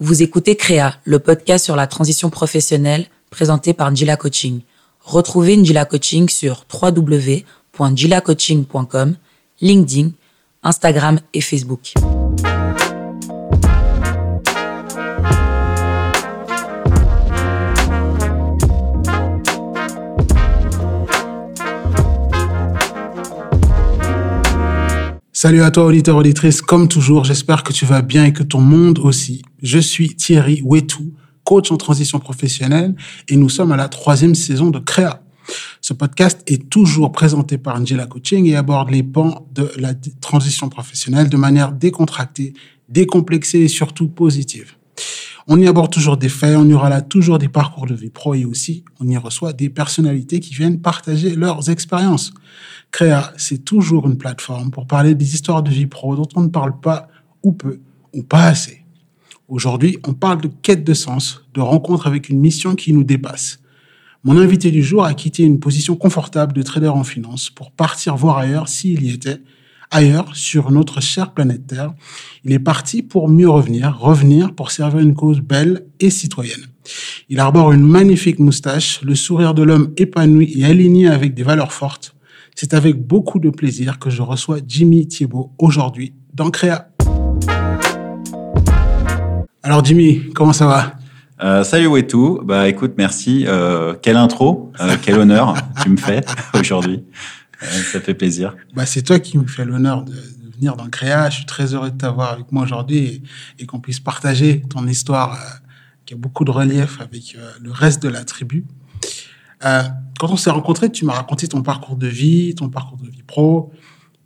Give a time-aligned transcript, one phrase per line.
[0.00, 4.62] Vous écoutez Créa, le podcast sur la transition professionnelle présenté par Njila Coaching.
[5.00, 9.14] Retrouvez Njila Coaching sur www.njilacoaching.com,
[9.60, 10.10] LinkedIn,
[10.64, 11.94] Instagram et Facebook.
[25.44, 26.62] Salut à toi, auditeur, auditrice.
[26.62, 29.42] Comme toujours, j'espère que tu vas bien et que ton monde aussi.
[29.62, 31.12] Je suis Thierry Wetou,
[31.44, 32.94] coach en transition professionnelle
[33.28, 35.22] et nous sommes à la troisième saison de Créa.
[35.82, 40.70] Ce podcast est toujours présenté par Angela Coaching et aborde les pans de la transition
[40.70, 42.54] professionnelle de manière décontractée,
[42.88, 44.76] décomplexée et surtout positive.
[45.46, 48.08] On y aborde toujours des faits, on y aura là toujours des parcours de vie
[48.08, 52.32] pro et aussi on y reçoit des personnalités qui viennent partager leurs expériences.
[52.94, 56.48] Créa, c'est toujours une plateforme pour parler des histoires de vie pro dont on ne
[56.48, 57.08] parle pas
[57.42, 57.80] ou peu
[58.12, 58.84] ou pas assez.
[59.48, 63.58] Aujourd'hui, on parle de quête de sens, de rencontre avec une mission qui nous dépasse.
[64.22, 68.14] Mon invité du jour a quitté une position confortable de trader en finance pour partir
[68.14, 69.40] voir ailleurs s'il y était,
[69.90, 71.94] ailleurs sur notre chère planète Terre.
[72.44, 76.68] Il est parti pour mieux revenir, revenir pour servir une cause belle et citoyenne.
[77.28, 81.72] Il arbore une magnifique moustache, le sourire de l'homme épanoui et aligné avec des valeurs
[81.72, 82.13] fortes.
[82.56, 86.88] C'est avec beaucoup de plaisir que je reçois Jimmy Thiebaud aujourd'hui dans Créa.
[89.64, 90.94] Alors Jimmy, comment ça va?
[91.42, 96.24] Euh, salut Wetou, bah écoute merci, euh, quelle intro, euh, quel honneur tu me fais
[96.54, 97.04] aujourd'hui,
[97.60, 98.54] euh, ça fait plaisir.
[98.72, 101.74] Bah c'est toi qui me fais l'honneur de, de, venir dans Créa, je suis très
[101.74, 103.22] heureux de t'avoir avec moi aujourd'hui et,
[103.58, 105.36] et qu'on puisse partager ton histoire
[106.06, 108.64] qui a beaucoup de relief avec le reste de la tribu.
[110.18, 113.22] Quand on s'est rencontrés, tu m'as raconté ton parcours de vie, ton parcours de vie
[113.22, 113.72] pro.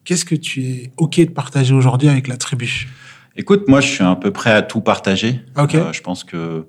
[0.05, 2.89] Qu'est-ce que tu es OK de partager aujourd'hui avec la tribu?
[3.36, 5.41] Écoute, moi, je suis à peu près à tout partager.
[5.56, 5.78] Okay.
[5.78, 6.67] Euh, je pense que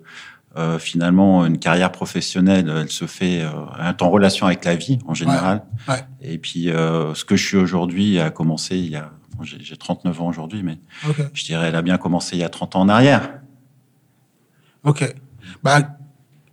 [0.56, 5.14] euh, finalement, une carrière professionnelle, elle se fait euh, en relation avec la vie en
[5.14, 5.64] général.
[5.88, 6.02] Ouais, ouais.
[6.22, 9.12] Et puis, ce que je suis aujourd'hui a commencé il y a.
[9.36, 11.24] Bon, J'ai 39 ans aujourd'hui, mais okay.
[11.34, 13.40] je dirais, elle a bien commencé il y a 30 ans en arrière.
[14.84, 15.16] Ok.
[15.64, 15.80] Bah,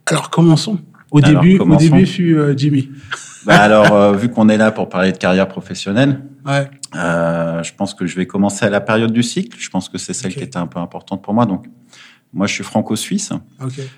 [0.07, 0.79] alors, commençons.
[1.17, 2.91] Au alors, début, au début, je suis euh, Jimmy.
[3.47, 6.69] Bah alors, euh, vu qu'on est là pour parler de carrière professionnelle, ouais.
[6.95, 9.57] euh, je pense que je vais commencer à la période du cycle.
[9.59, 10.41] Je pense que c'est celle okay.
[10.41, 11.47] qui était un peu importante pour moi.
[11.47, 11.65] Donc,
[12.35, 13.33] moi, je suis franco-suisse.
[13.63, 13.89] Okay.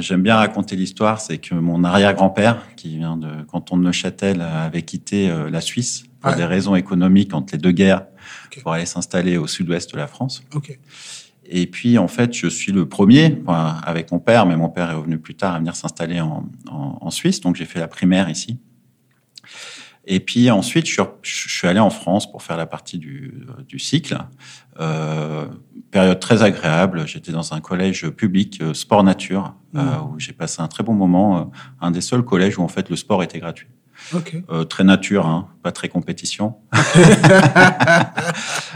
[0.00, 1.20] J'aime bien raconter l'histoire.
[1.20, 6.32] C'est que mon arrière-grand-père, qui vient de canton de Neuchâtel, avait quitté la Suisse pour
[6.32, 6.36] ouais.
[6.36, 8.02] des raisons économiques entre les deux guerres
[8.62, 10.42] pour aller s'installer au sud-ouest de la France.
[11.48, 14.90] Et puis, en fait, je suis le premier enfin, avec mon père, mais mon père
[14.90, 17.40] est revenu plus tard à venir s'installer en, en, en, Suisse.
[17.40, 18.58] Donc, j'ai fait la primaire ici.
[20.06, 24.16] Et puis ensuite, je suis, allé en France pour faire la partie du, du cycle.
[24.78, 25.46] Euh,
[25.90, 27.06] période très agréable.
[27.08, 29.78] J'étais dans un collège public euh, sport nature mmh.
[29.78, 31.50] euh, où j'ai passé un très bon moment.
[31.80, 33.68] Un des seuls collèges où en fait le sport était gratuit.
[34.14, 34.44] Okay.
[34.50, 36.54] Euh, très nature, hein, pas très compétition.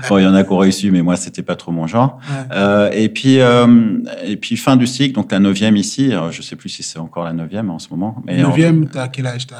[0.08, 2.18] bon, il y en a qui ont réussi, mais moi, c'était pas trop mon genre.
[2.28, 2.56] Ouais.
[2.56, 6.12] Euh, et puis, euh, et puis fin du cycle, donc la neuvième ici.
[6.30, 8.20] je sais plus si c'est encore la neuvième en ce moment.
[8.26, 9.46] Mais neuvième, t'as quel âge?
[9.46, 9.56] T'as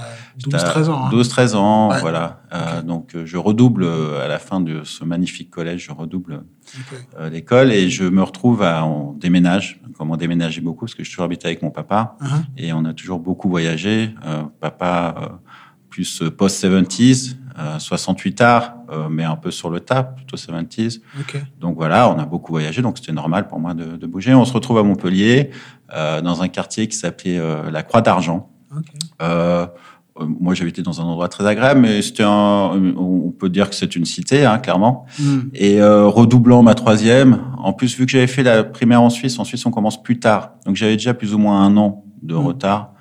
[0.59, 1.07] 12-13 ans.
[1.07, 2.01] Hein 12-13 ans, ouais.
[2.01, 2.41] voilà.
[2.53, 2.83] Okay.
[2.85, 6.43] donc, je redouble à la fin de ce magnifique collège, je redouble
[6.75, 7.31] okay.
[7.31, 9.81] l'école et je me retrouve à on déménage.
[9.97, 12.43] Comme on déménageait beaucoup, parce que je suis toujours habité avec mon papa uh -huh.
[12.57, 14.15] et on a toujours beaucoup voyagé.
[14.61, 15.41] papa
[15.91, 18.75] plus post-70s, euh, 68 art,
[19.11, 21.01] mais un peu sur le tas, plutôt 70s.
[21.21, 21.43] Okay.
[21.61, 24.35] Donc voilà, on a beaucoup voyagé, donc c'était normal pour moi de, de, bouger.
[24.35, 25.51] On se retrouve à Montpellier,
[25.95, 28.51] euh, dans un quartier qui s'appelait euh, la Croix d'Argent.
[28.77, 28.99] Okay.
[29.23, 29.67] Euh,
[30.19, 33.97] moi, j'habitais dans un endroit très agréable, mais c'était un, on peut dire que c'est
[33.97, 35.07] une cité, hein, clairement.
[35.19, 35.39] Mm.
[35.55, 39.39] Et euh, redoublant ma troisième, en plus, vu que j'avais fait la primaire en Suisse,
[39.39, 40.53] en Suisse, on commence plus tard.
[40.67, 42.39] Donc j'avais déjà plus ou moins un an de mm.
[42.39, 42.93] retard.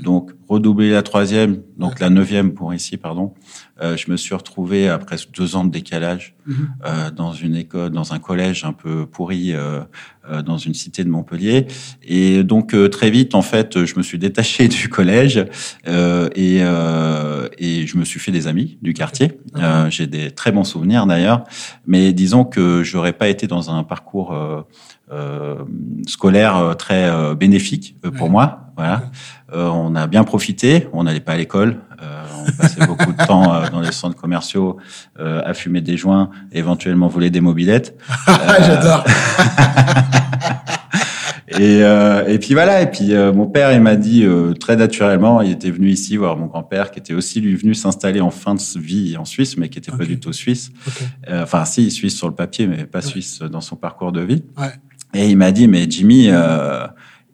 [0.00, 1.96] Donc, redoubler la troisième, donc ouais.
[2.00, 3.34] la neuvième pour ici, pardon.
[3.82, 6.56] Euh, je me suis retrouvé presque deux ans de décalage mm -hmm.
[6.86, 9.52] euh, dans une école, dans un collège un peu pourri
[10.30, 11.66] euh, dans une cité de Montpellier.
[12.02, 15.44] Et donc euh, très vite, en fait, je me suis détaché du collège
[15.86, 19.32] euh, et, euh, et je me suis fait des amis du quartier.
[19.90, 21.44] J'ai des très bons souvenirs d'ailleurs.
[21.86, 24.62] Mais disons que j'aurais pas été dans un parcours euh,
[26.06, 28.32] scolaire très bénéfique pour ouais.
[28.32, 28.66] moi.
[28.76, 29.04] Voilà.
[29.54, 30.88] Euh, on a bien profité.
[30.92, 31.78] On n'allait pas à l'école.
[32.02, 34.76] Euh, on passait beaucoup de temps euh, dans les centres commerciaux
[35.18, 37.98] à fumer des joints, éventuellement voler des mobilettes.
[38.60, 39.04] J'adore.
[41.58, 42.82] et, et puis voilà.
[42.82, 44.26] Et puis mon père, il m'a dit
[44.60, 48.20] très naturellement, il était venu ici voir mon grand-père, qui était aussi lui venu s'installer
[48.20, 49.98] en fin de vie en Suisse, mais qui était okay.
[49.98, 50.70] pas du tout suisse.
[50.86, 51.04] Okay.
[51.32, 53.06] enfin, si suisse sur le papier, mais pas ouais.
[53.06, 54.44] suisse dans son parcours de vie.
[54.58, 54.72] Ouais.
[55.16, 56.86] Et il m'a dit, mais Jimmy, euh,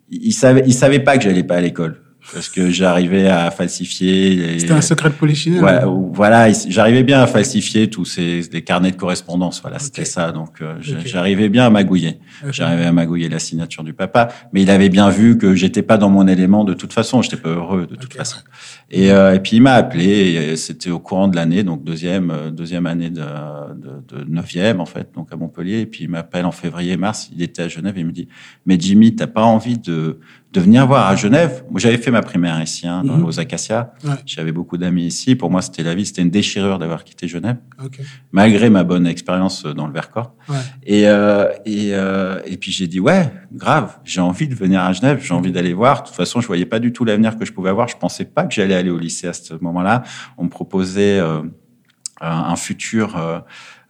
[0.09, 4.59] il savait, il savait pas que j'allais pas à l'école parce que j'arrivais à falsifier.
[4.59, 5.63] C'était un secret de polichinelle.
[5.63, 5.81] Ouais,
[6.13, 9.61] voilà, j'arrivais bien à falsifier tous ces les carnets de correspondance.
[9.61, 10.31] Voilà, c'était ça.
[10.31, 10.75] Donc, euh,
[11.05, 12.19] j'arrivais bien à magouiller.
[12.49, 15.97] J'arrivais à magouiller la signature du papa, mais il avait bien vu que j'étais pas
[15.97, 17.21] dans mon élément de toute façon.
[17.21, 18.37] J'étais pas heureux de toute façon.
[18.89, 20.55] Et, euh, et, puis il m'a appelé.
[20.55, 24.85] C'était au courant de l'année, donc deuxième euh, deuxième année de, de, de neuvième en
[24.85, 25.81] fait, donc à Montpellier.
[25.81, 27.29] Et puis il m'appelle en février-mars.
[27.35, 27.97] Il était à Genève.
[27.97, 28.27] Et il me dit,
[28.65, 30.19] mais Jimmy, t'as pas envie de
[30.53, 31.63] de venir voir à Genève.
[31.71, 33.25] Moi, j'avais fait ma primaire ici, hein, dans, mhm.
[33.25, 33.91] aux Acacias.
[34.25, 35.35] J'avais beaucoup d'amis ici.
[35.35, 37.57] Pour moi, c'était la vie, c'était une déchirure d'avoir quitté Genève,
[38.31, 40.35] malgré ma bonne expérience dans le Vercors.
[40.47, 40.55] Ouais.
[40.83, 44.93] Et, euh, et, euh, et puis j'ai dit, ouais, grave, j'ai envie de venir à
[44.93, 46.03] Genève, j'ai envie d'aller voir.
[46.03, 47.87] De toute façon, je voyais pas du tout l'avenir que je pouvais avoir.
[47.87, 50.03] Je pensais pas que j'allais aller au lycée à ce moment-là.
[50.37, 51.19] On me proposait
[52.21, 53.39] euh, un, futur euh,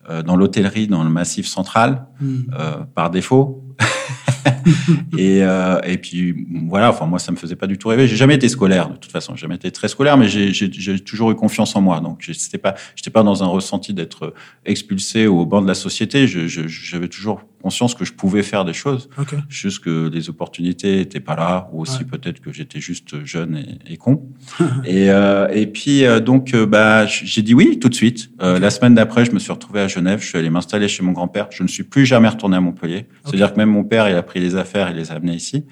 [0.09, 2.47] euh, dans l'hôtellerie, dans le Massif central, mhm.
[2.95, 3.63] par défaut.
[5.17, 8.07] et, euh, et puis voilà, enfin moi ça me faisait pas du tout rêver.
[8.07, 11.31] J'ai jamais été scolaire de toute façon, j'ai jamais été très scolaire, mais j'ai toujours
[11.31, 11.99] eu confiance en moi.
[11.99, 14.33] Donc j'étais pas, j'étais pas dans un ressenti d'être
[14.65, 16.27] expulsé au banc de la société.
[16.27, 19.09] J'avais toujours conscience que je pouvais faire des choses,
[19.47, 23.93] juste que les opportunités étaient pas là, ou aussi peut-être que j'étais juste jeune et,
[23.93, 24.27] et con.
[24.85, 28.31] et, euh, et puis euh, donc euh, bah j'ai dit oui tout de suite.
[28.39, 30.19] La semaine d'après, je me suis retrouvé à Genève.
[30.21, 31.47] Je suis allé m'installer chez mon grand-père.
[31.51, 33.07] Je ne suis plus jamais retourné à Montpellier.
[33.23, 35.65] C'est-à-dire que même mon père, il a pris les affaires et les a amenées ici.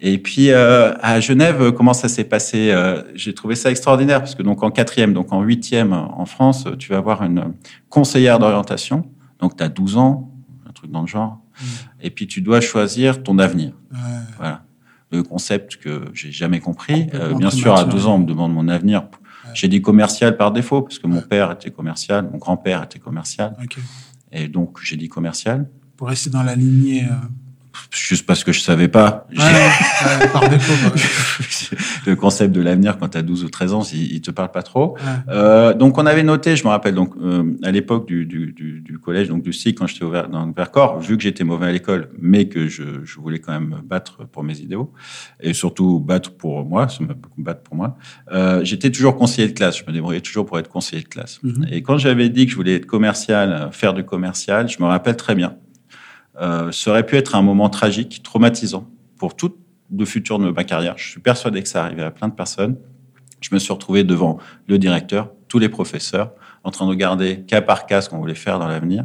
[0.00, 2.74] Et puis à Genève, comment ça s'est passé
[3.14, 6.90] J'ai trouvé ça extraordinaire parce que donc en quatrième, donc en huitième en France, tu
[6.90, 7.54] vas avoir une
[7.88, 9.06] conseillère d'orientation.
[9.40, 10.31] Donc tu as 12 ans,
[10.86, 11.40] dans le genre.
[12.00, 13.72] Et puis tu dois choisir ton avenir.
[14.36, 14.64] Voilà.
[15.10, 17.08] Le concept que j'ai jamais compris.
[17.12, 19.08] Euh, bien sûr, à 12 ans, on me demande mon avenir.
[19.54, 23.54] J'ai dit commercial par défaut parce que mon père était commercial, mon grand-père était commercial.
[24.30, 25.68] Et donc j'ai dit commercial.
[25.96, 27.04] Pour rester dans la lignée.
[27.04, 27.14] Euh,
[27.90, 29.26] juste parce que je savais pas.
[30.32, 30.72] par défaut.
[32.06, 34.50] le concept de l'avenir quand tu as 12 ou 13 ans, il, il te parle
[34.50, 34.96] pas trop.
[35.28, 38.80] Euh, donc on avait noté, je me rappelle donc euh, à l'époque du, du, du,
[38.80, 41.72] du, collège, donc du cycle quand j'étais dans le Vercors, vu que j'étais mauvais à
[41.72, 44.92] l'école, mais que je, je, voulais quand même battre pour mes idéaux
[45.40, 46.86] et surtout battre pour moi,
[47.38, 47.96] battre pour moi.
[48.32, 51.40] Euh, j'étais toujours conseiller de classe, je me débrouillais toujours pour être conseiller de classe.
[51.42, 51.66] Mhm.
[51.70, 55.16] Et quand j'avais dit que je voulais être commercial, faire du commercial, je me rappelle
[55.16, 55.56] très bien
[56.40, 58.88] euh, ça aurait pu être un moment tragique, traumatisant
[59.18, 59.54] pour tout
[59.96, 60.94] le futur de ma carrière.
[60.96, 62.76] Je suis persuadé que ça arrivait à plein de personnes.
[63.40, 66.32] Je me suis retrouvé devant le directeur, tous les professeurs,
[66.64, 69.04] en train de regarder cas par cas ce qu'on voulait faire dans l'avenir.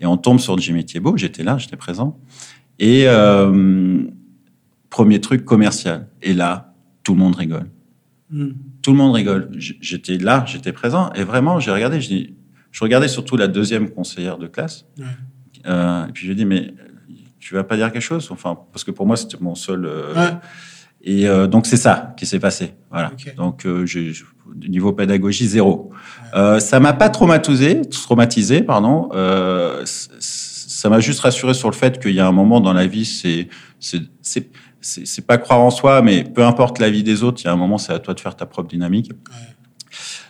[0.00, 2.18] Et on tombe sur Jimmy Thiebaud, j'étais là, j'étais présent.
[2.78, 4.04] Et euh,
[4.88, 6.08] premier truc commercial.
[6.22, 7.70] Et là, tout le monde rigole.
[8.30, 8.52] Hmm.
[8.82, 9.50] Tout le monde rigole.
[9.58, 11.12] J'étais là, j'étais présent.
[11.12, 12.26] Et vraiment, j'ai regardé, je,
[12.70, 14.86] je regardais surtout la deuxième conseillère de classe.
[15.66, 16.74] Euh, et puis je lui ai dit, mais
[17.42, 18.28] tu vas pas dire quelque chose?
[18.30, 19.84] Enfin, parce que pour moi, c'était mon seul.
[19.84, 20.30] Euh,
[21.02, 22.74] et euh, donc c'est ça qui s'est passé.
[22.90, 23.10] Voilà.
[23.36, 24.12] Donc j'ai
[24.68, 25.90] niveau pédagogie zéro.
[26.34, 29.08] Euh, ça m'a pas traumatisé, traumatisé, pardon.
[29.84, 33.04] Ça m'a juste rassuré sur le fait qu'il y a un moment dans la vie,
[33.04, 33.48] c'est
[33.80, 34.02] c'est
[34.80, 37.52] c'est pas croire en soi, mais peu importe la vie des autres, il y a
[37.52, 39.12] un moment, c'est à toi de faire ta propre dynamique.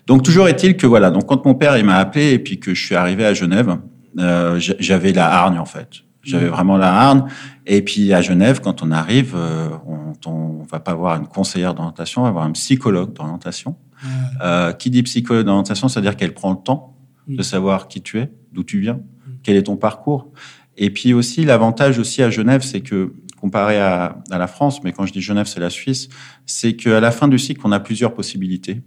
[0.06, 1.10] Donc toujours est-il que voilà.
[1.10, 3.78] Donc quand mon père il m'a appelé et puis que je suis arrivé à Genève,
[4.18, 6.02] euh, j'avais la hargne en fait.
[6.22, 6.50] J'avais mmh.
[6.50, 7.24] vraiment la hargne.
[7.66, 11.74] Et puis à Genève, quand on arrive, euh, on, on va pas voir une conseillère
[11.74, 13.76] d'orientation, on va voir un psychologue d'orientation.
[14.02, 14.08] Mmh.
[14.42, 16.96] Euh, qui dit psychologue d'orientation, c'est-à-dire qu'elle prend le temps
[17.28, 17.36] mmh.
[17.36, 19.00] de savoir qui tu es, d'où tu viens,
[19.42, 20.32] quel est ton parcours.
[20.76, 24.92] Et puis aussi l'avantage aussi à Genève, c'est que comparé à, à, la France, mais
[24.92, 26.08] quand je dis Genève, c'est la Suisse,
[26.46, 28.82] c'est qu'à la fin du cycle, on a plusieurs possibilités.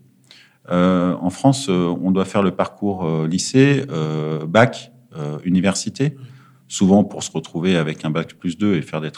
[0.71, 3.85] Euh, en France, euh, on doit faire le parcours euh, lycée,
[4.47, 6.15] bac, euh, université,
[6.67, 9.11] souvent pour se retrouver avec un bac plus 2 et faire des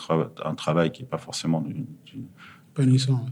[0.43, 1.85] un travail qui n'est pas forcément du,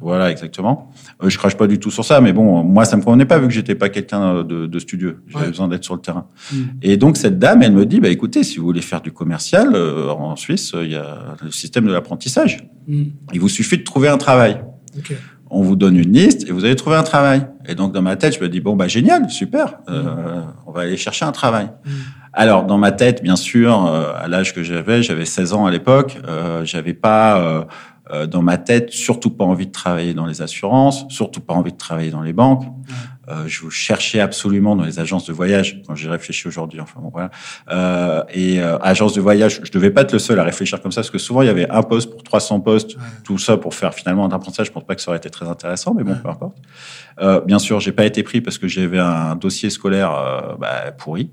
[0.02, 0.92] Voilà, exactement.
[1.24, 3.38] Euh, je crache pas du tout sur ça, mais bon, moi, ça me convenait pas
[3.38, 5.22] vu que j'étais pas quelqu'un de, de, studieux.
[5.28, 6.28] J'avais besoin d'être sur le terrain.
[6.52, 6.58] Mm.
[6.82, 9.76] Et donc, cette dame, elle me dit, bah, écoutez, si vous voulez faire du commercial,
[9.76, 12.68] euh, en Suisse, il y a le système de l'apprentissage.
[12.88, 13.04] Mm.
[13.34, 14.64] Il vous suffit de trouver un travail.
[15.50, 17.48] On vous donne une liste et vous allez trouver un travail.
[17.68, 20.82] Et donc, dans ma tête, je me dis, bon, bah, génial, super, euh, on va
[20.82, 21.70] aller chercher un travail.
[21.86, 21.90] Mm.
[22.34, 25.72] Alors, dans ma tête, bien sûr, euh, à l'âge que j'avais, j'avais 16 ans à
[25.72, 27.64] l'époque, euh, j'avais pas euh,
[28.12, 31.72] euh, dans ma tête surtout pas envie de travailler dans les assurances, surtout pas envie
[31.72, 32.66] de travailler dans les banques.
[33.30, 36.80] Euh, je cherchais absolument dans les agences de voyage quand j'ai réfléchi aujourd'hui.
[36.80, 37.32] Enfin bon, voilà.
[37.72, 40.92] Euh, et euh, agence de voyage, je devais pas être le seul à réfléchir comme
[40.92, 43.74] ça parce que souvent il y avait un poste pour 300 postes, tout ça pour
[43.74, 44.68] faire finalement un apprentissage.
[44.68, 46.58] Je pense pas que ça aurait été très intéressant, mais bon, peu importe.
[47.22, 51.32] Euh, bien sûr, j'ai pas été pris parce que j'avais un dossier scolaire bah, pourri.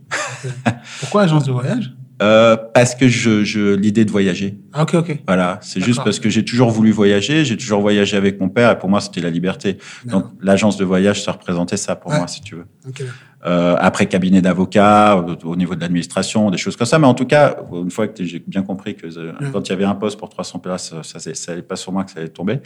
[1.01, 1.93] Pourquoi agence de voyage?
[2.23, 4.57] Euh, parce que je, je l'idée de voyager.
[4.73, 5.19] Ah, ok, ok.
[5.27, 8.71] Voilà, c'est juste parce que j'ai toujours voulu voyager, j'ai toujours voyagé avec mon père
[8.71, 9.79] et pour moi c'était la liberté.
[10.05, 12.67] Donc l'agence de voyage ça représentait ça pour moi si tu veux.
[12.89, 13.05] Okay.
[13.45, 16.99] Euh, après cabinet d'avocat, au, niveau de l'administration, des choses comme ça.
[16.99, 19.73] Mais en tout cas, une fois que j'ai bien compris que euh, quand il y
[19.73, 22.21] avait un poste pour 300 places, ça, ça, ça allait pas sur moi que ça
[22.21, 22.61] allait tomber.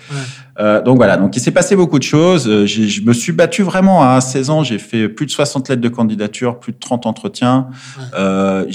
[0.59, 1.17] Euh, donc voilà.
[1.17, 2.47] Donc il s'est passé beaucoup de choses.
[2.49, 4.63] Euh, je me suis battu vraiment à 16 ans.
[4.63, 7.69] J'ai fait plus de 60 lettres de candidature, plus de 30 entretiens.
[8.15, 8.67] Euh,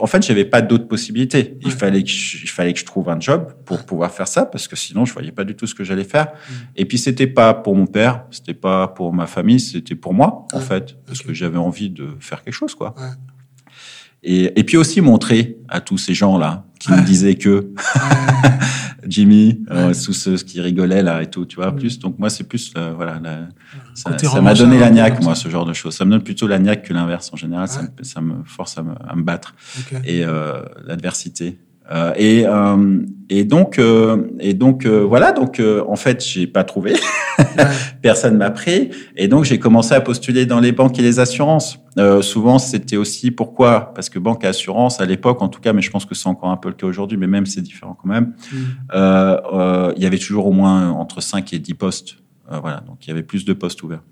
[0.00, 1.56] en fait, j'avais pas d'autres possibilités.
[1.62, 4.44] Il fallait que je, il fallait que je trouve un job pour pouvoir faire ça
[4.46, 6.28] parce que sinon je voyais pas du tout ce que j'allais faire.
[6.76, 10.46] Et puis c'était pas pour mon père, c'était pas pour ma famille, c'était pour moi
[10.52, 12.94] en fait parce que j'avais envie de faire quelque chose, quoi.
[12.98, 13.06] Ouais.
[14.24, 17.68] Et, et, puis aussi montrer à tous ces gens-là qui me disaient que
[19.06, 21.98] Jimmy, euh, tous ceux qui rigolaient là et tout, tu vois, plus.
[21.98, 23.20] Donc moi, c'est plus, euh, voilà,
[23.94, 25.94] ça m'a donné la niaque, moi, ce genre de choses.
[25.94, 27.30] Ça me donne plutôt la niaque que l'inverse.
[27.32, 29.54] En général, ça, ça, me force à me, à me battre.
[29.80, 30.00] Okay.
[30.04, 31.58] Et euh, l'adversité.
[31.90, 35.32] Euh, et, euh, et donc, euh, et donc voilà.
[35.32, 36.94] Donc, en fait, j'ai pas trouvé.
[38.02, 38.90] Personne m'a pris.
[39.16, 41.78] Et donc, j'ai commencé à postuler dans les banques et les assurances.
[42.22, 43.92] souvent, c'était aussi pourquoi?
[43.94, 46.28] Parce que banque et assurance, à l'époque, en tout cas, mais je pense que c'est
[46.28, 48.34] encore un peu le cas aujourd'hui, mais même c'est différent quand même.
[48.52, 49.92] Mm.
[49.96, 52.16] Il y avait toujours au moins entre 5 et 10 postes.
[52.48, 52.80] voilà.
[52.80, 54.02] Donc, il y avait plus de postes ouverts.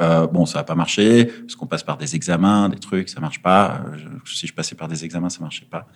[0.00, 3.20] Euh, bon, ça n'a pas marché, parce qu'on passe par des examens, des trucs, ça
[3.20, 3.82] marche pas.
[4.24, 5.86] si je passais par des examens, ça marchait pas.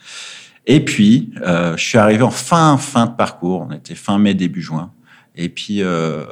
[0.70, 3.66] Et puis, euh, je suis arrivé en fin, fin de parcours.
[3.68, 4.92] On était fin mai, début juin.
[5.34, 6.24] Et puis, euh,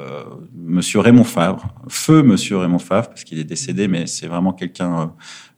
[0.54, 5.12] Monsieur Raymond Favre, feu Monsieur Raymond Favre, parce qu'il est décédé, mais c'est vraiment quelqu'un.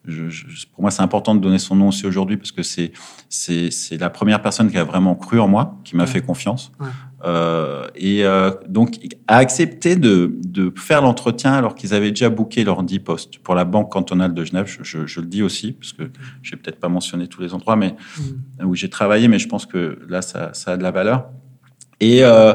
[0.07, 0.31] Euh,
[0.73, 2.93] pour moi, c'est important de donner son nom aussi aujourd'hui parce que c'est
[3.29, 6.71] c'est la première personne qui a vraiment cru en moi, qui m'a fait confiance.
[6.79, 6.87] Ouais.
[7.25, 12.63] Euh, et euh, donc a accepté de, de faire l'entretien alors qu'ils avaient déjà booké
[12.63, 14.67] leur 10 postes pour la banque cantonale de Genève.
[14.67, 16.05] Je, je, je le dis aussi parce que
[16.43, 17.97] je vais peut-être pas mentionner tous les endroits, mais
[18.61, 18.67] mm.
[18.67, 21.29] où j'ai travaillé, mais je pense que là ça, ça a de la valeur.
[22.01, 22.55] Et euh,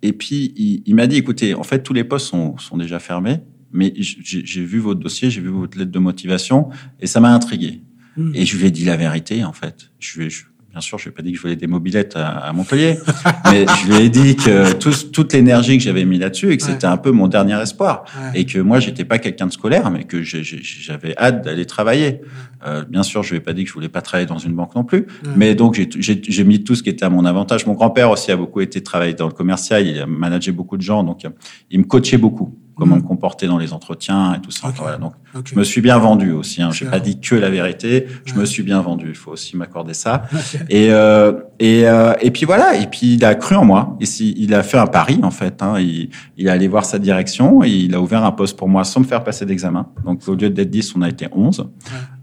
[0.00, 2.98] et puis il, il m'a dit, écoutez, en fait tous les postes sont, sont déjà
[2.98, 3.40] fermés,
[3.72, 7.82] mais j'ai vu votre dossier, j'ai vu votre lettre de motivation et ça m'a intrigué.
[8.16, 8.34] Mm.
[8.34, 9.90] Et je lui ai dit la vérité en fait.
[9.98, 12.14] Je, lui je, Bien sûr, je lui ai pas dit que je voulais des mobilettes
[12.14, 12.98] à, à Montpellier,
[13.50, 16.62] mais je lui ai dit que tout, toute l'énergie que j'avais mis là-dessus et que
[16.62, 16.72] ouais.
[16.72, 18.40] c'était un peu mon dernier espoir ouais.
[18.40, 22.20] et que moi j'étais pas quelqu'un de scolaire, mais que j'avais hâte d'aller travailler.
[22.66, 24.54] Euh, bien sûr, je lui ai pas dit que je voulais pas travailler dans une
[24.54, 25.06] banque non plus,
[25.36, 27.66] mais donc j'ai mis tout ce qui était à mon avantage.
[27.66, 30.82] Mon grand-père aussi a beaucoup été travailler dans le commercial, il a managé beaucoup de
[30.82, 31.22] gens, donc
[31.70, 33.00] il me coachait beaucoup comment mmh.
[33.00, 34.68] me comporter dans les entretiens et tout ça.
[34.68, 34.78] Okay.
[34.78, 35.52] Voilà, donc, okay.
[35.52, 36.62] je me suis bien vendu aussi.
[36.62, 36.70] Hein.
[36.70, 38.06] J'ai pas dit que la vérité.
[38.24, 38.40] Je ouais.
[38.40, 39.08] me suis bien vendu.
[39.08, 40.22] Il faut aussi m'accorder ça.
[40.38, 40.64] Okay.
[40.70, 42.76] Et euh, et euh, et puis voilà.
[42.76, 43.96] Et puis il a cru en moi.
[44.00, 45.62] Et si, il a fait un pari en fait.
[45.62, 45.78] Hein.
[45.78, 48.84] Il, il est allé voir sa direction et il a ouvert un poste pour moi
[48.84, 49.88] sans me faire passer d'examen.
[50.04, 51.58] Donc au lieu d'être 10, on a été 11.
[51.58, 51.66] Ouais.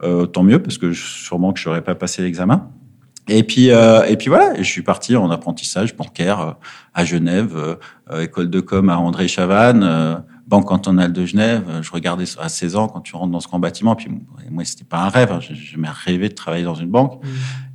[0.03, 2.69] Euh, tant mieux parce que je, sûrement que je n'aurais pas passé l'examen.
[3.27, 6.51] Et puis, euh, et puis voilà, je suis parti en apprentissage bancaire euh,
[6.93, 11.63] à Genève, euh, école de com à André Chavannes, Banque cantonale de Genève.
[11.81, 13.95] Je regardais à 16 ans quand tu rentres dans ce grand bâtiment.
[13.95, 14.09] Puis
[14.51, 15.31] moi, c'était pas un rêve.
[15.31, 15.39] Hein.
[15.41, 17.23] J'ai jamais rêvé de travailler dans une banque.
[17.23, 17.27] Mmh.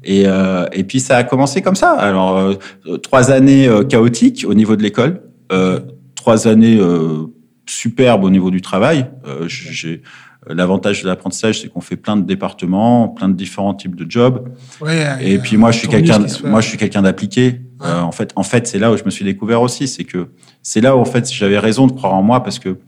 [0.05, 1.93] Et, euh, et puis ça a commencé comme ça.
[1.93, 2.55] Alors euh,
[3.03, 5.23] trois années euh, chaotiques au niveau de l'école,
[5.53, 5.81] euh,
[6.15, 7.27] trois années euh,
[7.67, 9.11] superbes au niveau du travail.
[9.47, 10.03] J'ai
[10.49, 14.49] L'avantage de l'apprentissage, c'est qu'on fait plein de départements, plein de différents types de jobs.
[14.81, 17.61] Ouais, et puis moi, je suis quelqu'un, moi, je suis quelqu'un d'appliqué.
[17.81, 17.87] Ouais.
[17.87, 20.29] Euh, en fait, en fait, c'est là où je me suis découvert aussi, c'est que
[20.63, 22.79] c'est là où en fait j'avais raison de croire en moi parce que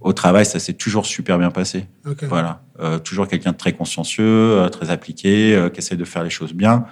[0.00, 1.86] au travail, ça s'est toujours super bien passé.
[2.06, 2.26] Okay.
[2.26, 6.24] Voilà, euh, toujours quelqu'un de très consciencieux, euh, très appliqué, euh, qui essaie de faire
[6.24, 6.84] les choses bien,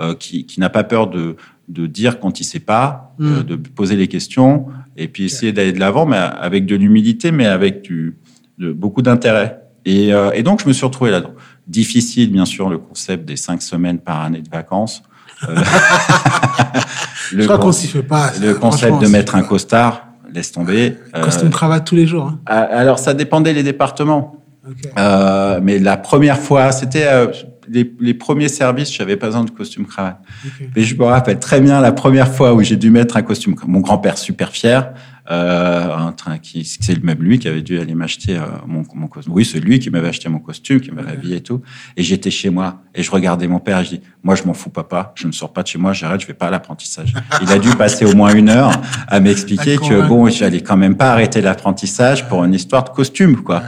[0.00, 1.36] euh, qui, qui n'a pas peur de
[1.68, 3.42] de dire quand il sait pas, mm.
[3.42, 5.56] de poser les questions et puis essayer okay.
[5.56, 8.16] d'aller de l'avant, mais avec de l'humilité, mais avec du
[8.58, 9.60] de beaucoup d'intérêt.
[9.84, 11.34] Et, euh, et, donc, je me suis retrouvé là-dedans.
[11.66, 15.02] Difficile, bien sûr, le concept des cinq semaines par année de vacances.
[15.48, 15.56] Euh,
[17.32, 18.32] je crois qu'on s'y fait pas.
[18.40, 20.96] Le concept de mettre un costard, laisse tomber.
[21.22, 22.26] Costume euh, cravate tous les jours.
[22.26, 22.40] Hein.
[22.46, 24.42] Alors, ça dépendait des départements.
[24.68, 24.90] Okay.
[24.98, 27.28] Euh, mais la première fois, c'était euh,
[27.68, 30.18] les, les, premiers services, je n'avais pas besoin de costume cravate.
[30.44, 30.70] Okay.
[30.74, 33.54] Mais je me rappelle très bien la première fois où j'ai dû mettre un costume.
[33.66, 34.92] Mon grand-père super fier,
[35.28, 39.32] un train qui c'est même lui qui avait dû aller m'acheter euh, mon, mon costume.
[39.34, 41.62] Oui, c'est lui qui m'avait acheté mon costume, qui m'avait habillé et tout.
[41.96, 44.54] Et j'étais chez moi et je regardais mon père et je dis moi je m'en
[44.54, 47.12] fous papa, je ne sors pas de chez moi, j'arrête, je vais pas à l'apprentissage.
[47.42, 48.72] Il a dû passer au moins une heure
[49.08, 53.42] à m'expliquer que bon, j'allais quand même pas arrêter l'apprentissage pour une histoire de costume
[53.42, 53.62] quoi.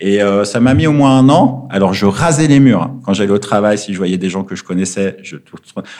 [0.00, 1.66] Et euh, ça m'a mis au moins un an.
[1.70, 3.78] Alors je rasais les murs quand j'allais au travail.
[3.78, 5.36] Si je voyais des gens que je connaissais, je...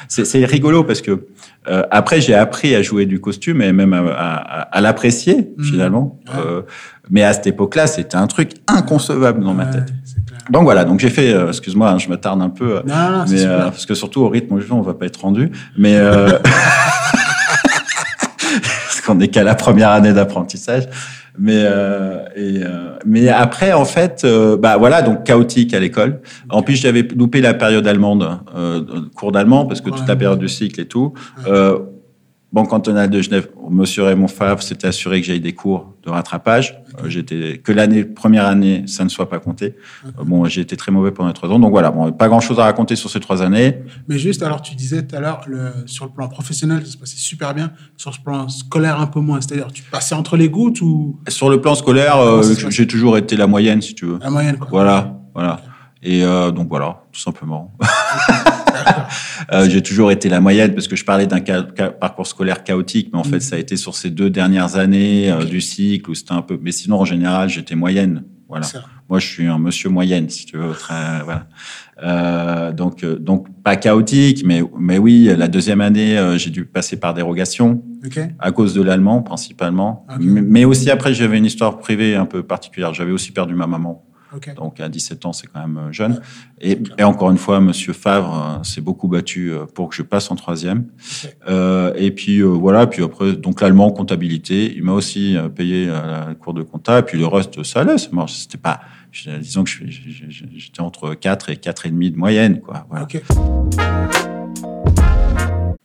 [0.09, 1.26] c'est rigolo parce que
[1.69, 5.64] euh, après j'ai appris à jouer du costume et même à, à, à l'apprécier mmh.
[5.64, 6.21] finalement.
[6.28, 6.35] Ouais.
[6.38, 6.62] Euh,
[7.11, 9.93] mais à cette époque-là, c'était un truc inconcevable dans ma tête.
[10.50, 13.45] Donc voilà, donc j'ai fait, euh, excuse-moi, hein, je me tarde un peu, non, mais
[13.47, 15.99] parce que surtout au rythme où je vais, on va pas être rendu, mais
[18.85, 20.85] parce qu'on n'est qu'à la première année d'apprentissage.
[21.38, 26.21] Mais euh, et, euh, mais après en fait euh, bah voilà donc chaotique à l'école.
[26.50, 28.83] En plus j'avais loupé la période allemande euh,
[29.14, 31.12] cours d'allemand parce que toute la période du cycle et tout.
[32.50, 36.81] Banque cantonale de Genève, Monsieur Raymond Favre s'était assuré que j'aille des cours de rattrapage.
[36.99, 39.76] Euh, j'étais que l'année première année, ça ne soit pas compté.
[40.07, 41.90] Euh, bon, j'ai été très mauvais pendant trois ans, donc voilà.
[41.90, 43.83] Bon, pas grand chose à raconter sur ces trois années.
[44.09, 45.45] Mais juste, alors tu disais tout à l'heure,
[45.85, 47.71] sur le plan professionnel, ça se passait super bien.
[47.99, 49.43] Sur le plan scolaire, un peu moins.
[49.43, 51.21] C'est-à-dire, tu passais entre les gouttes ou?
[51.28, 54.19] Sur le plan scolaire, euh, j'ai toujours été la moyenne, si tu veux.
[54.23, 54.69] La moyenne, quoi.
[54.71, 55.61] Voilà, voilà.
[56.02, 57.75] Et donc voilà, tout simplement.
[59.52, 63.18] euh, j'ai toujours été la moyenne parce que je parlais d'un parcours scolaire chaotique, mais
[63.18, 63.40] en fait, mm.
[63.40, 66.58] ça a été sur ces deux dernières années euh, du cycle où c'était un peu.
[66.60, 68.25] Mais sinon, en général, j'étais moyenne.
[68.48, 68.66] Voilà.
[69.10, 70.72] Moi, je suis un monsieur moyenne, si tu veux.
[70.72, 71.46] Très, voilà.
[72.02, 76.64] Euh, donc, euh, donc pas chaotique, mais mais oui, la deuxième année, euh, j'ai dû
[76.64, 78.28] passer par dérogation okay.
[78.38, 80.25] à cause de l'allemand principalement, okay.
[80.25, 82.94] mais, mais, aussi après, j'avais une histoire privée un peu particulière.
[82.94, 84.04] J'avais aussi perdu ma maman.
[84.35, 84.52] Okay.
[84.52, 86.20] Donc à 17 ans, c'est quand même euh, jeune.
[86.61, 90.02] Et, et, encore une fois, Monsieur Favre euh, s'est beaucoup battu euh, pour que je
[90.02, 90.87] passe en troisième.
[91.25, 91.35] Okay.
[91.49, 92.87] Euh, et puis euh, voilà.
[92.87, 96.99] Puis après, donc l'allemand comptabilité, il m'a aussi payé la cours de compta.
[96.99, 97.97] Et puis le reste, ça allait.
[97.99, 98.80] C'était pas,
[99.40, 102.87] disons que j'étais entre 4 et 4 et demi de moyenne, quoi.
[102.90, 103.04] Voilà.
[103.04, 103.23] Okay.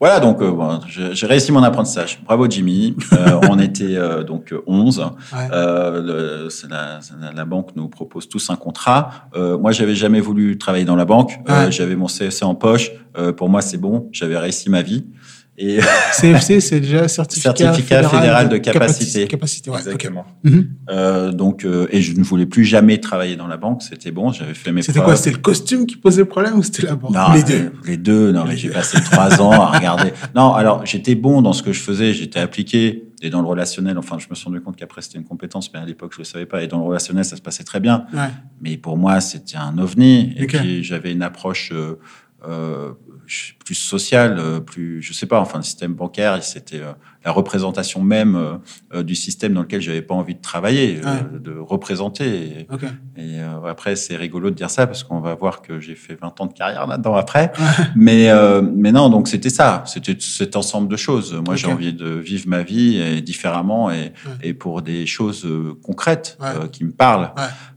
[0.04, 2.20] Voilà, donc euh, bon, j'ai réussi mon apprentissage.
[2.26, 2.94] Bravo Jimmy.
[3.14, 5.00] Euh, on était euh, donc 11.
[5.00, 5.40] Ouais.
[5.54, 7.00] Euh, la,
[7.34, 9.30] la, banque nous propose tous un contrat.
[9.34, 11.40] Euh, moi, j'avais jamais voulu travailler dans la banque.
[11.48, 11.72] Ouais.
[11.72, 12.92] j'avais mon CFC en poche.
[13.38, 14.10] pour moi, c'est bon.
[14.12, 15.06] J'avais réussi ma vie.
[15.58, 15.80] Et
[16.20, 19.28] CFC, c'est déjà certificat, certificat fédéral, fédéral de, capacité.
[19.28, 20.26] Capacité, ouais, exactement.
[20.44, 20.56] Okay.
[20.56, 20.68] Mm -hmm.
[20.90, 23.84] euh, donc, euh, et je ne voulais plus jamais travailler dans la banque.
[23.84, 24.82] C'était bon, j'avais fait mes.
[24.82, 27.14] C'était quoi C'était le costume qui posait problème ou c'était la banque?
[27.14, 27.72] Non, Les deux.
[27.86, 28.32] Les deux.
[28.32, 30.12] Non, mais j'ai passé trois ans à regarder.
[30.36, 32.14] Non, alors j'étais bon dans ce que je faisais.
[32.14, 33.98] J'étais appliqué et dans le relationnel.
[33.98, 36.24] Enfin, je me suis rendu compte qu'après c'était une compétence, mais à l'époque je le
[36.26, 36.62] savais pas.
[36.64, 38.06] Et dans le relationnel, ça se passait très bien.
[38.14, 38.32] Ouais.
[38.62, 40.34] Mais pour moi, c'était un ovni.
[40.38, 40.58] Et okay.
[40.58, 41.72] puis j'avais une approche.
[41.72, 41.96] Euh, euh,
[43.64, 46.92] plus social, plus, je sais pas, enfin, le système bancaire, c'était euh,
[47.26, 48.60] la représentation même
[48.94, 51.06] euh, du système dans lequel j'avais pas envie de travailler, ouais.
[51.06, 52.26] euh, de représenter.
[52.26, 52.88] Et, okay.
[53.18, 56.42] et après, c'est rigolo de dire ça parce qu'on va voir que j'ai fait 20
[56.42, 57.52] ans de carrière là-dedans après.
[57.96, 58.30] Mais,
[58.62, 61.34] mais non, donc c'était ça, c'était cet ensemble de choses.
[61.34, 61.58] Moi, okay.
[61.58, 65.48] j'ai envie de vivre ma vie et différemment et, et pour des choses
[65.82, 66.38] concrètes
[66.72, 67.32] qui me parlent.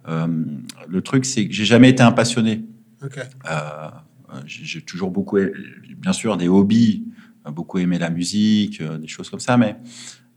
[0.07, 2.64] le truc, c'est que j'ai jamais été un passionné.
[4.46, 5.38] J'ai toujours beaucoup,
[5.98, 7.04] bien sûr, des hobbies,
[7.52, 9.76] beaucoup aimé la musique, des choses comme ça, mais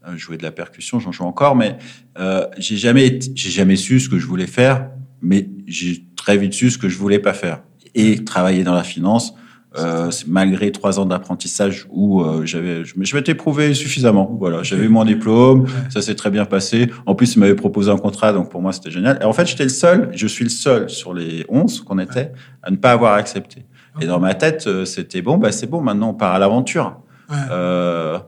[0.06, 1.76] euh, jouer de la percussion, j'en joue encore, mais
[2.18, 4.88] euh, j'ai jamais, j'ai jamais su ce que je voulais faire,
[5.20, 7.62] mais j'ai très vite su ce que je voulais pas faire.
[7.94, 9.34] Et travailler dans la finance,
[9.78, 14.36] euh, malgré trois ans d'apprentissage où euh, j'avais, je m'étais prouvé suffisamment.
[14.40, 16.90] Voilà, j'avais mon diplôme, ça s'est très bien passé.
[17.04, 19.18] En plus, il m'avait proposé un contrat, donc pour moi c'était génial.
[19.20, 22.32] Et en fait, j'étais le seul, je suis le seul sur les 11 qu'on était
[22.62, 23.66] à ne pas avoir accepté.
[24.00, 27.00] Et dans ma tête, euh, c'était bon, bah c'est bon, maintenant on part à l'aventure.
[27.28, 27.36] Ouais.
[27.50, 28.18] Euh,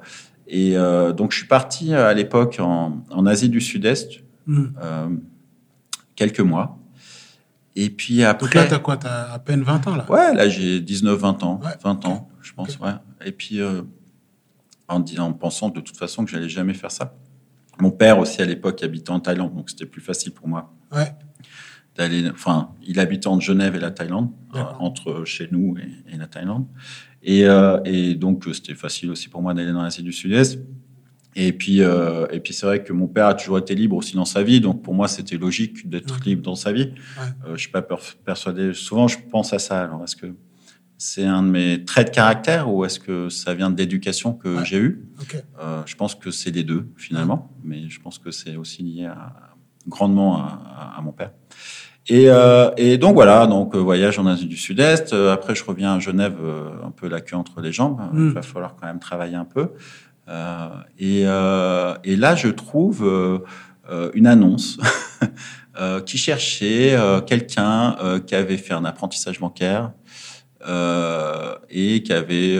[0.46, 4.66] et euh, donc je suis parti à l'époque en, en, Asie du Sud-Est, mmh.
[6.14, 6.78] quelques mois.
[7.74, 8.46] Et puis après.
[8.46, 10.06] Donc là, t'as quoi T'as à peine 20 ans là?
[10.10, 11.70] Ouais, là j'ai 19-20 ans, ouais.
[11.82, 12.08] 20 okay.
[12.08, 12.84] ans, je pense, okay.
[12.84, 12.92] ouais.
[13.24, 13.60] Et puis
[14.88, 17.14] en, en pensant de toute façon que j'allais jamais faire ça.
[17.80, 20.72] Mon père aussi à l'époque habitait en Thaïlande, donc c'était plus facile pour moi.
[20.92, 21.12] Ouais
[21.96, 22.30] d'aller.
[22.30, 26.26] Enfin, il habitait entre Genève et la Thaïlande, euh, entre chez nous et, et la
[26.26, 26.66] Thaïlande.
[27.22, 30.58] Et, euh, et donc, c'était facile aussi pour moi d'aller dans l'Asie du Sud-Est.
[31.34, 34.14] Et puis, euh, et puis c'est vrai que mon père a toujours été libre aussi
[34.16, 36.92] dans sa vie, donc pour moi c'était logique d'être libre dans sa vie.
[37.18, 37.24] Ouais.
[37.46, 38.74] Euh, je suis pas persuadé.
[38.74, 39.82] Souvent, je pense à ça.
[39.82, 40.34] Alors, est-ce que
[40.98, 44.58] c'est un de mes traits de caractère ou est-ce que ça vient de l'éducation que
[44.58, 44.64] ouais.
[44.66, 45.08] j'ai eue?
[45.22, 45.38] Okay.
[45.58, 49.06] euh, Je pense que c'est les deux finalement, mais je pense que c'est aussi lié
[49.06, 49.54] à,
[49.88, 51.32] grandement à, à, à, mon père.
[52.08, 55.12] Et, euh, et, donc voilà, donc euh, voyage en Asie du Sud-Est.
[55.12, 58.00] Euh, après, je reviens à Genève, euh, un peu la queue entre les jambes.
[58.12, 58.28] Mm.
[58.28, 59.70] Il va falloir quand même travailler un peu.
[60.98, 63.42] Et, et, là, je trouve
[64.14, 64.78] une annonce
[66.06, 69.92] qui cherchait quelqu'un qui avait fait un apprentissage bancaire
[71.68, 72.58] et qui avait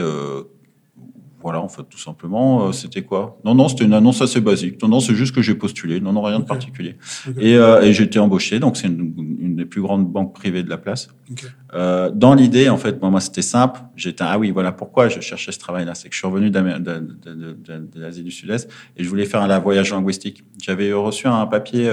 [1.43, 3.37] voilà, en fait, tout simplement, euh, c'était quoi?
[3.45, 4.81] Non, non, c'était une annonce assez basique.
[4.81, 5.99] Non, non, c'est juste que j'ai postulé.
[5.99, 6.43] Non, non, rien okay.
[6.43, 6.95] de particulier.
[7.29, 7.49] Okay.
[7.49, 8.59] Et, euh, et j'ai été embauché.
[8.59, 11.09] Donc, c'est une, une, des plus grandes banques privées de la place.
[11.31, 11.47] Okay.
[11.73, 13.81] Euh, dans l'idée, en fait, moi, moi c'était simple.
[13.95, 15.93] J'étais, ah oui, voilà pourquoi je cherchais ce travail-là.
[15.93, 16.99] C'est que je suis revenu de, de,
[17.35, 20.43] de, de l'Asie du Sud-Est et je voulais faire un voyage linguistique.
[20.61, 21.91] J'avais reçu un papier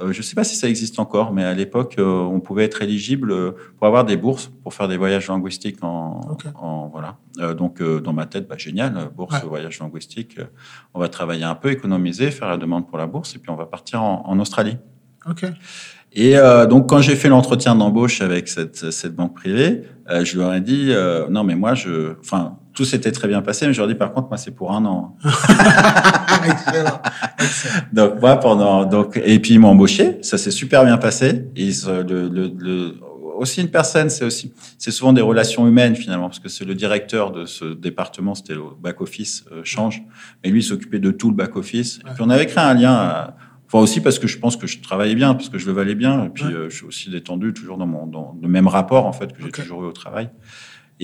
[0.00, 3.54] je ne sais pas si ça existe encore, mais à l'époque, on pouvait être éligible
[3.76, 7.18] pour avoir des bourses pour faire des voyages linguistiques en, voilà.
[7.54, 10.38] donc dans ma tête, bah, génial, bourse, voyage linguistique.
[10.94, 13.56] on va travailler un peu, économiser, faire la demande pour la bourse, et puis on
[13.56, 14.78] va partir en, en Australie.
[15.28, 15.44] Ok.
[16.14, 20.38] Et euh, donc, quand j'ai fait l'entretien d'embauche avec cette, cette banque privée, euh, je
[20.38, 23.72] leur ai dit euh, non, mais moi, je, enfin, tout s'était très bien passé, mais
[23.72, 25.16] je leur ai dit par contre, moi, c'est pour un an.
[26.44, 27.00] excellent,
[27.92, 31.46] Donc moi, pendant donc et puis ils m'ont embauché, ça s'est super bien passé.
[31.56, 32.94] Et le, le, le,
[33.36, 36.74] aussi une personne, c'est aussi, c'est souvent des relations humaines finalement, parce que c'est le
[36.74, 40.02] directeur de ce département, c'était le back office euh, change,
[40.44, 41.98] et lui s'occupait de tout le back office.
[42.00, 42.94] Et puis on avait créé un lien.
[42.94, 43.36] À,
[43.74, 45.94] Enfin aussi parce que je pense que je travaillais bien, parce que je le valais
[45.94, 49.06] bien, et puis euh, je suis aussi détendu, toujours dans mon dans le même rapport
[49.06, 50.28] en fait que j'ai toujours eu au travail.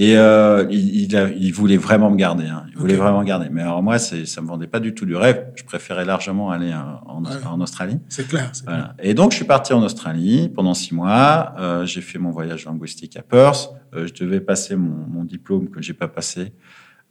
[0.01, 2.47] Et euh, il, il, voulait vraiment me garder.
[2.47, 2.67] Hein.
[2.71, 3.49] Il voulait vraiment me garder.
[3.51, 5.47] Mais alors moi, ça me vendait pas du tout du rêve.
[5.57, 7.99] Je préférais largement aller en, en Australie.
[8.09, 8.95] C'est clair, voilà.
[9.03, 11.53] Et donc, je suis parti en Australie pendant six mois.
[11.59, 13.71] Euh, j'ai fait mon voyage linguistique à Perth.
[13.93, 16.53] Euh, je devais passer mon, mon diplôme que j'ai pas passé.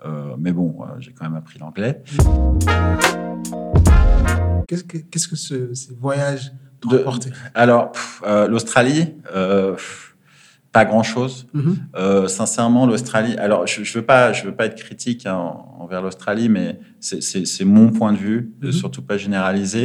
[0.06, 2.02] Euh, mais bon, euh, j'ai quand même appris l'anglais.
[4.66, 7.32] Qu'est-ce que, qu'est-ce que ce, ces voyages t'ont apporté?
[7.54, 7.92] Alors,
[8.26, 9.76] euh, l'Australie, euh,
[10.78, 11.36] pas grand-chose.
[11.56, 11.76] Mm-hmm.
[11.96, 13.36] euh, sincèrement, l'Australie.
[13.38, 15.40] Alors, je, je veux pas, je veux pas être critique hein,
[15.80, 18.72] envers l'Australie, mais c'est mon point de vue, mm -hmm.
[18.72, 19.84] surtout pas généralisé.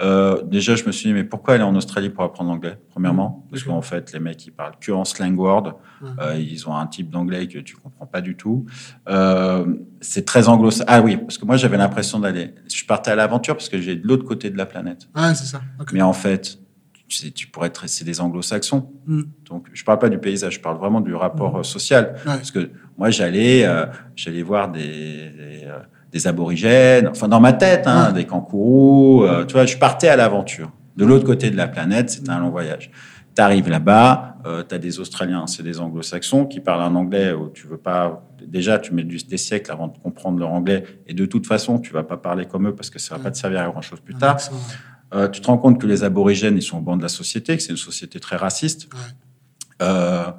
[0.00, 3.28] Euh, déjà, je me suis dit, mais pourquoi aller en Australie pour apprendre l'anglais Premièrement,
[3.30, 3.50] mm -hmm.
[3.50, 5.66] parce qu'en fait, les mecs, ils parlent que en slang word.
[6.02, 8.58] Euh, ils ont un type d'anglais que tu comprends pas du tout.
[9.08, 9.64] Euh,
[10.10, 12.46] c'est très anglo Ah oui, parce que moi, j'avais l'impression d'aller.
[12.78, 15.02] Je partais à l'aventure parce que j'ai de l'autre côté de la planète.
[15.14, 15.60] Ah, c'est ça.
[15.80, 15.92] Okay.
[15.94, 16.42] Mais en fait,
[17.12, 18.90] tu, tu pourrais être, c'est des anglo-saxons.
[19.06, 19.22] Mm.
[19.48, 21.64] Donc, je parle pas du paysage, je parle vraiment du rapport mm.
[21.64, 22.14] social.
[22.26, 22.36] Ouais.
[22.36, 25.78] Parce que moi, j'allais, euh, j'allais voir des, des, euh,
[26.10, 28.12] des, aborigènes, enfin, dans ma tête, hein, ouais.
[28.14, 30.70] des kangourous, euh, tu vois, je partais à l'aventure.
[30.96, 32.90] De l'autre côté de la planète, c'était un long voyage.
[33.34, 37.32] Tu arrives là-bas, euh, tu as des Australiens, c'est des anglo-saxons qui parlent un anglais
[37.32, 38.28] où tu veux pas.
[38.46, 40.84] Déjà, tu mets des siècles avant de comprendre leur anglais.
[41.06, 43.24] Et de toute façon, tu vas pas parler comme eux parce que ça va ouais.
[43.24, 44.38] pas te servir à grand-chose plus tard.
[45.14, 47.56] Euh, tu te rends compte que les aborigènes, ils sont au banc de la société,
[47.56, 49.00] que c'est une société très raciste, ouais.
[49.82, 50.30] euh,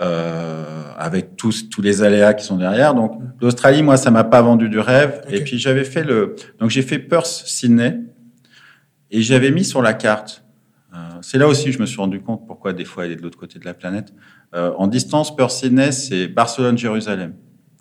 [0.00, 2.94] euh, avec tous, tous les aléas qui sont derrière.
[2.94, 5.22] Donc, l'Australie, moi, ça m'a pas vendu du rêve.
[5.26, 5.36] Okay.
[5.36, 7.98] Et puis, j'avais fait le, donc j'ai fait Perth, Sydney,
[9.10, 10.42] et j'avais mis sur la carte.
[11.22, 13.22] C'est là aussi que je me suis rendu compte pourquoi des fois elle est de
[13.22, 14.12] l'autre côté de la planète.
[14.52, 17.34] En distance, Perth, Sydney, c'est Barcelone-Jérusalem.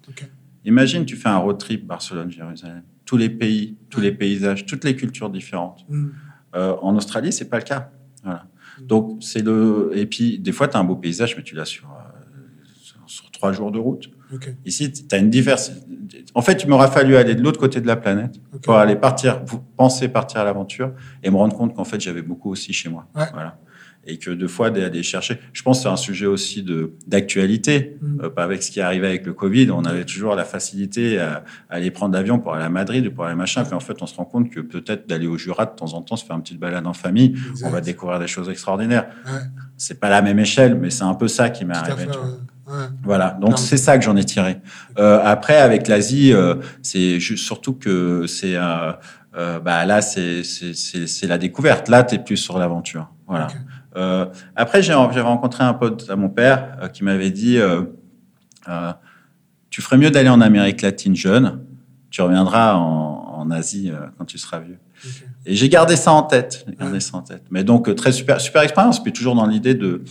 [0.09, 0.27] Okay.
[0.65, 4.95] Imagine, tu fais un road trip Barcelone-Jérusalem tous les pays, tous les paysages, toutes les
[4.95, 5.85] cultures différentes.
[5.87, 6.07] Mm.
[6.55, 7.91] Euh, en Australie, c'est pas le cas.
[8.23, 8.47] Voilà.
[8.79, 8.85] Mm.
[8.87, 11.65] Donc c'est le et puis des fois tu as un beau paysage, mais tu l'as
[11.65, 14.09] sur euh, sur trois jours de route.
[14.33, 14.55] Okay.
[14.65, 15.79] Ici, tu as une diversité.
[16.33, 18.61] En fait, il m'aura fallu aller de l'autre côté de la planète okay.
[18.63, 19.43] pour aller partir,
[19.77, 23.05] penser partir à l'aventure et me rendre compte qu'en fait j'avais beaucoup aussi chez moi.
[23.15, 23.27] Ouais.
[23.31, 23.59] Voilà
[24.05, 25.39] et que deux fois d'aller chercher.
[25.53, 28.21] Je pense que c'est un sujet aussi de d'actualité, mmh.
[28.23, 29.71] euh, avec ce qui est arrivé avec le Covid.
[29.71, 33.11] On avait toujours la facilité à, à aller prendre l'avion pour aller à Madrid ou
[33.11, 33.63] pour aller machin.
[33.63, 36.01] Puis en fait, on se rend compte que peut-être d'aller au Jura de temps en
[36.01, 37.67] temps, se faire une petite balade en famille, exact.
[37.67, 39.07] on va découvrir des choses extraordinaires.
[39.25, 39.39] Ouais.
[39.77, 42.07] C'est pas la même échelle, mais c'est un peu ça qui m'est arrivé.
[42.65, 42.73] Ouais.
[43.03, 44.57] Voilà, donc c'est ça que j'en ai tiré.
[44.97, 51.37] Euh, après, avec l'Asie, euh, c'est surtout que c'est euh, bah là, c'est c'est la
[51.37, 51.89] découverte.
[51.89, 53.09] Là, tu es plus sur l'aventure.
[53.27, 53.47] Voilà.
[53.47, 53.55] Okay.
[53.95, 54.25] Euh,
[54.55, 57.83] après, j'ai rencontré un pote à mon père euh, qui m'avait dit euh,
[59.69, 61.59] Tu ferais mieux d'aller en Amérique latine jeune,
[62.09, 64.77] tu reviendras en, en Asie quand tu seras vieux.
[65.03, 65.25] Okay.
[65.45, 66.65] Et j'ai gardé ça en tête.
[66.79, 66.99] Gardé ouais.
[66.99, 67.43] ça en tête.
[67.49, 70.03] Mais donc, très super, super expérience, puis toujours dans l'idée de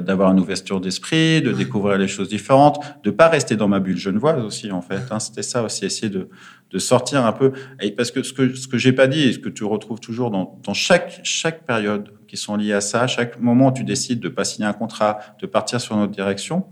[0.00, 1.56] d'avoir une ouverture d'esprit, de ouais.
[1.56, 5.02] découvrir les choses différentes, de pas rester dans ma bulle genevoise aussi, en fait.
[5.10, 6.28] Hein, C'était ça aussi, essayer de,
[6.72, 7.52] de sortir un peu.
[7.80, 10.00] Et parce que ce que, ce que j'ai pas dit et ce que tu retrouves
[10.00, 13.02] toujours dans, dans chaque, chaque période qui sont liées à ça.
[13.02, 16.12] À chaque moment où tu décides de pas signer un contrat, de partir sur notre
[16.12, 16.64] direction,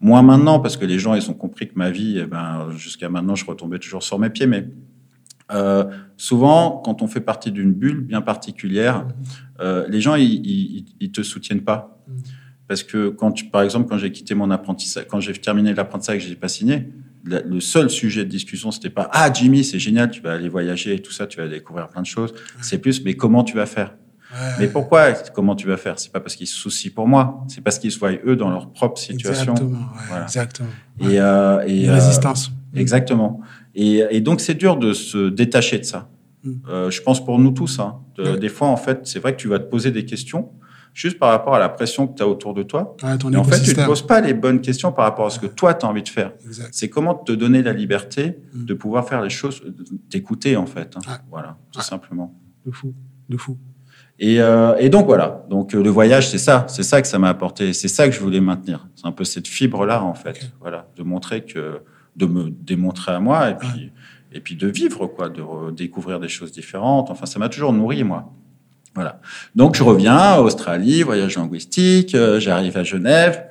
[0.00, 3.08] moi maintenant, parce que les gens, ils ont compris que ma vie, eh ben, jusqu'à
[3.08, 4.68] maintenant, je retombais toujours sur mes pieds, mais
[5.52, 5.84] euh,
[6.16, 9.06] souvent, quand on fait partie d'une bulle bien particulière,
[9.60, 12.02] euh, les gens, ils, ils, ils, te soutiennent pas.
[12.68, 16.22] Parce que quand tu, par exemple, quand j'ai quitté mon apprentissage, quand j'ai terminé l'apprentissage,
[16.22, 16.88] j'ai pas signé,
[17.24, 20.94] le seul sujet de discussion, c'était pas ah Jimmy, c'est génial, tu vas aller voyager
[20.94, 22.32] et tout ça, tu vas découvrir plein de choses.
[22.60, 23.94] C'est plus mais comment tu vas faire?
[24.32, 24.38] Ouais.
[24.60, 25.98] Mais pourquoi Comment tu vas faire?
[25.98, 28.50] C'est pas parce qu'ils se soucient pour moi, c'est parce qu'ils se voient eux dans
[28.50, 29.52] leur propre situation.
[29.52, 29.78] Exactement.
[29.78, 30.24] Ouais, voilà.
[30.24, 30.68] Exactement.
[31.00, 32.52] Et, euh, et euh, résistance.
[32.74, 33.40] Exactement.
[33.74, 36.08] Et, et, donc c'est dur de se détacher de ça.
[36.44, 36.52] Mm.
[36.68, 37.80] Euh, je pense pour nous tous.
[37.80, 38.36] Hein, de.
[38.36, 40.50] Des fois, en fait, c'est vrai que tu vas te poser des questions
[40.94, 42.96] juste par rapport à la pression que tu as autour de toi.
[43.02, 45.38] Et en fait, tu ne te poses pas les bonnes questions par rapport à ce
[45.38, 46.32] que toi, tu as envie de faire.
[46.72, 48.64] C'est comment te donner la liberté mm.
[48.64, 49.62] de pouvoir faire les choses,
[50.08, 50.96] t'écouter en fait.
[50.96, 51.18] Hein.
[51.30, 52.34] Voilà, tout simplement.
[52.66, 52.94] De fou,
[53.28, 53.56] de fou.
[54.18, 55.46] Et, euh, et, donc voilà.
[55.48, 57.72] Donc le voyage, c'est ça, c'est ça que ça m'a apporté.
[57.72, 58.86] C'est ça que je voulais maintenir.
[58.94, 60.52] C'est un peu cette fibre là en fait.
[60.60, 61.80] Voilà, de montrer que,
[62.16, 63.92] de me démontrer à moi et puis
[64.32, 67.10] et puis de vivre quoi, de découvrir des choses différentes.
[67.10, 68.32] Enfin, ça m'a toujours nourri moi.
[68.94, 69.20] Voilà.
[69.54, 72.14] Donc je reviens à Australie, voyage linguistique.
[72.14, 73.46] Euh, j'arrive à Genève.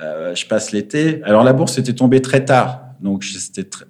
[0.00, 1.22] Euh, je passe l'été.
[1.24, 3.86] Alors la bourse était tombée très tard, donc c'était très,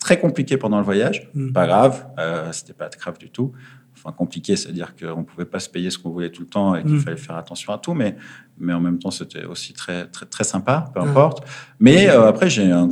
[0.00, 1.28] très compliqué pendant le voyage.
[1.34, 1.52] Mmh.
[1.52, 3.52] Pas grave, euh, c'était pas grave du tout
[3.98, 6.74] enfin compliqué, c'est-à-dire qu'on ne pouvait pas se payer ce qu'on voulait tout le temps
[6.74, 7.00] et qu'il mm.
[7.00, 8.16] fallait faire attention à tout, mais,
[8.60, 11.44] mais en même temps, c'était aussi très, très, très sympa, peu importe.
[11.80, 12.88] Mais euh, après, j'ai un,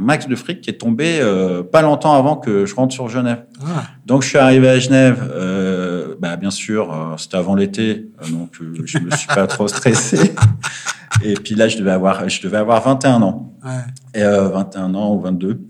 [0.00, 3.44] max de fric qui est tombé euh, pas longtemps avant que je rentre sur Genève.
[3.62, 3.84] Ah.
[4.06, 8.98] Donc, je suis arrivé à Genève, euh, bah, bien sûr, c'était avant l'été, donc je
[8.98, 10.34] me suis pas trop stressé.
[11.22, 13.54] Et puis là, je devais avoir, je devais avoir 21 ans.
[13.64, 14.20] Ouais.
[14.20, 15.60] Et, 21 ans ou 22.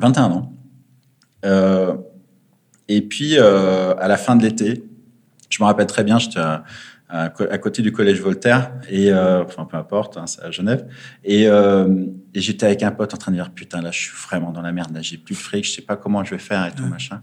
[0.00, 0.52] 21 ans.
[2.88, 4.84] Et puis, à la fin de l'été,
[5.50, 6.40] je me rappelle très bien, j'étais
[7.08, 10.88] à, côté du collège Voltaire, et euh, enfin peu importe, hein, c'est à Genève,
[11.22, 14.12] et, euh, et j'étais avec un pote en train de dire putain là je suis
[14.28, 16.40] vraiment dans la merde, là j'ai plus de fric, je sais pas comment je vais
[16.40, 17.22] faire et tout machin.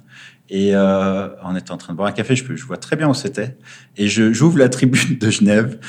[0.56, 3.10] Et euh, on était en train de boire un café, je, je vois très bien
[3.10, 3.58] où c'était,
[3.98, 5.80] et je j'ouvre la tribune de Genève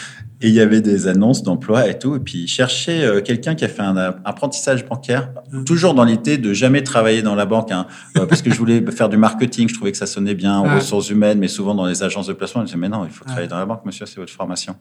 [0.40, 2.16] et il y avait des annonces d'emploi et tout.
[2.16, 5.30] Et puis, il cherchait euh, quelqu'un qui a fait un, apprentissage bancaire,
[5.64, 7.86] toujours dans l'idée de jamais travailler dans la banque, hein,
[8.18, 9.68] euh, parce que je voulais faire du marketing.
[9.68, 12.34] Je trouvais que ça sonnait bien aux ressources humaines, mais souvent dans les agences de
[12.34, 14.76] placement, je disais, mais non, il faut travailler dans la banque, monsieur, c'est votre formation.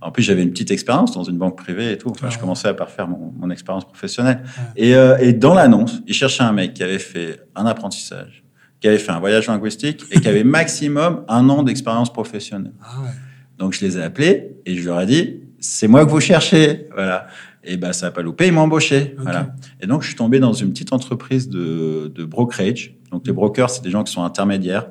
[0.00, 2.10] En plus, j'avais une petite expérience dans une banque privée et tout.
[2.10, 4.44] Enfin, je commençais à parfaire mon, mon expérience professionnelle.
[4.76, 8.43] Et, euh, et dans l'annonce, il cherchait un mec qui avait fait un apprentissage,
[8.84, 12.74] qui avait fait un voyage linguistique et qui avait maximum un an d'expérience professionnelle.
[12.82, 13.08] Ah ouais.
[13.56, 16.86] Donc je les ai appelés et je leur ai dit c'est moi que vous cherchez,
[16.92, 17.26] voilà.
[17.62, 19.54] Et ben ça a pas loupé, ils m'ont embauché, voilà.
[19.80, 22.94] Et donc je suis tombé dans une petite entreprise de, de brokerage.
[23.10, 24.88] Donc les brokers, c'est des gens qui sont intermédiaires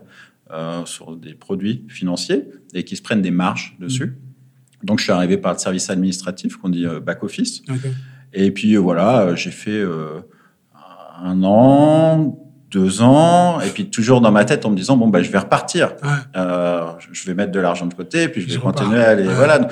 [0.52, 4.08] euh, sur des produits financiers et qui se prennent des marges dessus.
[4.08, 4.86] Mm.
[4.86, 7.62] Donc je suis arrivé par le service administratif qu'on dit euh, back office.
[8.34, 9.84] Et puis euh, voilà, j'ai fait
[11.22, 12.40] un an,
[12.74, 15.38] deux ans, et puis toujours dans ma tête en me disant bon bah je vais
[15.38, 15.96] repartir,
[16.36, 19.26] euh, je vais mettre de l'argent de côté, puis je vais continuer à aller.
[19.26, 19.68] Voilà,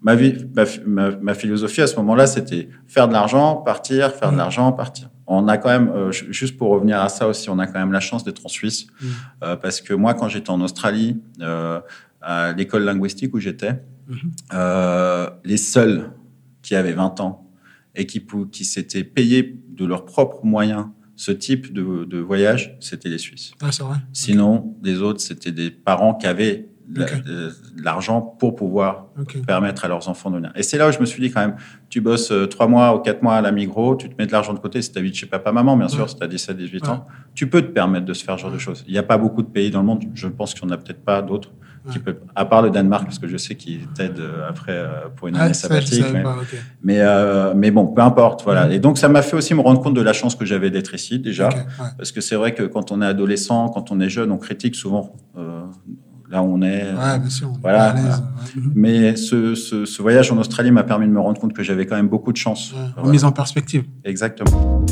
[0.00, 0.46] ma vie,
[0.86, 5.10] ma, philosophie à ce moment-là, c'était faire de l'argent, partir, faire de l'argent, partir.
[5.26, 7.92] On a quand même, euh, juste pour revenir à ça aussi, on a quand même
[7.92, 9.06] la chance d'être en Suisse, mm.
[9.42, 11.20] euh, parce que moi, quand j'étais en Australie,
[12.20, 15.30] à l'école linguistique où j'étais, mm-hmm.
[15.44, 16.10] les seuls
[16.62, 17.50] qui avaient 20 ans
[17.94, 23.08] et qui, qui s'étaient payés de leurs propres moyens ce type de, de voyage, c'était
[23.08, 23.52] les Suisses.
[23.62, 23.96] Ah, c'est vrai.
[24.12, 27.50] Sinon, les autres, c'était des parents qui avaient de
[27.82, 29.06] l'argent pour pouvoir
[29.46, 30.52] permettre à leurs enfants de venir.
[30.54, 31.56] Et c'est là où je me suis dit quand même,
[31.88, 34.32] tu bosses euh, trois mois ou quatre mois à la Migros, tu te mets de
[34.32, 36.88] l'argent de côté, si tu habites chez papa-maman, bien sûr, si tu as 17, 18
[36.88, 38.84] ans, tu peux te permettre de se faire ce genre de choses.
[38.86, 40.74] Il n'y a pas beaucoup de pays dans le monde, je pense qu'il n'y en
[40.74, 41.52] a peut-être pas d'autres,
[41.90, 45.08] qui peut, à part le Danemark, parce que je sais qu'ils t'aident euh, après euh,
[45.14, 46.04] pour une année sabbatique.
[46.82, 48.70] mais, euh, mais, bon, peu importe, voilà.
[48.72, 50.94] Et donc, ça m'a fait aussi me rendre compte de la chance que j'avais d'être
[50.94, 51.50] ici, déjà.
[51.96, 54.74] Parce que c'est vrai que quand on est adolescent, quand on est jeune, on critique
[54.74, 55.14] souvent
[56.30, 56.84] là où on est.
[56.84, 57.52] Ouais, bien sûr.
[57.60, 57.94] Voilà.
[58.74, 61.86] Mais ce, ce, ce, voyage en Australie m'a permis de me rendre compte que j'avais
[61.86, 62.74] quand même beaucoup de chance.
[62.96, 63.84] Ouais, Mise en perspective.
[64.04, 64.84] Exactement.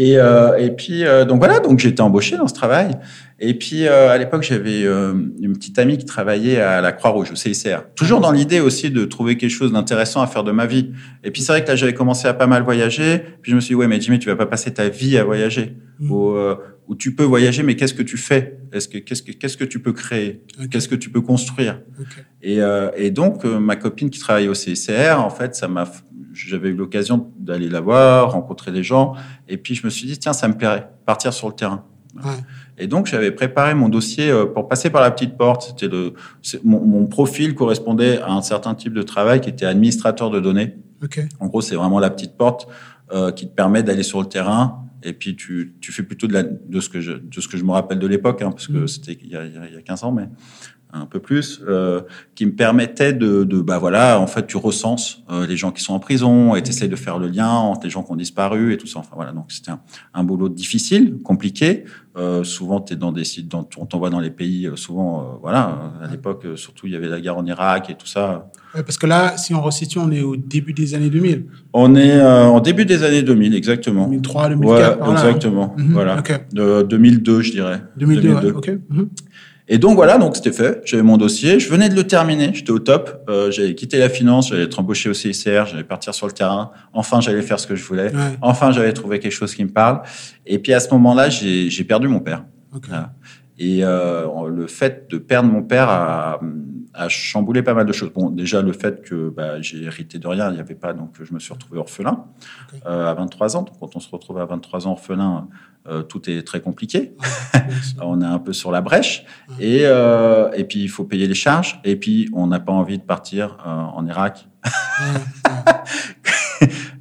[0.00, 2.92] Et, euh, et puis, euh, donc voilà, donc été embauché dans ce travail.
[3.40, 7.32] Et puis, euh, à l'époque, j'avais euh, une petite amie qui travaillait à la Croix-Rouge,
[7.32, 7.80] au CICR.
[7.96, 10.92] Toujours dans l'idée aussi de trouver quelque chose d'intéressant à faire de ma vie.
[11.24, 13.20] Et puis, c'est vrai que là, j'avais commencé à pas mal voyager.
[13.42, 15.24] Puis, je me suis dit, ouais, mais Jimmy, tu vas pas passer ta vie à
[15.24, 15.74] voyager.
[15.98, 16.12] Mmh.
[16.12, 16.36] Ou,
[16.88, 18.60] euh, ou, tu peux voyager, mais qu'est-ce que tu fais?
[18.72, 20.42] Est-ce que qu'est-ce que qu'est-ce que tu peux créer?
[20.70, 21.80] Qu'est-ce que tu peux construire?
[22.00, 22.22] Okay.
[22.42, 22.60] et,
[22.96, 25.84] et, donc, ma copine qui travaille au CICR, en fait, ça m'a
[26.46, 29.14] j'avais eu l'occasion d'aller la voir, rencontrer des gens,
[29.48, 31.84] et puis je me suis dit, tiens, ça me plairait, partir sur le terrain.
[32.78, 35.62] Et donc, j'avais préparé mon dossier euh, pour passer par la petite porte.
[35.62, 36.14] C'était le,
[36.64, 40.74] mon, mon, profil correspondait à un certain type de travail qui était administrateur de données.
[41.38, 42.66] En gros, c'est vraiment la petite porte
[43.12, 44.84] euh, qui te permet d'aller sur le terrain.
[45.08, 47.56] Et puis, tu, tu fais plutôt de, la, de, ce que je, de ce que
[47.56, 48.88] je me rappelle de l'époque, hein, parce que mmh.
[48.88, 50.28] c'était il, il, y a 15 ans, mais
[50.92, 52.00] un peu plus, euh,
[52.34, 55.82] qui me permettait de, de, bah voilà, en fait, tu recenses euh, les gens qui
[55.82, 58.16] sont en prison et tu essayes de faire le lien entre les gens qui ont
[58.16, 59.00] disparu et tout ça.
[59.00, 59.80] Enfin voilà, donc c'était un,
[60.14, 61.84] un, boulot difficile, compliqué.
[62.16, 66.08] Euh, souvent, es dans des sites, dans, on t'envoie dans les pays, souvent, voilà, à
[66.10, 68.50] l'époque, surtout, il y avait la guerre en Irak et tout ça.
[68.74, 71.44] Ouais, parce que là, si on resitue, on est au début des années 2000.
[71.72, 74.06] On est en début des années 2000, exactement.
[74.06, 75.00] 2003, 2004.
[75.00, 75.76] Ouais, exactement.
[75.78, 75.84] Hein.
[75.90, 76.18] Voilà.
[76.18, 76.38] Okay.
[76.52, 77.82] De 2002, je dirais.
[77.96, 78.48] 2002, 2002.
[78.48, 78.68] Ouais, ok.
[78.88, 79.08] Mm -hmm.
[79.70, 80.80] Et donc voilà, donc c'était fait.
[80.84, 83.24] J'avais mon dossier, je venais de le terminer, j'étais au top.
[83.28, 86.70] Euh, j'avais quitté la finance, j'allais être embauché au CICR, j'allais partir sur le terrain.
[86.94, 88.06] Enfin, j'allais faire ce que je voulais.
[88.14, 88.38] Ouais.
[88.40, 90.00] Enfin, j'avais trouvé quelque chose qui me parle.
[90.46, 92.44] Et puis à ce moment-là, j'ai perdu mon père.
[92.74, 92.88] Okay.
[92.88, 93.12] Voilà.
[93.58, 96.40] Et euh, le fait de perdre mon père a,
[96.94, 98.12] a, chamboulé pas mal de choses.
[98.12, 101.16] Bon, déjà le fait que bah, j'ai hérité de rien, il n'y avait pas, donc
[101.20, 102.24] je me suis retrouvé orphelin
[102.86, 103.62] euh, à 23 ans.
[103.62, 105.48] Donc, quand on se retrouve à 23 ans orphelin,
[105.88, 107.14] euh, tout est très compliqué.
[108.02, 109.24] on est un peu sur la brèche.
[109.58, 111.80] Et, euh, et puis, il faut payer les charges.
[111.84, 114.48] Et puis, on n'a pas envie de partir euh, en Irak.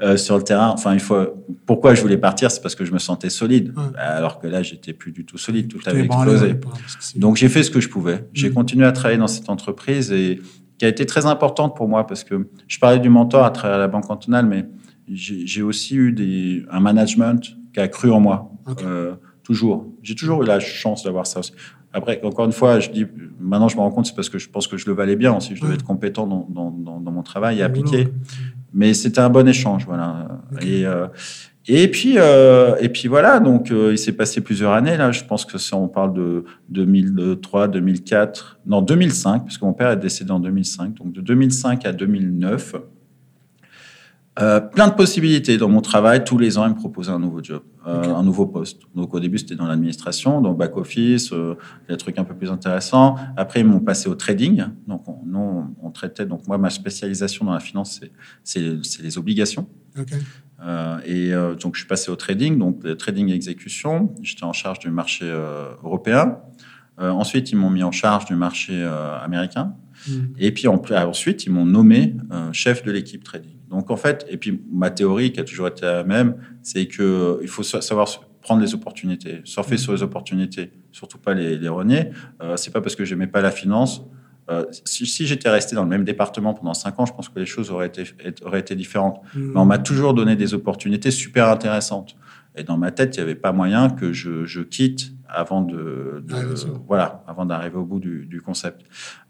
[0.02, 0.70] Euh, sur le terrain.
[0.70, 1.18] Enfin, il faut.
[1.66, 4.94] Pourquoi je voulais partir, c'est parce que je me sentais solide, alors que là, j'étais
[4.94, 5.70] plus du tout solide.
[5.70, 6.56] Tout avait explosé.
[7.16, 8.28] Donc, j'ai fait ce que je pouvais.
[8.34, 8.54] J'ai mm.
[8.54, 10.40] continué à travailler dans cette entreprise et
[10.78, 13.80] qui a été très importante pour moi parce que je parlais du mentor à travers
[13.80, 14.66] la banque cantonale, mais
[15.12, 18.52] j'ai aussi eu des, un management qui a cru en moi.
[18.84, 19.88] Euh, toujours.
[20.04, 21.42] J'ai toujours eu la chance d'avoir ça.
[21.94, 23.06] Après, encore une fois, je dis,
[23.40, 25.36] maintenant je me rends compte, c'est parce que je pense que je le valais bien
[25.36, 25.56] aussi.
[25.56, 28.10] Je devais être compétent dans, dans, dans, mon travail et appliquer.
[28.74, 30.28] Mais c'était un bon échange, voilà.
[30.62, 31.08] Et, euh,
[31.68, 33.40] et puis, euh, et puis voilà.
[33.40, 35.12] Donc, euh, il s'est passé plusieurs années là.
[35.12, 39.98] Je pense que si on parle de 2003, 2004, non 2005, puisque mon père est
[39.98, 40.94] décédé en 2005.
[40.94, 42.76] Donc, de 2005 à 2009.
[44.40, 46.24] Euh, plein de possibilités dans mon travail.
[46.24, 48.82] Tous les ans, ils me proposaient un nouveau job, euh, un nouveau poste.
[48.94, 51.56] Donc au début, c'était dans l'administration, dans back office, euh,
[51.90, 53.16] des trucs un peu plus intéressants.
[53.36, 54.66] Après, ils m'ont passé au trading.
[54.88, 56.26] Donc on, nous, on traitait.
[56.26, 58.02] Donc moi, ma spécialisation dans la finance,
[58.44, 58.60] c'est
[59.02, 59.68] les obligations.
[60.64, 64.14] Euh, et donc je suis passé au trading, donc le trading exécution.
[64.22, 65.26] J'étais en charge du marché
[65.84, 66.38] européen.
[67.00, 68.84] ensuite, ils m'ont mis en charge du marché
[69.24, 69.74] américain.
[70.08, 70.28] Hmm.
[70.38, 72.16] Et puis ensuite, ils m'ont nommé
[72.52, 73.57] chef de l'équipe trading.
[73.70, 77.40] Donc en fait, et puis ma théorie qui a toujours été la même, c'est que
[77.42, 78.08] il faut savoir
[78.42, 79.80] prendre les opportunités, surfer mmh.
[79.80, 82.12] sur les opportunités, surtout pas les, les renier.
[82.42, 84.04] Euh, c'est pas parce que j'aimais pas la finance.
[84.50, 87.38] Euh, si, si j'étais resté dans le même département pendant cinq ans, je pense que
[87.40, 88.06] les choses auraient été,
[88.46, 89.20] auraient été différentes.
[89.36, 89.52] Mmh.
[89.52, 92.16] Mais on m'a toujours donné des opportunités super intéressantes.
[92.56, 96.24] Et dans ma tête, il n'y avait pas moyen que je, je quitte avant de,
[96.88, 98.82] voilà, avant d'arriver au bout du, du concept.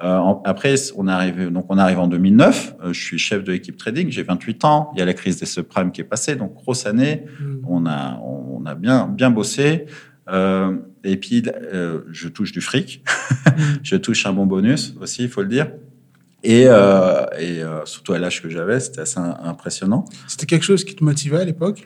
[0.03, 2.75] Euh, après, on est arrivé, donc on arrive en 2009.
[2.83, 4.09] Euh, je suis chef de l'équipe trading.
[4.09, 4.91] J'ai 28 ans.
[4.95, 7.25] Il y a la crise des subprimes qui est passée, donc grosse année.
[7.39, 7.55] Mm.
[7.67, 9.85] On a, on a bien, bien bossé.
[10.29, 13.03] Euh, et puis, euh, je touche du fric.
[13.57, 13.79] Mm.
[13.81, 15.71] je touche un bon bonus aussi, il faut le dire.
[16.43, 20.05] Et, euh, et euh, surtout à l'âge que j'avais, c'était assez impressionnant.
[20.27, 21.83] C'était quelque chose qui te motivait à l'époque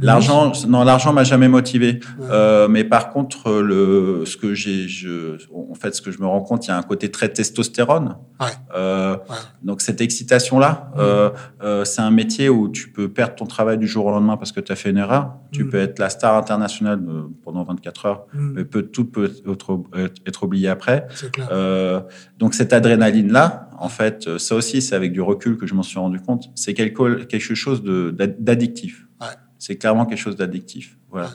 [0.00, 2.00] L'argent, non, l'argent m'a jamais motivé.
[2.20, 6.26] Euh, mais par contre, le, ce que j'ai, je, en fait, ce que je me
[6.26, 8.16] rends compte, il y a un côté très testostérone.
[8.40, 8.48] Ouais.
[8.74, 9.36] Euh, ouais.
[9.62, 11.84] Donc cette excitation-là, mmh.
[11.84, 14.60] c'est un métier où tu peux perdre ton travail du jour au lendemain parce que
[14.60, 15.34] tu as fait une erreur.
[15.52, 15.70] Tu mmh.
[15.70, 17.00] peux être la star internationale
[17.44, 18.52] pendant 24 heures, mmh.
[18.54, 19.78] mais peut, tout peut être,
[20.26, 21.06] être oublié après.
[21.32, 22.04] Clair.
[22.38, 25.82] donc cette adrénaline-là, en fait, euh, ça aussi, c'est avec du recul que je m'en
[25.82, 26.50] suis rendu compte.
[26.54, 29.08] C'est quelque, quelque chose d'addictif.
[29.20, 29.26] Ouais.
[29.58, 30.96] C'est clairement quelque chose d'addictif.
[31.10, 31.30] Voilà.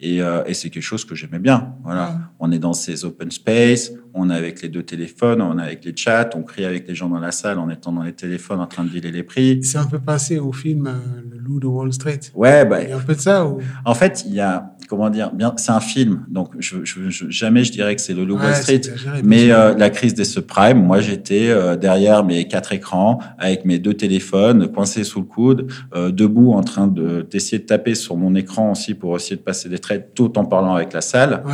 [0.00, 1.76] Et, euh, et c'est quelque chose que j'aimais bien.
[1.84, 2.18] Voilà.
[2.40, 5.84] On est dans ces open space, on est avec les deux téléphones, on est avec
[5.84, 8.58] les chats, on crie avec les gens dans la salle en étant dans les téléphones
[8.58, 9.62] en train de dealer les prix.
[9.62, 10.98] C'est un peu passé au film euh,
[11.30, 12.18] Le Loup de Wall Street.
[12.34, 12.82] Ouais, bah.
[12.82, 13.60] Il y a un peu de ça ou...
[13.84, 17.30] En fait, il y a, comment dire, bien, c'est un film, donc je, je, je,
[17.30, 18.82] jamais je dirais que c'est Le Loup Wall Street,
[19.24, 23.78] mais euh, la crise des subprimes, moi j'étais euh, derrière mes quatre écrans avec mes
[23.78, 28.34] deux téléphones coincés sous le coude, debout en train de d'essayer de taper sur mon
[28.34, 31.42] écran aussi pour essayer de passer des traits tout en parlant avec la salle.
[31.46, 31.52] Ouais.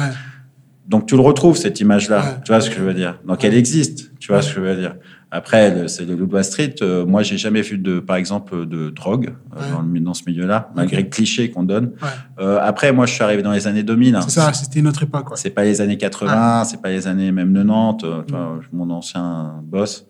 [0.89, 3.21] Donc tu le retrouves cette image-là, tu vois ce que je veux dire?
[3.25, 4.97] Donc elle existe, tu vois ce que je veux dire?
[5.31, 6.75] Après, c'est le Loup Street.
[6.81, 10.23] Euh, moi, j'ai jamais vu de, par exemple, de drogue euh, dans, le, dans, ce
[10.27, 11.93] milieu-là, malgré le cliché qu'on donne.
[12.39, 14.17] Euh, après, moi, je suis arrivé dans les années 2000.
[14.17, 14.21] Hein.
[14.23, 15.27] C'est ça, c'était une autre époque.
[15.35, 18.25] C'est pas les années 80, c'est pas les années même 90.
[18.27, 20.07] Tu vois, mon ancien boss,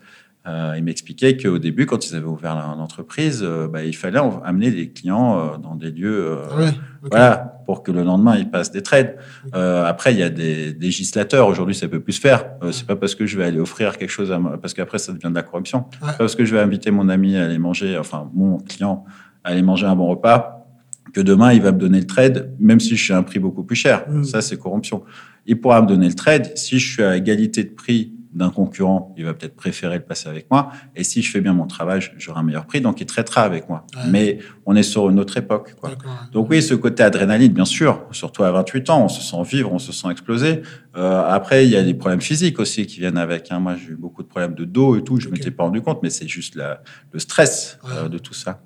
[0.48, 4.70] euh, il m'expliquait qu'au début, quand ils avaient ouvert l'entreprise, euh, bah, il fallait amener
[4.70, 6.70] les clients euh, dans des lieux, ah
[7.02, 9.16] voilà, pour que le lendemain ils passent des trades.
[9.52, 11.46] après, il y a des législateurs.
[11.48, 12.46] Aujourd'hui, ça peut plus se faire.
[12.72, 15.28] c'est pas parce que je vais aller offrir quelque chose à parce qu'après ça devient
[15.28, 15.84] de la corruption.
[16.00, 19.04] Pas parce que je vais inviter mon ami à aller manger, enfin mon client
[19.44, 20.66] à aller manger un bon repas,
[21.12, 23.38] que demain il va me donner le trade, même si je suis à un prix
[23.38, 24.06] beaucoup plus cher.
[24.08, 24.24] Mm.
[24.24, 25.02] Ça, c'est corruption.
[25.44, 29.12] Il pourra me donner le trade si je suis à égalité de prix d'un concurrent,
[29.18, 30.70] il va peut-être préférer le passer avec moi.
[30.96, 33.68] Et si je fais bien mon travail, j'aurai un meilleur prix, donc il traitera avec
[33.68, 33.84] moi.
[34.08, 35.74] Mais on est sur une autre époque.
[35.80, 35.90] Quoi.
[36.32, 39.72] Donc oui, ce côté adrénaline, bien sûr, surtout à 28 ans, on se sent vivre,
[39.72, 40.62] on se sent exploser.
[40.96, 43.50] Euh, après, il y a des problèmes physiques aussi qui viennent avec.
[43.50, 43.58] Hein.
[43.58, 45.82] Moi, j'ai eu beaucoup de problèmes de dos et tout, je ne m'étais pas rendu
[45.82, 46.82] compte, mais c'est juste la,
[47.12, 48.62] le stress euh, de tout ça.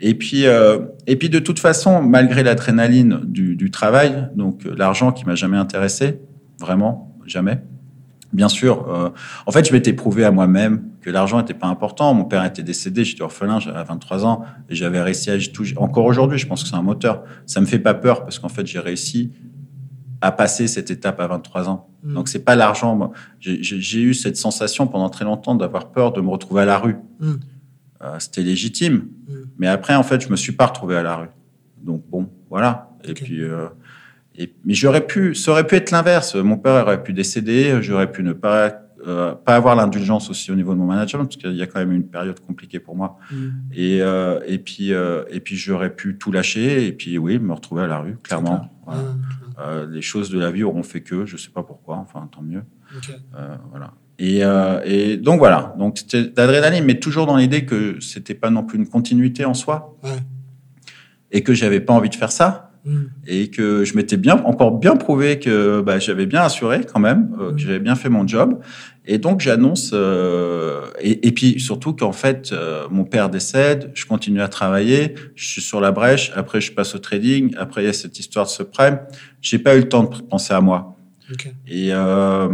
[0.00, 5.10] Et puis, euh, et puis de toute façon, malgré l'adrénaline du, du travail, donc l'argent
[5.10, 6.20] qui m'a jamais intéressé,
[6.60, 7.62] vraiment jamais.
[8.32, 9.08] Bien sûr, euh,
[9.46, 12.12] en fait, je m'étais prouvé à moi-même que l'argent n'était pas important.
[12.12, 15.64] Mon père était décédé, j'étais orphelin, j'avais 23 ans, et j'avais réussi à tout.
[15.76, 17.24] Encore aujourd'hui, je pense que c'est un moteur.
[17.46, 19.32] Ça me fait pas peur parce qu'en fait, j'ai réussi
[20.20, 21.88] à passer cette étape à 23 ans.
[22.02, 23.12] Donc, Donc c'est pas l'argent.
[23.40, 26.96] J'ai eu cette sensation pendant très longtemps d'avoir peur de me retrouver à la rue.
[28.18, 29.08] C'était légitime,
[29.58, 31.28] mais après en fait je me suis pas retrouvé à la rue.
[31.82, 32.90] Donc bon, voilà.
[33.04, 33.40] Et puis
[34.38, 36.34] et, mais j'aurais pu, ça aurait pu être l'inverse.
[36.36, 40.56] Mon père aurait pu décéder, j'aurais pu ne pas euh, pas avoir l'indulgence aussi au
[40.56, 43.16] niveau de mon management parce qu'il y a quand même une période compliquée pour moi.
[43.30, 43.48] Mm.
[43.72, 47.52] Et euh, et puis euh, et puis j'aurais pu tout lâcher et puis oui me
[47.52, 48.70] retrouver à la rue clairement.
[48.86, 49.02] Voilà.
[49.02, 49.92] Mm.
[49.92, 51.96] les choses de la vie auront fait que je sais pas pourquoi.
[51.96, 52.62] Enfin tant mieux.
[53.70, 53.92] voilà.
[54.20, 54.40] Et,
[54.84, 58.76] et, donc voilà, donc c'était l'adrénaline, mais toujours dans l'idée que c'était pas non plus
[58.76, 60.10] une continuité en soi, ouais.
[61.30, 62.67] et que j'avais pas envie de faire ça.
[62.88, 63.04] Mm.
[63.26, 67.36] et que je m'étais bien encore bien prouvé que bah, j'avais bien assuré quand même,
[67.38, 67.58] euh, que mm.
[67.58, 68.60] j'avais bien fait mon job.
[69.04, 74.06] Et donc j'annonce euh, et, et, puis surtout qu'en fait euh, mon père décède, je
[74.06, 76.32] continue à travailler, je suis sur la brèche.
[76.34, 77.54] Après je passe au trading.
[77.58, 79.00] Après il y a cette histoire de subprime.
[79.42, 80.96] J'ai pas eu le temps de penser à moi.
[81.30, 81.52] Okay.
[81.66, 82.48] Et euh,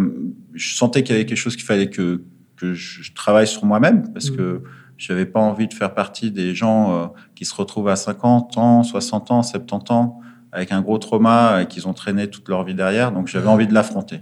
[0.52, 2.22] je sentais qu'il y avait quelque chose qu'il fallait que
[2.56, 4.36] que je travaille sur moi-même parce mm.
[4.36, 4.62] que
[4.96, 8.56] je n'avais pas envie de faire partie des gens euh, qui se retrouvent à 50
[8.58, 10.20] ans, 60 ans, 70 ans,
[10.54, 13.12] avec un gros trauma et qu'ils ont traîné toute leur vie derrière.
[13.12, 14.20] Donc j'avais envie de l'affronter.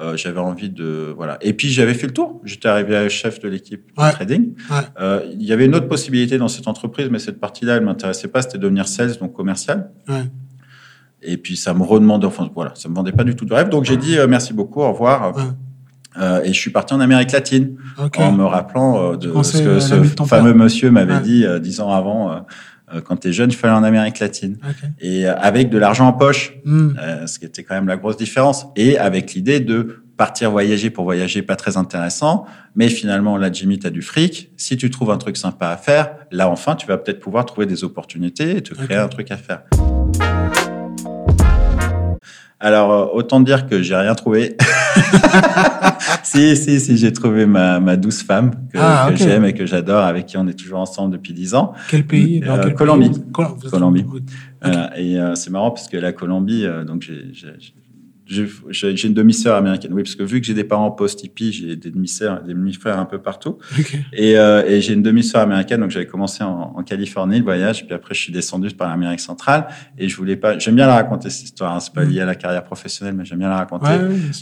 [0.00, 1.38] Euh, j'avais envie de voilà.
[1.40, 2.40] Et puis j'avais fait le tour.
[2.44, 4.54] J'étais arrivé chef de l'équipe de trading.
[4.98, 8.28] Euh, il y avait une autre possibilité dans cette entreprise, mais cette partie-là, elle m'intéressait
[8.28, 8.42] pas.
[8.42, 9.90] C'était devenir sales, donc commercial.
[11.22, 13.68] Et puis ça me redemandait, enfin voilà, ça me vendait pas du tout de rêve.
[13.68, 15.34] Donc j'ai dit euh, merci beaucoup, au revoir.
[16.18, 17.76] Euh, et je suis parti en Amérique latine
[18.16, 21.90] en me rappelant euh, de ce que ce fameux monsieur m'avait dit euh, dix ans
[21.92, 22.44] avant.
[22.92, 24.58] Euh, quand tu es jeune, il fallait en Amérique latine.
[25.00, 26.90] Et avec de l'argent en poche, hmm.
[27.26, 28.66] ce qui était quand même la grosse différence.
[28.76, 32.44] Et avec l'idée de partir voyager pour voyager, pas très intéressant.
[32.74, 34.52] Mais finalement, là, Jimmy, tu as du fric.
[34.58, 37.66] Si tu trouves un truc sympa à faire, là, enfin, tu vas peut-être pouvoir trouver
[37.66, 39.62] des opportunités et te créer un truc à faire.
[42.62, 44.56] Alors, euh, autant dire que j'ai rien trouvé.
[46.22, 49.64] si, si, si, j'ai trouvé ma, ma douce femme que, ah, que j'aime et que
[49.64, 51.72] j'adore, avec qui on est toujours ensemble depuis dix ans.
[51.88, 52.40] Quel pays?
[52.40, 53.10] Dans quel Colombie.
[53.10, 53.70] Pays?
[53.70, 54.04] Colombie.
[54.96, 57.32] et euh, c'est marrant parce que la Colombie, euh, donc j'ai
[58.30, 59.92] j'ai une demi-sœur américaine.
[59.92, 63.04] Oui, parce que vu que j'ai des parents post-hippie, j'ai des demi-sœurs, des demi-frères un
[63.04, 63.58] peu partout.
[64.12, 67.86] Et, euh, et j'ai une demi-sœur américaine, donc j'avais commencé en, en, Californie le voyage,
[67.86, 69.66] puis après je suis descendu par l'Amérique centrale.
[69.98, 70.58] Et je voulais pas.
[70.58, 71.74] J'aime bien la raconter cette histoire.
[71.74, 71.80] Hein.
[71.80, 72.08] C'est pas mm.
[72.08, 73.88] lié à la carrière professionnelle, mais j'aime bien la raconter.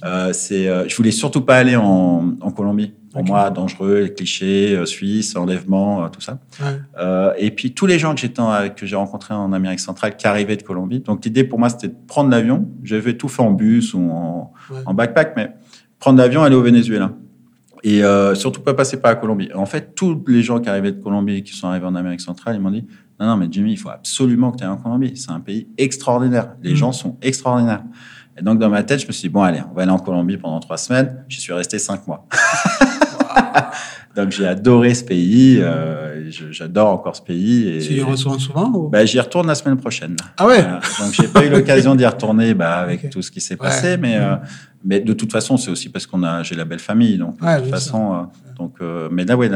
[0.04, 0.68] euh, c'est.
[0.68, 2.92] Euh, je voulais surtout pas aller en, en Colombie.
[3.12, 6.38] Pour moi, dangereux, les clichés, euh, Suisse, enlèvement, euh, tout ça.
[6.60, 6.78] Ouais.
[6.98, 8.42] Euh, et puis tous les gens que j'étais
[8.76, 11.00] que j'ai rencontrés en Amérique centrale qui arrivaient de Colombie.
[11.00, 12.68] Donc l'idée pour moi, c'était de prendre l'avion.
[12.82, 14.52] J'avais tout fait en bus ou en,
[14.84, 15.52] en backpack, mais
[15.98, 17.12] prendre l'avion, aller au Venezuela.
[17.84, 19.50] Et euh, surtout pas passer par la Colombie.
[19.54, 22.56] En fait, tous les gens qui arrivaient de Colombie, qui sont arrivés en Amérique centrale,
[22.56, 22.86] ils m'ont dit
[23.20, 25.16] non, non, mais Jimmy, il faut absolument que tu ailles en Colombie.
[25.16, 26.54] C'est un pays extraordinaire.
[26.62, 26.76] Les mm.
[26.76, 27.82] gens sont extraordinaires.
[28.38, 29.98] Et donc, dans ma tête, je me suis dit, bon, allez, on va aller en
[29.98, 31.24] Colombie pendant trois semaines.
[31.28, 32.26] J'y suis resté cinq mois.
[34.18, 37.68] Donc j'ai adoré ce pays, euh, j'adore encore ce pays.
[37.68, 38.88] Et, tu y retournes souvent ou...
[38.88, 40.16] bah, J'y retourne la semaine prochaine.
[40.36, 40.60] Ah ouais?
[40.98, 44.16] Donc j'ai pas eu l'occasion d'y retourner bah, avec tout ce qui s'est passé, mais,
[44.16, 44.34] euh,
[44.84, 47.60] mais de toute façon c'est aussi parce qu'on a j'ai la belle famille, donc de
[47.60, 48.14] toute façon.
[48.14, 48.16] Euh,
[48.58, 48.80] donc,
[49.12, 49.48] mais là, ouais,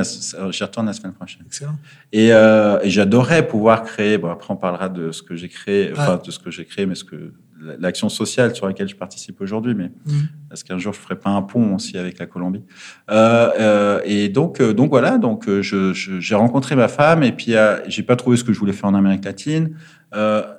[0.50, 1.42] j'y retourne la semaine prochaine.
[1.44, 1.76] Excellent.
[2.12, 4.16] Et, et j'adorais pouvoir créer.
[4.16, 6.86] Bon, après, on parlera de ce que j'ai créé, enfin de ce que j'ai créé,
[6.86, 7.32] mais ce que
[7.78, 10.12] l'action sociale sur laquelle je participe aujourd'hui, mais mmh.
[10.52, 12.62] est-ce qu'un jour je ferai pas un pont aussi avec la Colombie?
[13.10, 17.54] Euh, euh, Et donc, euh, donc voilà, donc je, j'ai rencontré ma femme et puis
[17.86, 19.76] j'ai pas trouvé ce que je voulais faire en Amérique latine.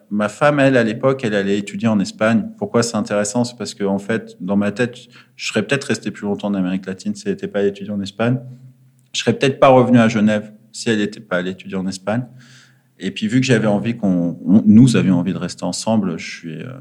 [0.10, 2.48] ma femme, elle, à l'époque, elle allait étudier en Espagne.
[2.58, 3.44] Pourquoi c'est intéressant?
[3.44, 4.98] C'est parce que en fait, dans ma tête,
[5.36, 8.02] je serais peut-être resté plus longtemps en Amérique latine si elle n'était pas étudiée en
[8.02, 8.40] Espagne.
[9.14, 12.26] Je serais peut-être pas revenu à Genève si elle n'était pas allée étudier en Espagne.
[13.00, 16.62] Et puis vu que j'avais envie qu'on, nous avions envie de rester ensemble, je suis,
[16.62, 16.72] euh,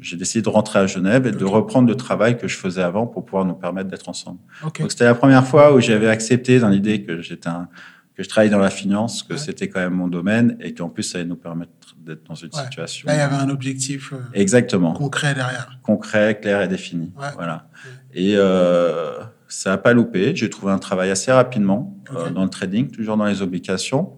[0.00, 3.06] j'ai décidé de rentrer à Genève et de reprendre le travail que je faisais avant
[3.06, 4.38] pour pouvoir nous permettre d'être ensemble.
[4.62, 7.68] Donc c'était la première fois où j'avais accepté dans l'idée que j'étais un,
[8.14, 11.02] que je travaille dans la finance, que c'était quand même mon domaine et qu'en plus
[11.02, 13.06] ça allait nous permettre d'être dans une situation.
[13.06, 14.12] Là, il y avait un objectif.
[14.12, 14.92] Euh, Exactement.
[14.92, 15.78] Concret derrière.
[15.82, 17.12] Concret, clair et défini.
[17.34, 17.68] Voilà.
[18.12, 20.36] Et euh, ça a pas loupé.
[20.36, 24.14] J'ai trouvé un travail assez rapidement euh, dans le trading, toujours dans les obligations.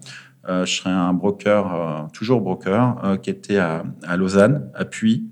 [0.47, 4.85] Euh, je serais un broker, euh, toujours broker, euh, qui était à, à, Lausanne, à
[4.85, 5.25] Puy.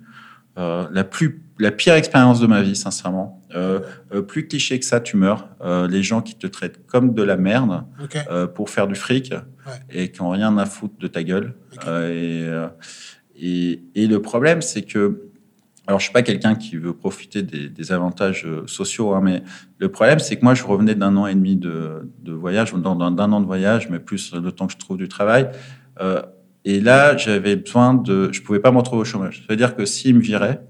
[0.58, 3.40] la plus la pire expérience de ma vie, sincèrement.
[3.56, 3.80] Euh,
[4.28, 5.48] plus cliché que ça, tu meurs.
[5.62, 8.22] Euh, les gens qui te traitent comme de la merde okay.
[8.56, 9.74] pour faire du fric ouais.
[9.92, 11.54] et qui ont rien à foutre de ta gueule.
[11.76, 11.90] Okay.
[12.12, 12.68] et,
[13.36, 15.30] et, et, le problème, c'est que
[15.86, 19.44] alors, je suis pas quelqu'un qui veut profiter des, des avantages euh, sociaux, hein, mais
[19.80, 23.32] le problème, c'est que moi, je revenais d'un an et demi de, de voyage, d'un
[23.32, 25.50] an de voyage, mais plus le temps que je trouve du travail.
[26.00, 26.22] Euh,
[26.64, 29.44] et là, j'avais besoin de, je pouvais pas me retrouver au chômage.
[29.46, 30.62] C'est-à-dire que s'ils me viraient,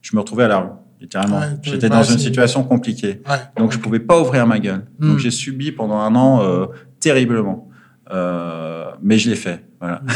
[0.00, 1.40] je me retrouvais à la rue, littéralement.
[1.62, 3.22] J'étais dans une situation compliquée.
[3.56, 4.86] Donc, je pouvais pas ouvrir ma gueule.
[4.98, 5.18] Donc, hmm.
[5.18, 6.66] j'ai subi pendant un an euh,
[6.98, 7.68] terriblement.
[8.12, 9.64] Euh, mais je l'ai fait.
[9.80, 10.02] Voilà.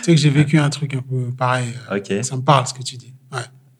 [0.00, 1.74] Tu sais que j'ai vécu un truc un peu pareil.
[1.92, 3.12] Euh, ça me parle ce que tu dis.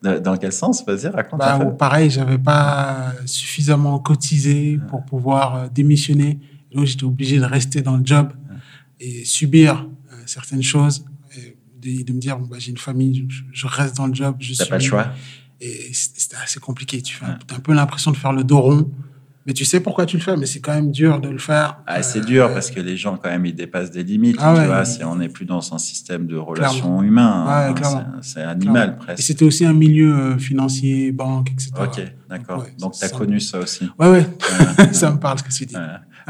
[0.02, 1.40] Dans quel sens Vas-y, raconte.
[1.40, 6.38] Bah, pareil, j'avais pas suffisamment cotisé pour pouvoir démissionner.
[6.74, 8.32] Donc, j'étais obligé de rester dans le job
[8.98, 9.88] et subir
[10.26, 11.04] certaines choses
[11.80, 14.36] de, me dire bon, bah, j'ai une famille, je, reste dans le job.
[14.38, 15.08] Je T'as pas le choix.
[15.60, 17.02] Et c'était assez compliqué.
[17.02, 18.90] Tu as un peu l'impression de faire le dos rond.
[19.50, 21.82] Mais tu sais pourquoi tu le fais, mais c'est quand même dur de le faire.
[21.84, 24.36] Ah, c'est dur euh, parce que les gens, quand même, ils dépassent des limites.
[24.38, 27.74] Ah tu vois, si on n'est plus dans un système de relations humaines, hein,
[28.22, 29.18] c'est animal presque.
[29.18, 31.72] Et c'était aussi un milieu euh, financier, banque, etc.
[31.82, 32.64] Ok, d'accord.
[32.78, 33.90] donc, tu as connu ça aussi.
[33.98, 34.26] Ouais, ouais.
[34.92, 35.74] ça me parle ce que tu dis.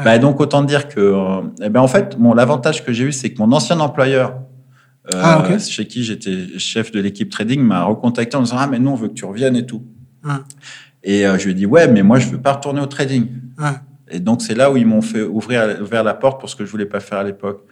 [0.03, 3.11] Bah, donc, autant dire que, euh, eh ben, en fait, bon, l'avantage que j'ai eu,
[3.11, 4.33] c'est que mon ancien employeur,
[5.13, 8.89] ah, chez qui j'étais chef de l'équipe trading, m'a recontacté en disant Ah, mais nous,
[8.89, 9.85] on veut que tu reviennes et tout.
[11.03, 13.27] Et euh, je lui ai dit Ouais, mais moi, je veux pas retourner au trading.
[14.13, 16.65] Et donc, c'est là où ils m'ont fait ouvrir, ouvrir la porte pour ce que
[16.65, 17.65] je voulais pas faire à l'époque.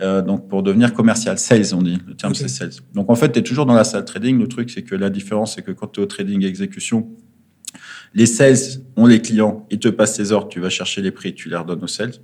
[0.00, 1.98] Euh, donc, pour devenir commercial, sales, on dit.
[2.06, 2.72] Le terme, c'est sales.
[2.94, 4.38] Donc, en fait, tu es toujours dans la salle trading.
[4.38, 7.08] Le truc, c'est que la différence, c'est que quand tu es au trading exécution,
[8.14, 11.34] les sales ont les clients, ils te passent tes ordres, tu vas chercher les prix,
[11.34, 12.14] tu les redonnes aux sales.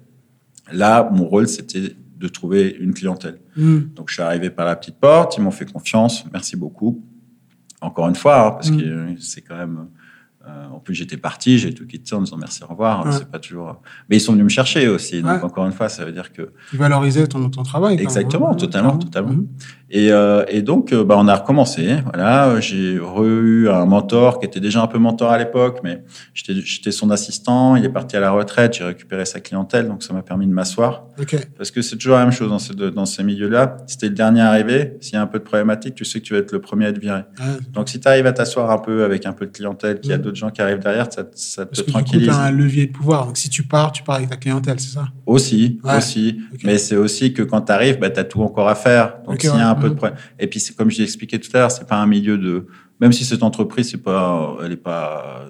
[0.72, 3.38] Là, mon rôle, c'était de trouver une clientèle.
[3.57, 3.80] Hmm.
[3.94, 7.05] Donc, je suis arrivé par la petite porte, ils m'ont fait confiance, merci beaucoup.
[7.80, 8.80] Encore une fois, hein, parce hmm.
[8.80, 9.86] que c'est quand même
[10.49, 13.12] euh, en plus, j'étais parti, j'ai tout quitté en disant merci, au revoir.
[13.12, 13.80] C'est pas toujours.
[14.09, 15.20] Mais ils sont venus me chercher aussi.
[15.20, 16.53] Donc, encore une fois, ça veut dire que.
[16.70, 17.99] Tu valorisais ton, ton travail.
[18.01, 19.32] Exactement, totalement, totalement.
[19.32, 19.49] Mhm.
[19.88, 21.97] Et, euh, et, donc, euh, bah, on a recommencé.
[22.05, 26.90] Voilà, j'ai eu un mentor qui était déjà un peu mentor à l'époque, mais j'étais
[26.90, 27.76] son assistant.
[27.76, 28.74] Il est parti à la retraite.
[28.74, 31.07] J'ai récupéré sa clientèle, donc ça m'a permis de m'asseoir.
[31.57, 33.76] Parce que c'est toujours la même chose dans, ces, dans ces milieux-là.
[33.86, 36.24] Si t'es le dernier arrivé, s'il y a un peu de problématique, tu sais que
[36.24, 37.22] tu vas être le premier à être viré.
[37.72, 40.14] Donc, si tu arrives à t'asseoir un peu avec un peu de clientèle, qu'il y
[40.14, 40.22] a mhm.
[40.37, 42.28] Gens qui arrivent derrière, ça, ça te tranquillise.
[42.28, 43.26] Tu as un levier de pouvoir.
[43.26, 45.09] Donc, si tu pars, tu pars avec ta clientèle, c'est ça?
[45.24, 46.41] Aussi, aussi.
[46.64, 49.18] Mais c'est aussi que quand tu arrives, bah, tu as tout encore à faire.
[49.26, 50.18] Donc, s'il y a un peu de problème.
[50.39, 52.66] Et puis, comme je l'ai expliqué tout à l'heure, c'est pas un milieu de.
[53.01, 55.47] Même si cette entreprise, c'est pas, elle est pas,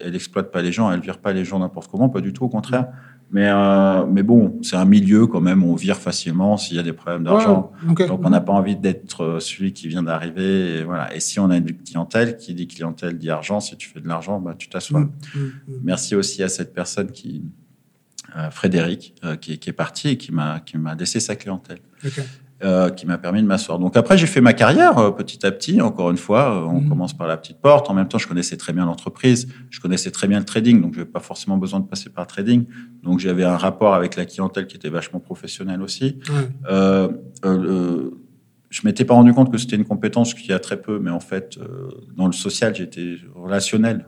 [0.00, 2.44] elle, exploite pas les gens, elle vire pas les gens n'importe comment, pas du tout,
[2.44, 2.88] au contraire.
[3.32, 6.80] Mais, euh, mais bon, c'est un milieu quand même où on vire facilement s'il y
[6.80, 7.72] a des problèmes d'argent.
[7.86, 10.78] Donc on n'a pas envie d'être euh, celui qui vient d'arriver.
[10.78, 11.14] Et, voilà.
[11.14, 14.08] et si on a une clientèle, qui dit clientèle dit argent, si tu fais de
[14.08, 15.00] l'argent, bah, tu t'assois.
[15.00, 15.74] Mm, mm, mm.
[15.84, 17.44] Merci aussi à cette personne qui,
[18.36, 20.62] euh, Frédéric, euh, qui, qui, est parti et qui m'a
[20.98, 21.80] laissé sa clientèle.
[22.04, 22.22] Okay.
[22.62, 23.78] Euh, qui m'a permis de m'asseoir.
[23.78, 25.80] Donc après, j'ai fait ma carrière euh, petit à petit.
[25.80, 26.90] Encore une fois, euh, on mhm.
[26.90, 27.88] commence par la petite porte.
[27.88, 30.92] En même temps, je connaissais très bien l'entreprise, je connaissais très bien le trading, donc
[30.92, 32.66] je n'avais pas forcément besoin de passer par le trading.
[33.02, 36.18] Donc j'avais un rapport avec la clientèle qui était vachement professionnel aussi.
[36.70, 37.08] Euh,
[38.68, 41.20] je m'étais pas rendu compte que c'était une compétence qui a très peu, mais en
[41.20, 41.58] fait,
[42.14, 44.06] dans le social, j'étais relationnel.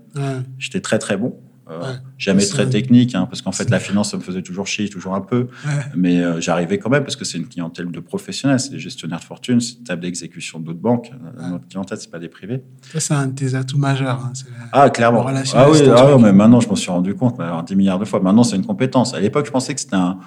[0.58, 1.40] J'étais très très bon.
[1.70, 4.88] Euh, jamais très technique, hein, parce qu'en fait, la finance, ça me faisait toujours chier,
[4.88, 5.48] toujours un peu.
[5.94, 9.20] Mais euh, j'arrivais quand même, parce que c'est une clientèle de professionnels, c'est des gestionnaires
[9.20, 11.12] de fortune, c'est une table d'exécution d'autres banques.
[11.12, 12.64] Euh, notre clientèle, c'est pas des privés.
[12.92, 14.20] Ça, c'est un de tes atouts majeurs.
[14.24, 14.32] Hein,
[14.72, 15.24] ah, clairement.
[15.54, 18.20] Ah oui, ah, mais maintenant, je m'en suis rendu compte, alors, 10 milliards de fois.
[18.20, 19.14] Maintenant, c'est une compétence.
[19.14, 20.18] À l'époque, je pensais que c'était un,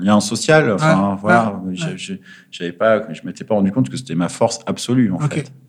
[0.00, 0.72] lien social.
[0.72, 1.60] Enfin, voilà,
[2.50, 5.52] j'avais pas, je m'étais pas rendu compte que c'était ma force absolue, en fait.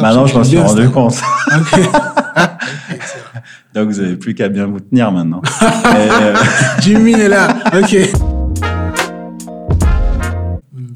[0.00, 1.14] Maintenant, je m'en suis rendu compte.
[3.74, 5.42] Donc, vous n'avez plus qu'à bien vous tenir maintenant.
[5.62, 6.34] euh...
[6.80, 7.54] Jimmy est là.
[7.74, 7.96] OK.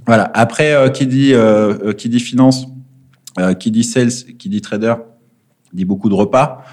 [0.06, 0.30] Voilà.
[0.34, 2.66] Après, euh, qui dit euh, qui dit finance,
[3.38, 4.94] euh, qui dit sales, qui dit trader,
[5.72, 6.64] dit beaucoup de repas,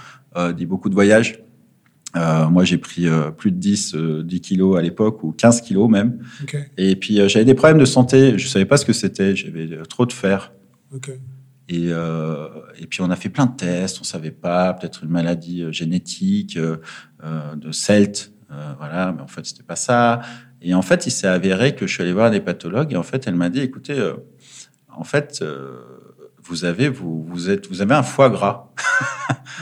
[0.55, 1.39] dit beaucoup de voyages.
[2.16, 3.07] moi, j'ai pris
[3.38, 6.20] plus de 10, 10 kilos à l'époque, ou 15 kilos même.
[6.43, 6.66] Okay.
[6.78, 8.38] Et puis, j'avais des problèmes de santé.
[8.38, 9.36] Je savais pas ce que c'était.
[9.36, 10.53] J'avais trop de fer.
[10.95, 11.20] Okay.
[11.70, 12.47] Et, euh,
[12.78, 15.72] et, puis on a fait plein de tests, on savait pas, peut-être une maladie euh,
[15.72, 16.78] génétique euh,
[17.55, 20.22] de CELT, euh, voilà, mais en fait c'était pas ça.
[20.61, 23.03] Et en fait, il s'est avéré que je suis allé voir des pathologues et en
[23.03, 24.01] fait elle m'a dit, écoutez,
[24.89, 25.43] en fait,
[26.41, 28.72] vous avez vous vous êtes vous avez un foie gras.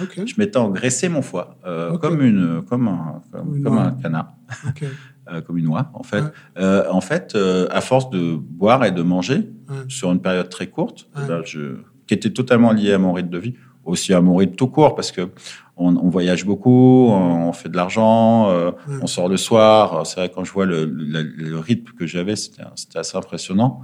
[0.01, 0.25] Okay.
[0.25, 1.99] je m'étais engraissé mon foie okay.
[1.99, 4.33] comme une comme un comme, comme un canard.
[4.69, 4.87] Okay.
[5.45, 6.23] comme une oie, en fait.
[6.57, 6.87] Ouais.
[6.89, 7.37] en fait,
[7.69, 9.75] à force de boire et de manger ouais.
[9.89, 11.27] sur une période très courte, ouais.
[11.27, 11.81] ben, je
[12.12, 13.53] qui était totalement lié à mon rythme de vie,
[13.86, 15.30] aussi à mon rythme tout court, parce que
[15.78, 20.05] on, on voyage beaucoup, on, fait de l'argent, euh, on sort le soir.
[20.05, 22.64] C'est vrai quand je vois le, le, le rythme que j'avais, c'était
[22.95, 23.80] assez impressionnant.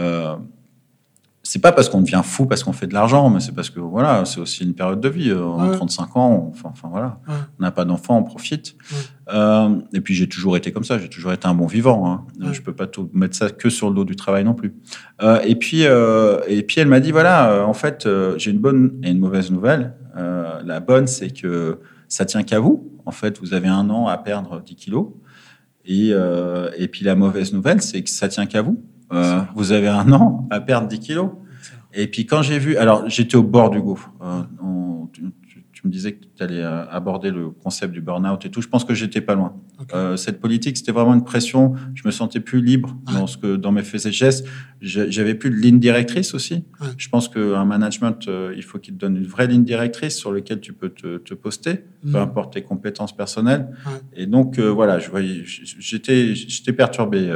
[0.00, 0.34] Euh,
[1.44, 3.78] c'est pas parce qu'on devient fou parce qu'on fait de l'argent, mais c'est parce que
[3.78, 5.30] voilà, c'est aussi une période de vie.
[5.30, 8.74] Euh, en 35 ans, enfin, enfin voilà, on n'a pas d'enfant, on profite.
[9.32, 12.10] Euh, et puis j'ai toujours été comme ça, j'ai toujours été un bon vivant.
[12.10, 12.52] Hein.
[12.52, 14.74] Je peux pas tout mettre ça que sur le dos du travail non plus.
[15.22, 18.50] Euh, et puis euh, et puis elle m'a dit voilà, euh, en fait, euh, j'ai
[18.50, 19.94] une bonne et une mauvaise nouvelle.
[20.16, 21.78] la bonne, c'est que
[22.08, 22.92] ça tient qu'à vous.
[23.06, 25.08] En fait, vous avez un an à perdre 10 kilos.
[25.86, 28.82] Et, et puis la mauvaise nouvelle, c'est que ça tient qu'à vous.
[29.12, 31.30] Euh, vous avez un an à perdre 10 kilos.
[31.92, 34.12] Et puis quand j'ai vu, alors j'étais au bord du gouffre.
[34.22, 34.42] Euh,
[35.80, 38.60] tu, me disais que tu allais euh, aborder le concept du burn-out et tout.
[38.60, 39.54] Je pense que j'étais pas loin.
[39.94, 41.74] Euh, cette politique, c'était vraiment une pression.
[41.94, 44.46] Je me sentais plus libre dans ce que dans mes faits et gestes.
[44.80, 46.64] J'avais plus de ligne directrice aussi.
[46.96, 50.32] Je pense qu'un management, euh, il faut qu'il te donne une vraie ligne directrice sur
[50.32, 52.16] laquelle tu peux te, te poster, peu mm.
[52.16, 53.68] importe tes compétences personnelles.
[54.14, 56.34] Et donc voilà, je voyais, j'étais,
[56.72, 57.30] perturbé.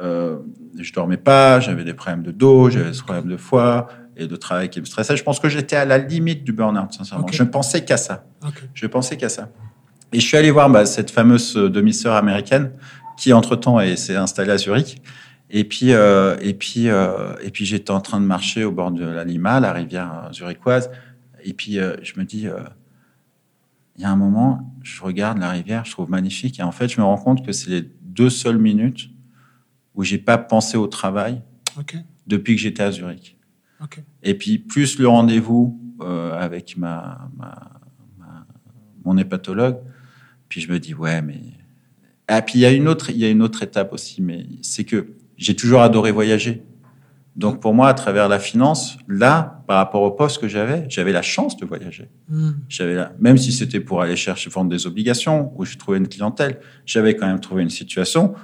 [0.00, 0.38] Euh,
[0.78, 3.88] je dormais pas, j'avais des problèmes de dos, j'avais des problèmes de foie
[4.18, 5.16] et de travail qui me stressait.
[5.16, 7.26] Je pense que j'étais à la limite du burn-out, sincèrement.
[7.30, 8.26] Je ne pensais qu'à ça.
[8.74, 9.48] Je pensais qu'à ça.
[10.12, 12.72] Et je suis allé voir bah, cette fameuse demi-sœur américaine
[13.16, 15.00] qui, entre-temps, s'est installée à Zurich.
[15.50, 18.90] Et puis, euh, et puis, euh, et puis j'étais en train de marcher au bord
[18.90, 20.90] de la Lima, la rivière zurichoise.
[21.42, 22.60] Et puis, euh, je me dis, euh,
[23.96, 26.58] il y a un moment, je regarde la rivière, je trouve magnifique.
[26.58, 29.10] Et en fait, je me rends compte que c'est les deux seules minutes
[29.94, 31.40] où j'ai pas pensé au travail
[32.26, 33.38] depuis que j'étais à Zurich.
[34.22, 37.30] Et puis plus le rendez-vous euh, avec ma,
[39.04, 39.78] mon hépatologue,
[40.48, 41.40] puis je me dis ouais mais
[42.26, 44.46] ah puis il y a une autre il y a une autre étape aussi mais
[44.62, 46.62] c'est que j'ai toujours adoré voyager.
[47.36, 51.12] Donc pour moi, à travers la finance, là, par rapport au poste que j'avais, j'avais
[51.12, 52.10] la chance de voyager.
[52.28, 52.50] Hmm.
[52.68, 53.12] J'avais la...
[53.20, 57.14] même si c'était pour aller chercher vendre des obligations où je trouvais une clientèle, j'avais
[57.14, 58.34] quand même trouvé une situation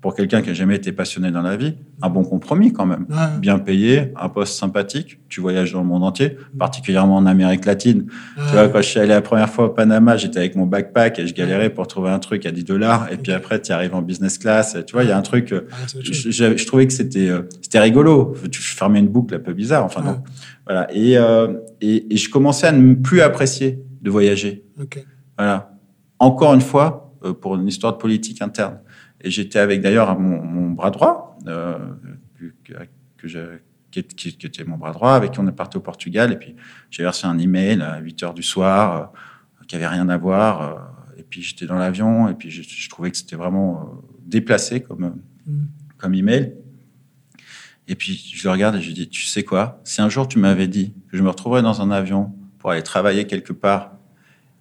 [0.00, 3.06] pour quelqu'un qui a jamais été passionné dans la vie, un bon compromis quand même.
[3.40, 5.18] Bien payé, un poste sympathique.
[5.28, 8.06] Tu voyages dans le monde entier, particulièrement en Amérique latine.
[8.36, 11.18] Tu vois, quand je suis allé la première fois au Panama, j'étais avec mon backpack
[11.18, 13.08] et je galérais pour trouver un truc à 10 dollars.
[13.10, 14.76] Et puis après, tu arrives en business class.
[14.86, 15.52] Tu vois, il y a un truc.
[15.52, 15.66] Euh,
[16.00, 18.34] je, je, trouvais que c'était euh, c'était rigolo.
[18.50, 19.84] Tu fermais une boucle un peu bizarre.
[19.84, 20.22] Enfin
[20.66, 20.86] voilà.
[20.92, 24.64] Et, euh, et, et je commençais à ne plus apprécier de voyager.
[25.38, 25.72] Voilà.
[26.18, 28.78] Encore une fois, pour une histoire de politique interne.
[29.26, 31.78] Et j'étais avec d'ailleurs mon, bras droit, euh,
[32.62, 33.58] que,
[33.90, 36.30] qui, qui, était mon bras droit, avec qui on est parti au Portugal.
[36.30, 36.54] Et puis
[36.92, 39.12] j'ai reçu un email à 8 heures du soir
[39.60, 40.62] euh, qui avait rien à voir.
[40.62, 40.74] Euh,
[41.18, 45.64] et puis j'étais dans l'avion et puis je, trouvais que c'était vraiment déplacé comme, mm.
[45.98, 46.54] comme email.
[47.88, 49.80] Et puis je le regarde et je lui dis, tu sais quoi?
[49.82, 52.84] Si un jour tu m'avais dit que je me retrouverais dans un avion pour aller
[52.84, 53.95] travailler quelque part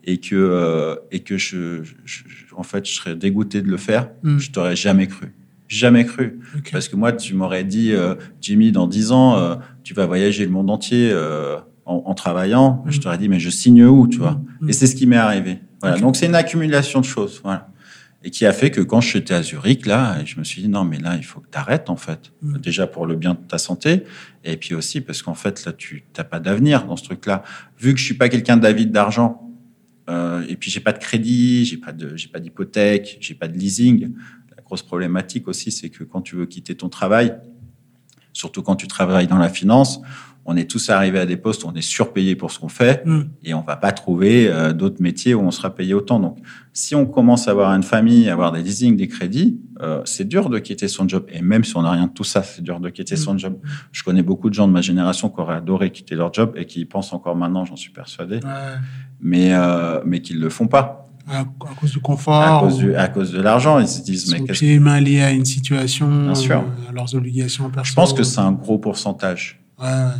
[0.05, 2.23] et que euh, et que je, je,
[2.55, 4.37] en fait je serais dégoûté de le faire, mm.
[4.37, 5.33] je t'aurais jamais cru.
[5.67, 6.39] Jamais cru.
[6.71, 10.45] Parce que moi, tu m'aurais dit, euh, Jimmy, dans dix ans, euh, tu vas voyager
[10.45, 12.83] le monde entier euh, en, en, travaillant.
[12.85, 12.91] Mm.
[12.91, 14.39] Je t'aurais dit, mais je signe où, tu vois?
[14.61, 14.69] Mm.
[14.69, 15.59] Et c'est ce qui m'est arrivé.
[15.81, 15.97] Voilà.
[15.97, 17.41] Donc, c'est une accumulation de choses.
[17.43, 17.69] Voilà.
[18.23, 20.83] Et qui a fait que quand j'étais à Zurich, là, je me suis dit, non,
[20.83, 22.31] mais là, il faut que tu arrêtes, en fait.
[22.41, 24.03] Déjà pour le bien de ta santé.
[24.43, 27.43] Et puis aussi parce qu'en fait, là, tu n'as pas d'avenir dans ce truc-là.
[27.79, 29.44] Vu que je suis pas quelqu'un d'avide d'argent,
[30.07, 33.57] et puis j'ai pas de crédit, j'ai pas de, j'ai pas d'hypothèque, j'ai pas de
[33.57, 34.13] leasing.
[34.55, 37.35] La grosse problématique aussi, c'est que quand tu veux quitter ton travail,
[38.33, 40.01] surtout quand tu travailles dans la finance,
[40.45, 43.03] on est tous arrivés à des postes où on est surpayé pour ce qu'on fait
[43.05, 43.21] mm.
[43.43, 46.19] et on va pas trouver euh, d'autres métiers où on sera payé autant.
[46.19, 46.37] Donc,
[46.71, 50.27] si on commence à avoir une famille, à avoir des leasing, des crédits, euh, c'est
[50.27, 51.25] dur de quitter son job.
[51.29, 53.39] Et même si on n'a rien de tout ça, c'est dur de quitter son mm.
[53.39, 53.59] job.
[53.91, 56.65] Je connais beaucoup de gens de ma génération qui auraient adoré quitter leur job et
[56.65, 58.39] qui y pensent encore maintenant, j'en suis persuadé,
[59.19, 61.01] mais euh, mais qui le font pas.
[61.27, 61.43] À,
[61.79, 62.41] cause du confort.
[62.41, 64.99] À cause, du, à cause de l'argent, ils se disent mais qu'est-ce que...
[64.99, 66.63] lié à une situation, Bien sûr.
[66.87, 67.85] à leurs obligations personnelles.
[67.89, 69.65] Je pense que c'est un gros pourcentage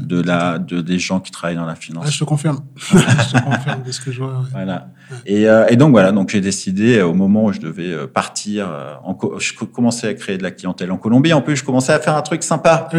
[0.02, 2.12] de la de des gens qui travaillent dans la finance.
[2.12, 2.60] je te confirme.
[2.76, 4.44] je te confirme de ce que je vois.
[4.52, 4.90] Voilà.
[5.26, 8.08] Et, euh, et, donc voilà, donc j'ai décidé euh, au moment où je devais euh,
[8.08, 8.68] partir,
[9.40, 11.32] je commençais à créer de la clientèle en Colombie.
[11.32, 12.90] En plus, je commençais à faire un truc sympa.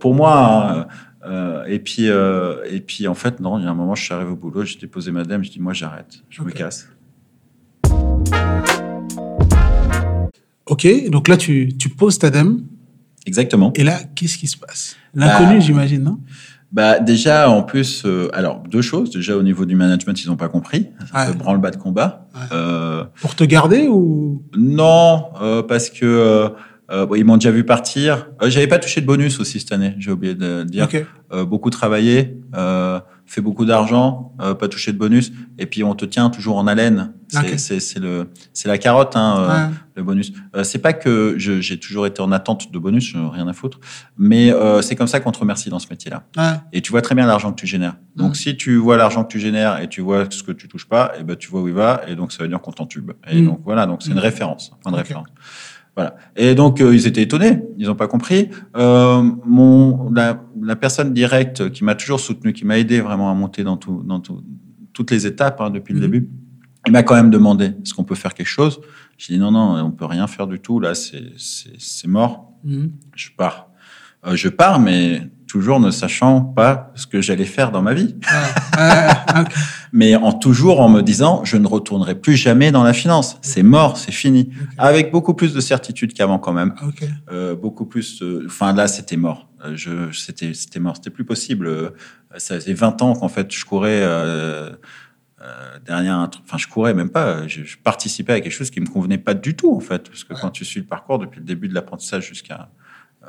[0.00, 0.86] pour moi.
[1.24, 4.14] Hein, et puis et puis en fait non, il y a un moment, je suis
[4.14, 6.88] arrivé au boulot, j'ai déposé madame, je dis moi j'arrête, je me casse.
[10.66, 12.64] Ok, donc là tu tu poses ta dame.
[13.24, 13.72] Exactement.
[13.76, 14.96] Et là, qu'est-ce qui se passe?
[15.14, 16.18] L'inconnu, bah, j'imagine, non?
[16.72, 20.36] bah déjà en plus euh, alors deux choses déjà au niveau du management ils n'ont
[20.36, 21.36] pas compris ça ouais.
[21.36, 24.42] branle bas de combat euh, pour te garder ou?
[24.56, 26.50] Non euh, parce que
[26.92, 29.94] euh, euh, ils m'ont déjà vu partir j'avais pas touché de bonus aussi cette année
[29.98, 30.88] j'ai oublié de dire
[31.46, 32.36] beaucoup travaillé
[33.32, 36.66] fais beaucoup d'argent, euh, pas toucher de bonus, et puis on te tient toujours en
[36.66, 37.14] haleine.
[37.56, 40.34] C'est le, c'est la carotte, hein, euh, le bonus.
[40.54, 43.80] Euh, c'est pas que j'ai toujours été en attente de bonus, rien à foutre,
[44.18, 46.24] mais c'est comme ça qu'on te remercie dans ce métier-là.
[46.72, 47.96] Et tu vois très bien l'argent que tu génères.
[48.16, 50.88] Donc si tu vois l'argent que tu génères et tu vois ce que tu touches
[50.88, 52.72] pas, et eh ben tu vois où il va, et donc ça veut dire qu'on
[52.72, 53.12] t'entube.
[53.30, 53.46] Et mm.
[53.46, 54.18] donc voilà, donc c'est une mm.
[54.18, 55.28] référence, un point de référence.
[55.94, 56.16] Voilà.
[56.36, 58.48] Et donc euh, ils étaient étonnés, ils n'ont pas compris.
[58.76, 63.34] Euh, mon la, la, personne directe qui m'a toujours soutenu, qui m'a aidé vraiment à
[63.34, 64.42] monter dans tout, dans tout,
[64.94, 66.06] toutes les étapes hein, depuis le mhm.
[66.06, 66.28] début,
[66.86, 68.80] il m'a quand même demandé est-ce qu'on peut faire quelque chose?
[69.18, 70.80] J'ai dit non non, on peut rien faire du tout.
[70.80, 72.52] Là c'est c'est mort.
[72.64, 72.92] Mhm.
[73.14, 73.68] Je pars.
[74.26, 78.16] Euh, je pars, mais toujours ne sachant pas ce que j'allais faire dans ma vie.
[78.72, 79.44] Ah,
[79.92, 83.36] Mais en toujours en me disant, je ne retournerai plus jamais dans la finance.
[83.42, 84.48] C'est mort, c'est fini.
[84.78, 86.74] Avec beaucoup plus de certitude qu'avant quand même.
[87.30, 88.22] Euh, beaucoup plus.
[88.46, 89.50] Enfin là, c'était mort.
[89.62, 90.96] Euh, je, c'était, c'était mort.
[90.96, 91.66] C'était plus possible.
[91.66, 91.90] Euh,
[92.38, 94.00] ça faisait 20 ans qu'en fait je courais.
[94.02, 94.70] Euh,
[95.42, 98.80] euh, derrière un enfin je courais même pas, je, je, participais à quelque chose qui
[98.80, 101.40] me convenait pas du tout en fait, parce que quand tu suis le parcours depuis
[101.40, 102.68] le début de l'apprentissage jusqu'à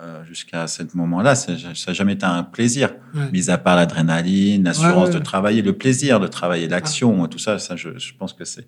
[0.01, 2.95] euh, jusqu'à ce moment-là, ça n'a jamais été un plaisir,
[3.31, 7.59] mis à part l'adrénaline, l'assurance de travailler, le plaisir de travailler, l'action, tout ça.
[7.59, 8.65] Ça, je, pense que c'est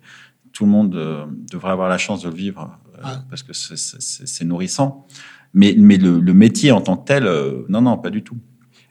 [0.52, 4.44] tout le monde euh, devrait avoir la chance de le vivre euh, parce que c'est
[4.44, 5.04] nourrissant.
[5.52, 7.28] Mais, mais le, métier en tant que tel,
[7.68, 8.36] non, non, pas du tout.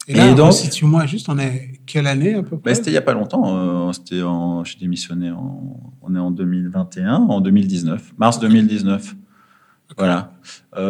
[0.08, 2.98] Et, là, donc, situe-moi juste, on est quelle année à peu près C'était il y
[2.98, 3.94] a pas longtemps.
[3.94, 9.16] c'était en, j'ai démissionné en, on est en 2021, en 2019, mars 2019.
[9.98, 10.34] Voilà.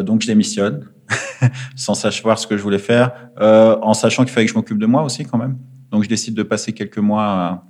[0.04, 0.88] donc je démissionne.
[1.76, 4.80] sans savoir ce que je voulais faire, euh, en sachant qu'il fallait que je m'occupe
[4.80, 5.58] de moi aussi quand même.
[5.91, 7.66] Donc je décide de passer quelques mois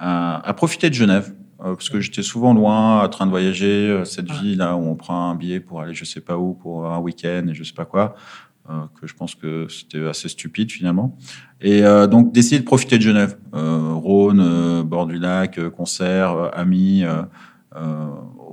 [0.00, 3.88] à, à, profiter de Genève, euh, parce que j'étais souvent loin, en train de voyager,
[3.88, 6.54] euh, cette vie là où on prend un billet pour aller je sais pas où,
[6.54, 8.14] pour un week-end et je sais pas quoi,
[8.70, 11.16] euh, que je pense que c'était assez stupide finalement.
[11.60, 17.04] Et donc décider de profiter de Genève, Rhône, bord du lac, concert, amis,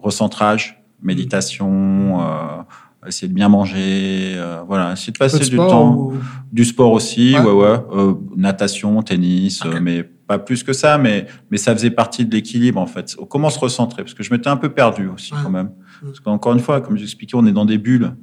[0.01, 2.65] recentrage, méditation
[3.08, 6.12] essayer de bien manger, euh, voilà, essayer de passer du temps,
[6.51, 11.26] du sport aussi, ouais, ouais, Euh, natation, tennis, euh, mais pas plus que ça, mais
[11.49, 13.16] mais ça faisait partie de l'équilibre en fait.
[13.30, 14.03] Comment se recentrer?
[14.03, 15.72] Parce que je m'étais un peu perdu aussi quand même.
[16.01, 18.16] Parce qu'encore une fois, comme j'expliquais, on est dans des bulles.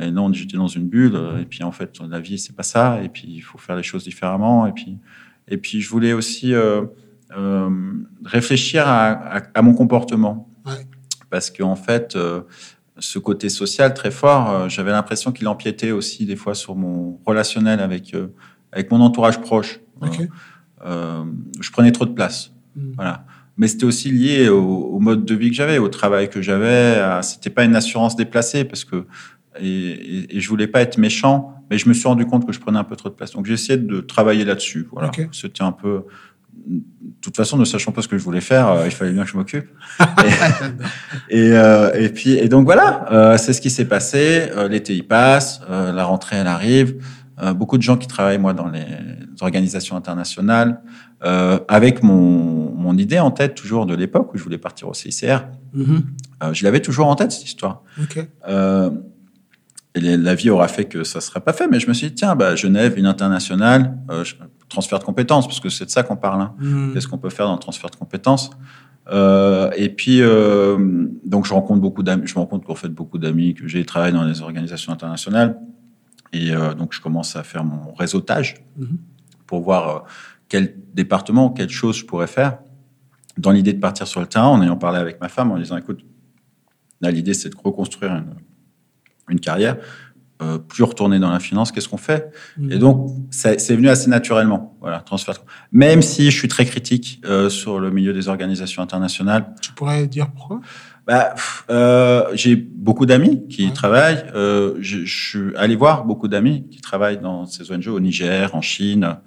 [0.00, 1.18] Et non, j'étais dans une bulle.
[1.40, 3.02] Et puis en fait, la vie c'est pas ça.
[3.02, 4.66] Et puis il faut faire les choses différemment.
[4.66, 4.98] Et puis
[5.48, 6.54] et puis je voulais aussi
[8.24, 10.48] réfléchir à, à, à, mon comportement.
[11.28, 12.16] Parce qu'en en fait
[12.98, 17.20] ce côté social très fort, euh, j'avais l'impression qu'il empiétait aussi des fois sur mon
[17.26, 18.28] relationnel avec euh,
[18.72, 19.80] avec mon entourage proche.
[20.84, 21.24] Euh,
[21.60, 22.52] je prenais trop de place.
[22.76, 22.92] Hmm.
[22.96, 23.24] Voilà.
[23.56, 27.00] Mais c'était aussi lié au, mode de vie que j'avais, au travail que j'avais.
[27.22, 29.06] C'était pas une assurance déplacée parce que
[29.60, 32.58] et, et, je voulais pas être méchant, mais je me suis rendu compte que je
[32.58, 33.30] prenais un peu trop de place.
[33.30, 34.88] Donc j'ai essayé de travailler là-dessus.
[34.90, 35.12] Voilà.
[35.30, 36.02] C'était un peu
[36.66, 36.82] de
[37.20, 39.30] toute façon, ne sachant pas ce que je voulais faire, euh, il fallait bien que
[39.30, 39.68] je m'occupe.
[41.28, 44.50] et, euh, et, puis, et donc voilà, euh, c'est ce qui s'est passé.
[44.68, 46.96] L'été il passe, la rentrée elle arrive.
[47.54, 48.84] beaucoup de gens qui travaillent moi dans les
[49.40, 50.80] organisations internationales,
[51.20, 55.46] avec mon, mon idée en tête toujours de l'époque où je voulais partir au CICR.
[55.74, 56.52] Mm-hmm.
[56.52, 57.82] je l'avais toujours en tête cette histoire.
[59.94, 62.14] et la vie aura fait que ça serait pas fait, mais je me suis dit
[62.14, 63.96] tiens, bah, Genève, une internationale,
[64.68, 66.40] transfert de compétences, parce que c'est de ça qu'on parle.
[66.40, 66.54] Hein.
[66.58, 66.92] Hmm.
[66.92, 68.50] Qu'est-ce qu'on peut faire dans le transfert de compétences
[69.10, 72.26] euh, Et puis, euh, donc, je rencontre beaucoup d'amis.
[72.26, 75.58] Je me rends compte qu'en fait, beaucoup d'amis que j'ai travaillé dans les organisations internationales,
[76.32, 78.96] et euh, donc je commence à faire mon réseautage hmm.
[79.46, 80.04] pour voir
[80.48, 82.58] quel département, quelle chose je pourrais faire.
[83.36, 85.76] Dans l'idée de partir sur le terrain, en ayant parlé avec ma femme, en disant,
[85.76, 86.04] écoute,
[87.00, 88.34] là, l'idée, c'est de reconstruire une,
[89.28, 89.76] une carrière
[90.42, 92.32] euh, plus retourner dans la finance, qu'est-ce qu'on fait?
[92.58, 92.72] Mmh.
[92.72, 95.36] Et donc, c'est venu assez naturellement, voilà, transfert.
[95.72, 99.54] Même si je suis très critique euh, sur le milieu des organisations internationales.
[99.60, 100.60] Tu pourrais dire pourquoi?
[101.06, 101.34] Bah,
[101.68, 104.24] euh, j'ai beaucoup d'amis qui travaillent.
[104.34, 108.54] Euh, je, je, suis allé voir beaucoup d'amis qui travaillent dans ces ONG au Niger,
[108.54, 109.18] en Chine.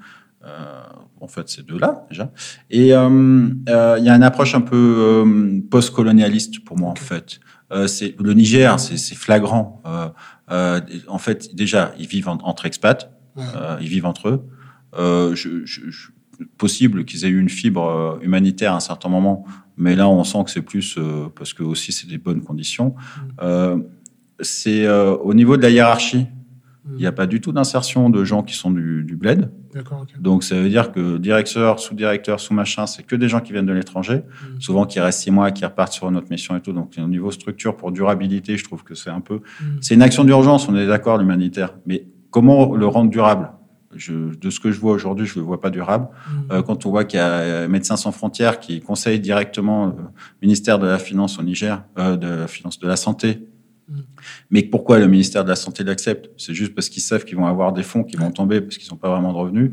[0.44, 0.84] Euh,
[1.22, 2.32] en fait, c'est deux-là déjà.
[2.70, 3.50] Et euh,
[3.98, 5.24] il y a une approche un peu
[5.70, 7.40] post-colonialiste pour moi, en fait.
[7.88, 9.82] C'est le Niger, c'est flagrant.
[10.52, 14.44] Euh, en fait, déjà, ils vivent entre expats, euh, ils vivent entre eux.
[14.98, 15.82] Euh, je, je,
[16.58, 19.46] possible qu'ils aient eu une fibre humanitaire à un certain moment,
[19.76, 20.98] mais là, on sent que c'est plus
[21.36, 22.96] parce que aussi c'est des bonnes conditions.
[23.42, 23.82] Mm.
[24.42, 26.28] c'est au niveau de la hiérarchie.
[26.94, 27.16] Il n'y a mm.
[27.16, 29.52] pas du tout d'insertion de gens qui sont du, du bled.
[30.20, 33.74] Donc ça veut dire que directeur, sous-directeur, sous-machin, c'est que des gens qui viennent de
[33.74, 34.62] l'étranger, mm.
[34.62, 36.74] souvent qui restent six mois, qui repartent sur une autre mission et tout.
[36.74, 39.66] Donc au niveau structure pour durabilité, je trouve que c'est un peu, mm.
[39.82, 40.68] c'est une action d'urgence.
[40.70, 43.52] On est d'accord l'humanitaire, mais comment le rendre durable?
[43.96, 46.10] Je, de ce que je vois aujourd'hui, je le vois pas durable.
[46.30, 46.62] Mmh.
[46.68, 49.94] quand on voit qu'il y a Médecins sans frontières qui conseille directement le
[50.42, 53.48] ministère de la Finance au Niger, de la Finance de la Santé
[54.50, 56.30] mais pourquoi le ministère de la Santé l'accepte?
[56.38, 58.92] C'est juste parce qu'ils savent qu'ils vont avoir des fonds qui vont tomber parce qu'ils
[58.92, 59.72] n'ont pas vraiment de revenus.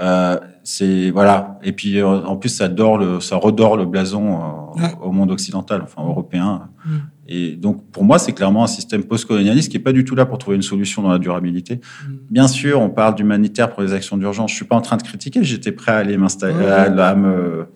[0.00, 1.58] Euh, c'est voilà.
[1.62, 4.40] Et puis euh, en plus, ça dort le, ça redore le blason
[4.78, 6.68] euh, au monde occidental, enfin européen.
[6.84, 6.90] Mm.
[7.26, 10.24] Et donc pour moi, c'est clairement un système post-colonialiste qui est pas du tout là
[10.24, 11.76] pour trouver une solution dans la durabilité.
[11.76, 12.12] Mm.
[12.30, 14.50] Bien sûr, on parle d'humanitaire pour les actions d'urgence.
[14.50, 15.42] Je suis pas en train de critiquer.
[15.42, 17.66] J'étais prêt à aller m'installer, à, me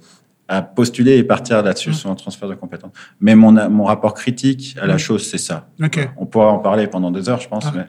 [0.48, 2.92] à postuler et partir là-dessus sur un transfert de compétences.
[3.20, 5.68] Mais mon, mon rapport critique à la chose, c'est ça.
[6.16, 7.72] On pourra en parler pendant des heures, je pense.
[7.74, 7.86] Mais...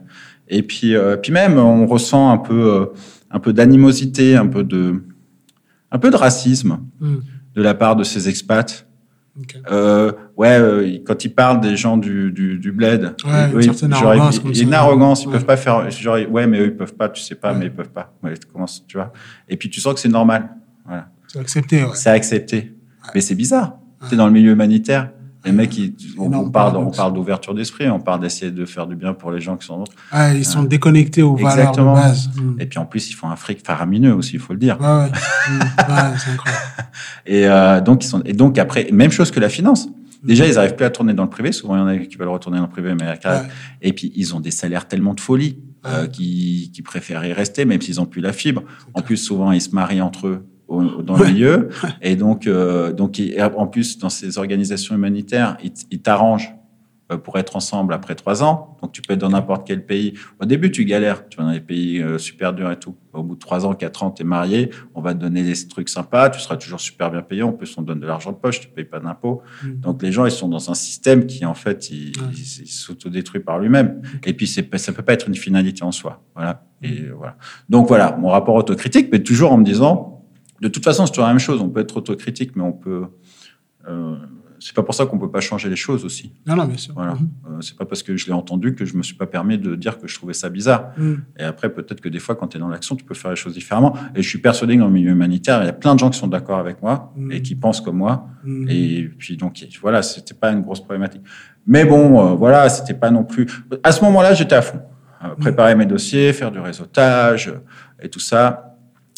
[0.48, 2.92] Et puis, puis même, on ressent un peu
[3.34, 5.04] un peu d'animosité, un peu de,
[5.92, 7.18] un peu de racisme hmm.
[7.56, 8.88] de la part de ces expats.
[9.72, 14.40] Euh, ouais, euh, quand ils parlent des gens du, du, du bled, ouais, une arrogance,
[14.46, 16.94] il y a une arrogance, ils peuvent pas faire, genre, ouais, mais eux ils peuvent
[16.94, 18.14] pas, tu sais pas, mais ils peuvent pas.
[18.22, 18.36] Ouais,
[18.88, 19.12] tu vois.
[19.50, 20.50] Et puis tu sens que c'est normal.
[20.86, 21.08] Voilà.
[21.34, 21.84] C'est accepté.
[21.84, 21.90] Ouais.
[21.96, 22.74] C'est accepté.
[23.16, 23.74] Mais c'est bizarre.
[24.08, 25.10] Tu es dans le milieu humanitaire.
[25.46, 25.78] Les mecs,
[26.18, 29.42] on, parle, on parle d'ouverture d'esprit, on parle d'essayer de faire du bien pour les
[29.42, 29.92] gens qui sont d'autres.
[30.10, 32.30] Ah, ils sont déconnectés aux valeurs de base.
[32.38, 32.56] Hmm.
[32.60, 34.80] Et puis en plus, ils font un fric faramineux aussi, il faut le dire.
[34.80, 35.12] Ouais, ouais.
[35.50, 35.60] Hmm.
[35.60, 36.64] ouais c'est incroyable.
[37.26, 38.22] Et euh, donc ils sont.
[38.24, 39.90] Et donc après, même chose que la finance.
[40.24, 41.52] Déjà, ils n'arrivent plus à tourner dans le privé.
[41.52, 43.20] Souvent, il y en a qui veulent retourner dans le privé, mais
[43.82, 47.66] et puis ils ont des salaires tellement de folie euh, qui, qui préfèrent y rester,
[47.66, 48.64] même s'ils ont plus la fibre.
[48.94, 50.46] En plus, souvent, ils se marient entre eux
[50.82, 51.70] dans le milieu.
[52.02, 53.20] Et donc, euh, donc
[53.56, 55.58] en plus, dans ces organisations humanitaires,
[55.92, 56.54] ils, t'arrangent
[57.12, 58.78] euh, pour être ensemble après trois ans.
[58.82, 60.14] Donc, tu peux être dans n'importe quel pays.
[60.40, 61.28] Au début, tu galères.
[61.28, 62.96] Tu vas dans des pays euh, super durs et tout.
[63.12, 64.70] Au bout de trois ans, quatre ans, tu es marié.
[64.96, 66.30] On va te donner des trucs sympas.
[66.30, 67.44] Tu seras toujours super bien payé.
[67.44, 68.62] En plus, on te donne de l'argent de poche.
[68.62, 69.42] Tu payes pas d'impôts.
[69.64, 69.80] Mm.
[69.82, 72.14] Donc, les gens, ils sont dans un système qui, en fait, il,
[72.68, 74.02] s'autodétruit par lui-même.
[74.26, 76.24] Et puis, ça peut pas être une finalité en soi.
[76.36, 76.64] Voilà.
[76.82, 77.36] Et voilà.
[77.68, 80.13] Donc, voilà, mon rapport autocritique, mais toujours en me disant,
[80.62, 81.62] de toute façon, c'est toujours la même chose.
[81.62, 83.06] On peut être autocritique, mais on peut.
[83.88, 84.16] Euh,
[84.60, 86.32] c'est pas pour ça qu'on peut pas changer les choses aussi.
[86.48, 86.94] Non, non, bien sûr.
[86.94, 87.16] Voilà.
[87.16, 87.30] Mhm.
[87.48, 89.76] Euh, c'est pas parce que je l'ai entendu que je me suis pas permis de
[89.76, 90.92] dire que je trouvais ça bizarre.
[90.98, 91.24] Mhm.
[91.38, 93.36] Et après, peut-être que des fois, quand tu es dans l'action, tu peux faire les
[93.36, 93.94] choses différemment.
[94.16, 96.10] Et je suis persuadé que dans le milieu humanitaire, il y a plein de gens
[96.10, 97.32] qui sont d'accord avec moi mhm.
[97.34, 98.28] et qui pensent comme moi.
[98.70, 101.24] Et puis, donc, voilà, c'était pas une grosse problématique.
[101.66, 103.48] Mais bon, euh, voilà, c'était pas non plus.
[103.84, 104.82] À ce moment-là, j'étais à fond.
[105.24, 107.54] Euh, préparer mes dossiers, faire du réseautage
[108.02, 108.73] et tout ça.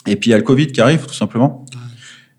[0.06, 1.66] Et puis il y a le Covid qui arrive, tout simplement.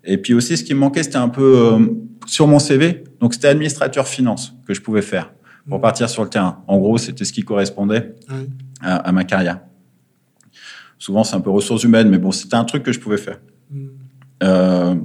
[0.03, 1.85] Et puis aussi, ce qui me manquait, c'était un peu euh,
[2.25, 3.03] sur mon CV.
[3.19, 5.33] Donc c'était administrateur finance que je pouvais faire
[5.67, 6.63] pour partir sur le terrain.
[6.67, 8.15] En gros, c'était ce qui correspondait
[8.81, 9.59] à, ma carrière.
[10.97, 13.39] Souvent, c'est un peu ressources humaines, mais bon, c'était un truc que je pouvais faire.
[13.69, 13.87] Mm.
[14.43, 14.95] Euh,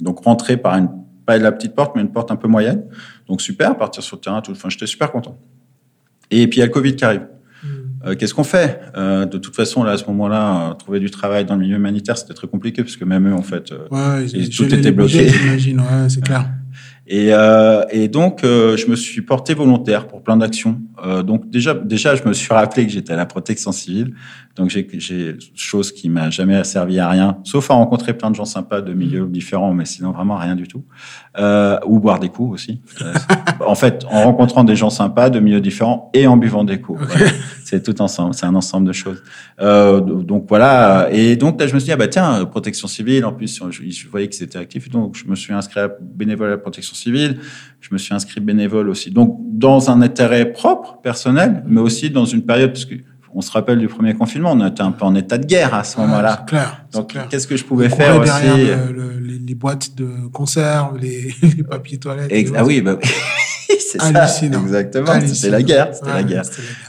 [0.00, 0.88] donc rentrer par une
[1.26, 2.84] pas la petite porte, mais une porte un peu moyenne.
[3.26, 4.52] Donc super, partir sur le terrain, tout.
[4.52, 5.36] Enfin, j'étais super content.
[6.30, 7.26] Et puis il y a le Covid qui arrive.
[8.06, 11.10] Euh, qu'est-ce qu'on fait euh, De toute façon, là, à ce moment-là, euh, trouver du
[11.10, 14.26] travail dans le milieu humanitaire, c'était très compliqué parce que même eux, en fait, ouais,
[14.48, 15.28] tout était bloqué.
[15.28, 16.48] J'imagine, ouais, c'est clair.
[17.08, 20.80] Et, euh, et donc, euh, je me suis porté volontaire pour plein d'actions.
[21.04, 24.14] Euh, donc déjà, déjà, je me suis rappelé que j'étais à la protection civile.
[24.56, 28.44] Donc j'ai chose qui m'a jamais servi à rien, sauf à rencontrer plein de gens
[28.44, 30.84] sympas de milieux différents, mais sinon vraiment rien du tout.
[31.38, 32.80] Euh, ou boire des coups aussi.
[33.66, 37.00] en fait, en rencontrant des gens sympas de milieux différents et en buvant des coups.
[37.66, 38.32] C'est tout ensemble.
[38.32, 39.20] C'est un ensemble de choses.
[39.60, 41.08] Euh, donc voilà.
[41.10, 43.24] Et donc là, je me suis dit ah bah tiens, protection civile.
[43.24, 44.88] En plus, je, voyais que c'était actif.
[44.88, 47.40] Donc je me suis inscrit bénévole à la protection civile.
[47.80, 49.10] Je me suis inscrit bénévole aussi.
[49.10, 52.94] Donc, dans un intérêt propre, personnel, mais aussi dans une période, parce que
[53.34, 55.84] on se rappelle du premier confinement, on était un peu en état de guerre à
[55.84, 56.44] ce moment-là.
[56.46, 56.86] Clair.
[56.92, 58.30] Donc, qu'est-ce que je pouvais faire aussi
[59.46, 62.52] les, boîtes de conserve, les, les papiers toilettes.
[62.56, 62.98] ah oui, bah,
[63.68, 64.46] c'est ça.
[64.46, 65.20] Exactement.
[65.26, 65.94] C'était la guerre.
[65.94, 66.42] C'était la guerre.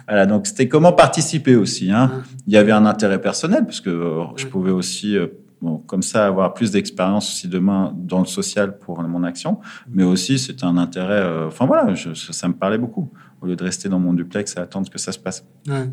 [0.08, 0.26] Voilà.
[0.26, 1.92] Donc, c'était comment participer aussi.
[1.92, 2.24] Hein.
[2.48, 5.28] Il y avait un intérêt personnel, parce que euh, je pouvais aussi euh,
[5.62, 9.60] bon, comme ça, avoir plus d'expérience aussi demain dans le social pour mon action.
[9.90, 11.22] Mais aussi, c'est un intérêt.
[11.22, 13.12] Euh, enfin voilà, ça, me parlait beaucoup
[13.42, 15.46] au lieu de rester dans mon duplex à attendre que ça se passe.
[15.68, 15.90] Ouais.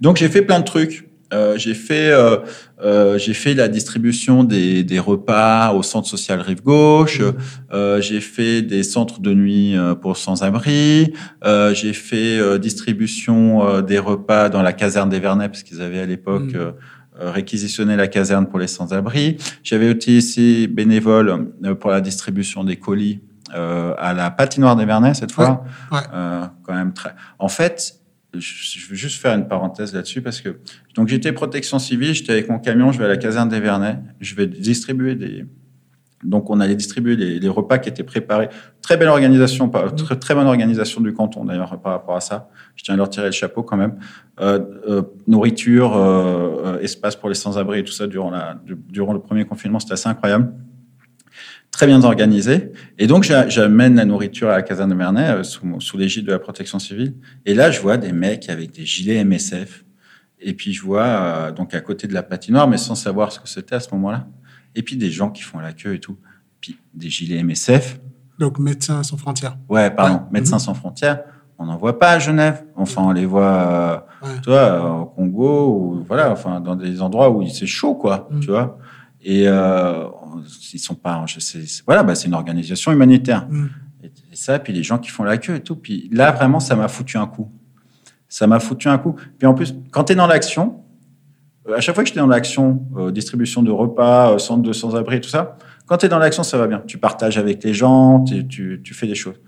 [0.00, 1.08] Donc j'ai fait plein de trucs.
[1.34, 2.36] Euh, j'ai fait euh,
[2.80, 7.20] euh, j'ai fait la distribution des, des, repas au centre social Rive Gauche.
[7.20, 8.00] Mmh.
[8.00, 11.12] J'ai fait des centres de nuit pour sans-abri.
[11.44, 16.54] j'ai fait distribution des repas dans la caserne des Vernets parce qu'ils avaient à l'époque
[16.54, 16.74] mmh.
[17.18, 19.38] Euh, réquisitionner la caserne pour les sans-abri.
[19.62, 23.20] J'avais aussi bénévole pour la distribution des colis
[23.54, 25.64] euh, à la patinoire des Vernets cette fois.
[25.90, 27.14] quand même très.
[27.38, 28.00] En fait,
[28.34, 30.58] je veux juste faire une parenthèse là-dessus parce que
[30.94, 33.98] donc j'étais protection civile, j'étais avec mon camion, je vais à la caserne des Vernets,
[34.20, 35.44] je vais distribuer des
[36.24, 38.48] Donc, on allait distribuer les, repas qui étaient préparés.
[38.82, 42.48] Très belle organisation, très, très bonne organisation du canton d'ailleurs par rapport à ça.
[42.74, 43.96] Je tiens à leur tirer le chapeau quand même.
[44.40, 49.20] Euh, euh, nourriture, euh, espace pour les sans-abri et tout ça durant, la, durant le
[49.20, 50.52] premier confinement, c'était assez incroyable.
[51.76, 52.72] Très bien organisé.
[52.98, 56.38] Et donc, j'amène la nourriture à la caserne de Vernet sous, sous l'égide de la
[56.38, 57.14] protection civile.
[57.44, 59.84] Et là, je vois des mecs avec des gilets MSF.
[60.40, 63.48] Et puis, je vois, donc à côté de la patinoire, mais sans savoir ce que
[63.48, 64.26] c'était à ce moment-là
[64.76, 66.16] et puis des gens qui font la queue et tout.
[66.60, 67.98] Puis des gilets MSF.
[68.38, 69.56] Donc Médecins sans frontières.
[69.68, 70.60] Ouais, pardon, Médecins mhm.
[70.60, 71.24] sans frontières.
[71.58, 72.64] On n'en voit pas à Genève.
[72.76, 77.46] Enfin, on les voit, euh, toi, au Congo, ou voilà, enfin, dans des endroits où
[77.48, 78.40] c'est chaud, quoi, mhm.
[78.40, 78.78] tu vois.
[79.28, 80.04] Et euh,
[80.72, 83.48] ils sont pas, je sais, voilà, bah, c'est une organisation humanitaire.
[83.50, 83.70] Mhm.
[84.04, 85.74] Et, ça, puis les gens qui font la queue et tout.
[85.74, 87.50] Puis là, vraiment, ça m'a foutu un coup.
[88.28, 89.16] Ça m'a foutu un coup.
[89.36, 90.84] Puis en plus, quand tu es dans l'action,
[91.74, 95.20] à chaque fois que j'étais dans l'action, euh, distribution de repas, euh, centre de sans-abri,
[95.20, 96.84] tout ça, quand tu es dans l'action, ça va bien.
[96.86, 99.40] Tu partages avec les gens, tu, tu, fais des choses.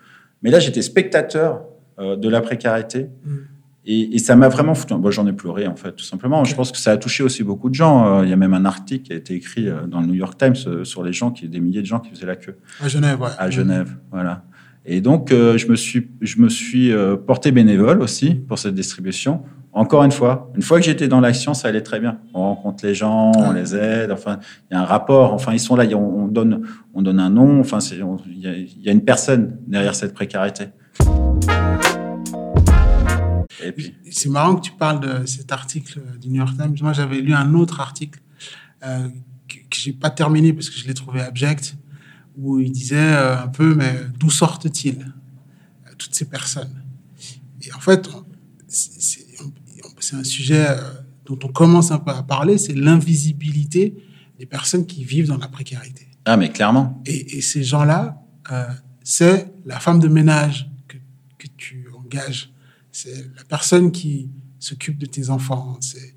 [0.42, 1.62] Mais là, j'étais spectateur
[2.00, 3.10] euh, de la précarité.
[3.24, 3.36] Mm.
[3.90, 4.94] Et, ça m'a vraiment foutu.
[4.94, 6.44] Bon, J'en ai pleuré, en fait, tout simplement.
[6.44, 8.22] Je pense que ça a touché aussi beaucoup de gens.
[8.22, 10.84] Il y a même un article qui a été écrit dans le New York Times
[10.84, 12.56] sur les gens, qui, des milliers de gens qui faisaient la queue.
[12.82, 13.30] À Genève, ouais.
[13.38, 14.44] À Genève, voilà.
[14.84, 16.92] Et donc, je me suis, je me suis
[17.26, 21.54] porté bénévole aussi pour cette distribution encore une fois, une fois que j'étais dans l'action,
[21.54, 22.18] ça allait très bien.
[22.34, 24.10] On rencontre les gens, on les aide.
[24.10, 24.38] Enfin,
[24.70, 25.32] il y a un rapport.
[25.34, 25.84] Enfin, ils sont là.
[25.94, 26.62] On, donne,
[26.94, 27.60] on donne un nom.
[27.60, 30.64] Enfin, il y, a une personne derrière cette précarité.
[34.10, 36.76] C'est marrant que tu parles de cet article du New York Times.
[36.80, 38.20] Moi, j'avais lu un autre article
[38.84, 39.08] euh,
[39.48, 41.76] que, que j'ai pas terminé parce que je l'ai trouvé abject,
[42.36, 46.82] où il disait euh, un peu, mais d'où sortent-ils euh, toutes ces personnes?
[47.62, 48.08] Et en fait,
[48.68, 50.66] c'est un sujet
[51.26, 53.94] dont on commence un peu à parler, c'est l'invisibilité
[54.38, 56.08] des personnes qui vivent dans la précarité.
[56.24, 57.02] Ah, mais clairement.
[57.06, 58.66] Et, ces gens-là, euh,
[59.02, 60.96] c'est la femme de ménage que,
[61.38, 62.52] que tu engages.
[62.98, 64.28] C'est la personne qui
[64.58, 65.76] s'occupe de tes enfants.
[65.80, 66.14] C'est,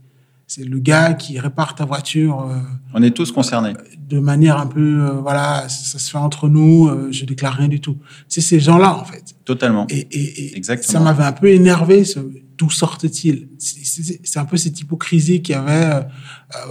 [0.48, 2.42] c'est le gars qui répare ta voiture.
[2.50, 2.58] Euh,
[2.94, 3.74] on est tous concernés.
[4.10, 7.98] de manière un peu, voilà, ça, se fait entre nous, je déclare rien du tout.
[8.28, 9.36] C'est ces gens-là, en fait.
[9.46, 9.86] Totalement.
[9.90, 10.92] Et, et, Exactement.
[10.92, 12.20] ça m'avait un peu énervé, ce,
[12.62, 13.50] d'où sortent-ils?
[13.58, 15.86] C'est un peu cette hypocrisie qu'il y avait.
[15.86, 16.02] Euh,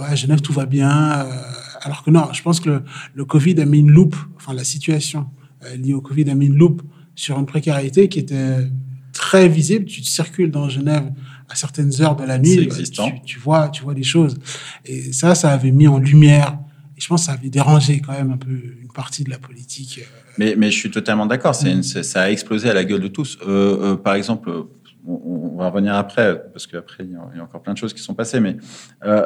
[0.01, 1.11] euh, Genève, tout va bien.
[1.11, 1.31] Euh,
[1.81, 2.81] alors que non, je pense que
[3.13, 5.27] le, Covid a mis une loupe, enfin la situation
[5.77, 6.81] liée au Covid a mis une loupe
[7.13, 8.67] sur une précarité qui était
[9.21, 9.85] très visible.
[9.85, 11.09] Tu circules dans Genève
[11.47, 12.67] à certaines heures de la nuit,
[13.25, 14.35] tu, vois, tu vois des choses.
[14.85, 16.57] Et ça, ça avait mis en lumière.
[16.97, 19.37] Et je pense que ça avait dérangé quand même un peu une partie de la
[19.37, 20.01] politique.
[20.37, 21.55] Mais, mais je suis totalement d'accord.
[21.61, 21.83] Mm.
[21.83, 23.37] Ça a explosé à la gueule de tous.
[24.03, 24.49] par exemple,
[25.05, 28.13] on, va revenir après, parce qu'après, il y a encore plein de choses qui sont
[28.13, 28.57] passées, mais
[29.03, 29.25] euh,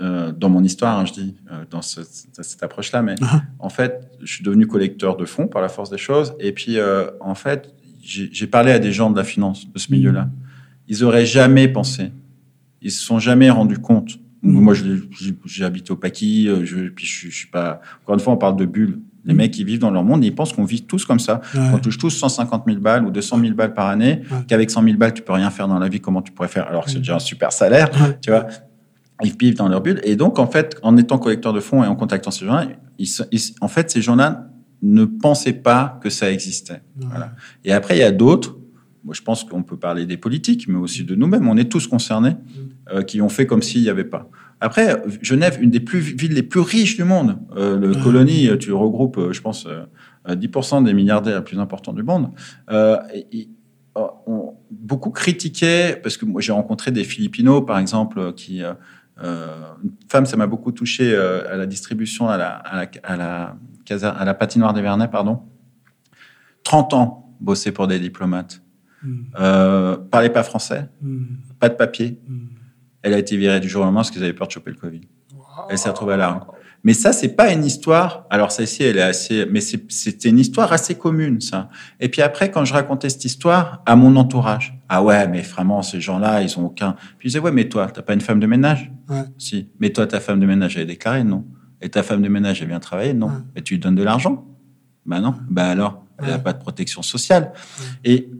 [0.00, 3.42] euh, dans mon histoire, hein, je dis, euh, dans cette approche-là, mais uh-huh.
[3.58, 6.78] en fait, je suis devenu collecteur de fonds par la force des choses, et puis,
[7.20, 7.74] en fait,
[8.08, 10.24] j'ai parlé à des gens de la finance, de ce milieu-là.
[10.24, 10.32] Mm.
[10.88, 12.10] Ils auraient jamais pensé,
[12.80, 14.18] ils se sont jamais rendus compte.
[14.42, 14.60] Mm.
[14.60, 14.74] Moi,
[15.44, 17.80] j'ai habité au Paquis, je, puis je, je, suis pas.
[18.02, 19.00] Encore une fois, on parle de bulles.
[19.24, 21.42] Les mecs qui vivent dans leur monde, ils pensent qu'on vit tous comme ça.
[21.54, 24.96] On touche tous 150 000 balles ou 200 000 balles par année, qu'avec 100 000
[24.96, 26.00] balles, tu peux rien faire dans la vie.
[26.00, 26.66] Comment tu pourrais faire?
[26.66, 27.90] Alors que c'est déjà un super salaire,
[28.22, 28.46] tu vois
[29.22, 30.00] Ils vivent dans leur bulle.
[30.04, 32.68] Et donc, en fait, en étant collecteur de fonds et en contactant ces gens-là,
[33.60, 34.48] en fait, ces gens-là
[34.82, 36.82] ne pensaient pas que ça existait.
[36.96, 37.34] Voilà.
[37.64, 38.56] Et après, il y a d'autres.
[39.04, 41.48] Moi, je pense qu'on peut parler des politiques, mais aussi de nous-mêmes.
[41.48, 42.36] On est tous concernés,
[42.92, 44.28] euh, qui ont fait comme s'il n'y avait pas.
[44.60, 47.38] Après, Genève, une des plus, villes les plus riches du monde.
[47.56, 49.66] Euh, le colonie, tu regroupes, euh, je pense,
[50.28, 52.30] 10% euh, des milliardaires les plus importants du monde.
[53.32, 53.48] Et,
[54.26, 58.62] ont beaucoup critiqué, parce que moi j'ai rencontré des Philippinos, par exemple, qui...
[59.20, 63.56] une femme, ça m'a beaucoup touché à la distribution, à la, à la, à la,
[64.08, 65.42] à la patinoire des Vernets, pardon.
[66.64, 68.62] 30 ans bosser pour des diplomates.
[69.02, 69.22] Mm.
[69.38, 71.24] Euh, parlait pas français, mm.
[71.58, 72.20] pas de papier.
[72.26, 72.46] Mm.
[73.02, 74.76] Elle a été virée du jour au lendemain parce qu'ils avaient peur de choper le
[74.76, 75.02] Covid.
[75.70, 76.40] Elle s'est retrouvée à la rue.
[76.88, 78.24] Mais ça, c'est pas une histoire.
[78.30, 81.68] Alors ça ici, elle est assez, mais c'était une histoire assez commune, ça.
[82.00, 85.82] Et puis après, quand je racontais cette histoire à mon entourage, ah ouais, mais vraiment,
[85.82, 86.92] ces gens-là, ils ont aucun.
[87.18, 89.24] Puis je disais ouais, mais toi, t'as pas une femme de ménage ouais.
[89.36, 89.68] Si.
[89.78, 91.44] Mais toi, ta femme de ménage, elle est déclarée, non.
[91.82, 93.32] Et ta femme de ménage, elle vient travailler, non.
[93.54, 94.46] Et tu lui donnes de l'argent?
[95.04, 95.34] Ben non.
[95.50, 97.52] Ben alors, elle a pas de protection sociale.
[98.02, 98.30] Et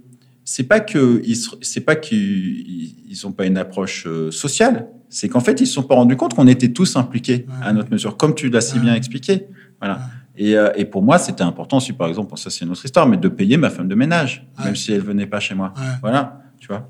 [0.51, 1.23] c'est pas que
[1.61, 5.75] c'est pas qu'ils ils ont pas une approche euh, sociale, c'est qu'en fait ils se
[5.75, 8.79] sont pas rendus compte qu'on était tous impliqués à notre mesure, comme tu l'as si
[8.79, 9.47] bien expliqué.
[9.79, 10.01] Voilà.
[10.39, 13.07] Et, euh, et, pour moi, c'était important aussi, par exemple, ça c'est une autre histoire,
[13.07, 15.75] mais de payer ma femme de ménage, même si elle venait pas chez moi.
[16.01, 16.89] Voilà, tu vois.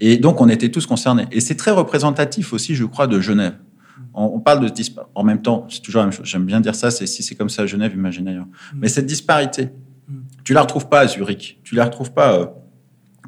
[0.00, 1.26] Et donc on était tous concernés.
[1.30, 3.54] Et c'est très représentatif aussi, je crois, de Genève.
[4.14, 5.12] On, parle de disparité.
[5.14, 6.26] En même temps, c'est toujours la même chose.
[6.26, 6.90] J'aime bien dire ça.
[6.90, 8.46] C'est si c'est comme ça à Genève, imagine ailleurs.
[8.74, 8.78] Mm.
[8.80, 9.70] Mais cette disparité.
[10.48, 11.60] Tu la retrouves pas à Zurich.
[11.62, 12.32] Tu la retrouves pas.
[12.32, 12.46] Euh,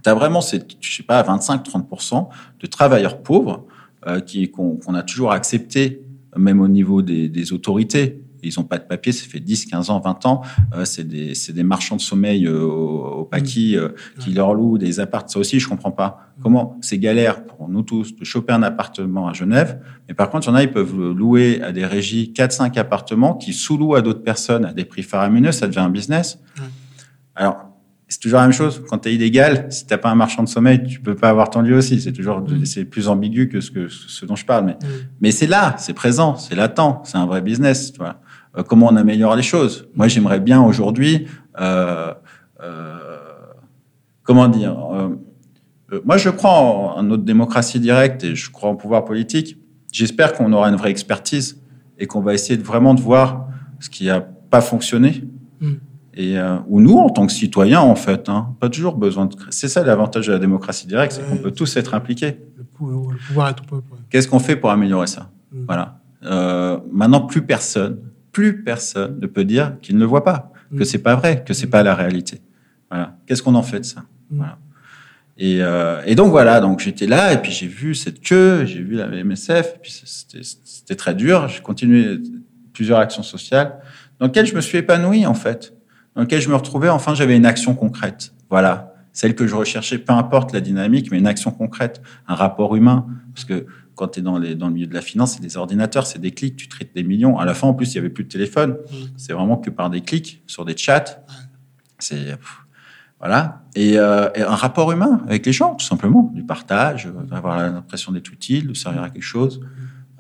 [0.03, 3.67] tu as vraiment, je sais pas, 25-30% de travailleurs pauvres
[4.07, 6.01] euh, qui qu'on a toujours accepté,
[6.35, 8.23] même au niveau des, des autorités.
[8.43, 10.43] Ils n'ont pas de papier, ça fait 10, 15 ans, 20 ans.
[10.75, 15.01] Euh, c'est des, des, marchands de sommeil euh, au, paquis euh, qui leur louent des
[15.01, 15.29] appartements.
[15.29, 16.33] Ça aussi, je comprends pas.
[16.43, 19.81] Comment c'est galère pour nous tous de choper un appartement à Genève.
[20.09, 22.79] Mais par contre, il y en a, ils peuvent louer à des régies 4, 5
[22.79, 25.53] appartements qui sous-louent à d'autres personnes à des prix faramineux.
[25.53, 26.39] Ça devient un business.
[27.41, 27.71] Alors,
[28.07, 28.83] c'est toujours la même chose.
[28.87, 31.49] Quand tu es illégal, si t'as pas un marchand de sommeil, tu peux pas avoir
[31.49, 31.99] ton lieu aussi.
[31.99, 34.67] C'est toujours, c'est plus ambigu que ce que ce dont je parle.
[34.67, 34.77] Mais,
[35.23, 37.93] mais c'est là, c'est présent, c'est latent, c'est un vrai business.
[37.93, 38.21] Tu vois.
[38.59, 39.89] Euh, comment on améliore les choses?
[39.95, 41.29] Moi, j'aimerais bien aujourd'hui,
[41.59, 42.13] euh,
[42.63, 42.99] euh,
[44.23, 44.77] comment dire,
[46.05, 49.57] moi, je crois en, notre démocratie directe et je crois en pouvoir politique.
[49.93, 51.59] J'espère qu'on aura une vraie expertise
[51.99, 55.25] et qu'on va essayer de, vraiment de voir ce qui n'a pas fonctionné.
[56.15, 56.37] Et
[56.67, 59.37] ou nous, en tant que citoyens, en fait, hein, pas toujours besoin de.
[59.51, 62.39] C'est ça l'avantage de la démocratie directe, c'est qu'on peut tous être impliqués.
[62.57, 62.65] Le
[63.29, 63.95] pouvoir est au peuple.
[64.09, 65.31] Qu'est-ce qu'on fait pour améliorer ça?
[65.53, 65.67] Hmm.
[65.67, 66.01] Voilà.
[66.91, 67.99] maintenant, plus personne
[68.33, 70.85] plus personne ne peut dire qu'il ne le voit pas, que mm.
[70.85, 72.41] c'est pas vrai, que c'est pas la réalité.
[72.91, 73.17] Voilà.
[73.27, 74.01] Qu'est-ce qu'on en fait de ça?
[74.31, 74.37] Mm.
[74.37, 74.59] voilà.
[75.39, 78.83] Et, euh, et, donc voilà, donc j'étais là et puis j'ai vu cette queue, j'ai
[78.83, 81.49] vu la MSF, et puis c'était très dur.
[81.49, 82.21] J'ai continué
[82.75, 83.79] plusieurs actions sociales
[84.19, 85.73] dans lesquelles je me suis épanoui en fait,
[86.15, 86.89] dans lesquelles je me retrouvais.
[86.89, 88.33] Enfin, j'avais une action concrète.
[88.49, 92.75] Voilà, celle que je recherchais, peu importe la dynamique, mais une action concrète, un rapport
[92.77, 95.43] humain, parce que quand tu es dans, les, dans le milieu de la finance, c'est
[95.43, 97.39] des ordinateurs, c'est des clics, tu traites des millions.
[97.39, 98.71] À la fin, en plus, il n'y avait plus de téléphone.
[98.71, 98.97] Mmh.
[99.19, 101.23] C'est vraiment que par des clics sur des chats.
[101.99, 102.39] C'est.
[103.19, 103.63] Voilà.
[103.77, 106.31] Euh, et, un rapport humain avec les gens, tout simplement.
[106.35, 109.65] Du partage, euh, d'avoir l'impression d'être utile, de servir à quelque chose, mmh.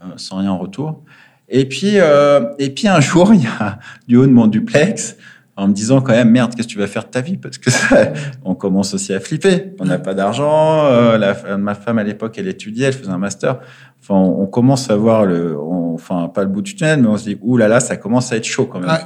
[0.03, 1.03] euh, sans rien en retour.
[1.49, 5.16] Et puis, et puis un jour, il y a du haut de mon duplex,
[5.61, 7.36] en me disant quand même merde qu'est-ce que tu vas faire de ta vie?
[7.36, 7.70] Parce que
[8.44, 9.74] on commence aussi à flipper.
[9.78, 13.61] On n'a pas d'argent euh, ma femme à l'époque elle étudiait elle faisait un master.
[14.02, 17.24] Enfin on, commence à voir le enfin pas le bout du tunnel mais on se
[17.24, 18.96] dit ouh là là ça commence à être chaud quand même.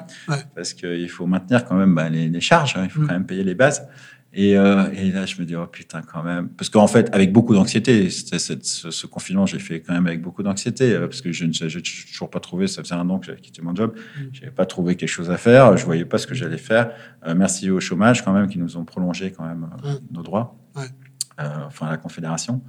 [0.55, 3.07] Parce qu'il faut maintenir quand même bah, les, charges hein, il faut mm.
[3.09, 3.89] quand même payer les bases
[4.37, 6.49] et, euh, et, là, je me dis, oh putain, quand même.
[6.49, 8.39] Parce qu'en fait, avec beaucoup d'anxiété, ce,
[8.91, 11.81] ce confinement, j'ai fait quand même avec beaucoup d'anxiété, euh, parce que je ne j'ai
[11.81, 14.23] toujours pas trouvé, ça faisait un an que j'avais quitté mon job, mm.
[14.33, 16.91] j'avais pas trouvé quelque chose à faire, je voyais pas ce que j'allais faire.
[17.27, 20.59] Euh, merci au chômage, quand même, qui nous ont prolongé quand même euh, nos droits.
[20.75, 20.87] Ouais.
[21.39, 22.61] enfin, la Confédération.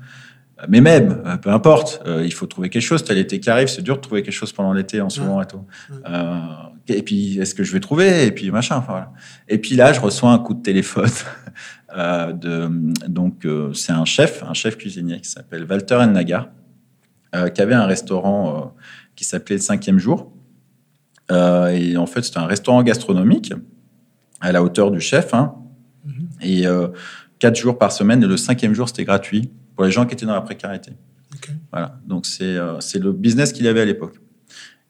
[0.69, 3.03] Mais même, peu importe, il faut trouver quelque chose.
[3.03, 5.41] T'as l'été qui arrive, c'est dur de trouver quelque chose pendant l'été en ce moment
[5.41, 5.65] et tout.
[6.87, 8.27] Et puis, est-ce que je vais trouver?
[8.27, 8.83] Et puis, machin.
[8.87, 9.11] Voilà.
[9.47, 11.09] Et puis là, je reçois un coup de téléphone.
[11.97, 12.69] Euh, de,
[13.07, 16.49] donc, euh, c'est un chef, un chef cuisinier qui s'appelle Walter Ennagar,
[17.33, 18.75] euh, qui avait un restaurant
[19.15, 20.33] qui s'appelait Le Cinquième Jour.
[21.31, 23.53] et en fait, c'était un restaurant gastronomique
[24.41, 25.33] à la hauteur du chef.
[25.33, 25.55] Hein,
[26.05, 26.45] mm-hmm.
[26.45, 26.65] Et
[27.39, 28.21] quatre jours par semaine.
[28.21, 30.91] Et le cinquième jour, c'était gratuit pour les gens qui étaient dans la précarité.
[31.71, 31.97] Voilà.
[32.05, 32.55] Donc, c'est
[32.99, 34.17] le business qu'il avait à l'époque.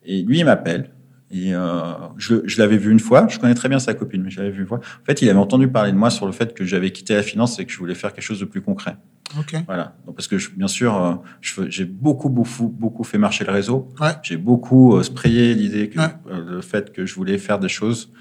[0.03, 0.89] Et lui, il m'appelle
[1.31, 4.29] et euh, je, je l'avais vu une fois, je connais très bien sa copine, mais
[4.29, 4.77] je l'avais vu une fois.
[4.79, 7.23] En fait, il avait entendu parler de moi sur le fait que j'avais quitté la
[7.23, 8.97] finance et que je voulais faire quelque chose de plus concret.
[9.39, 9.55] Ok.
[9.65, 9.95] Voilà.
[10.05, 13.89] Donc, parce que je, bien sûr, euh, j'ai beaucoup, beaucoup, beaucoup fait marcher le réseau.
[13.99, 14.11] Ouais.
[14.21, 18.13] J'ai beaucoup euh, sprayé l'idée que euh, le fait que je voulais faire des choses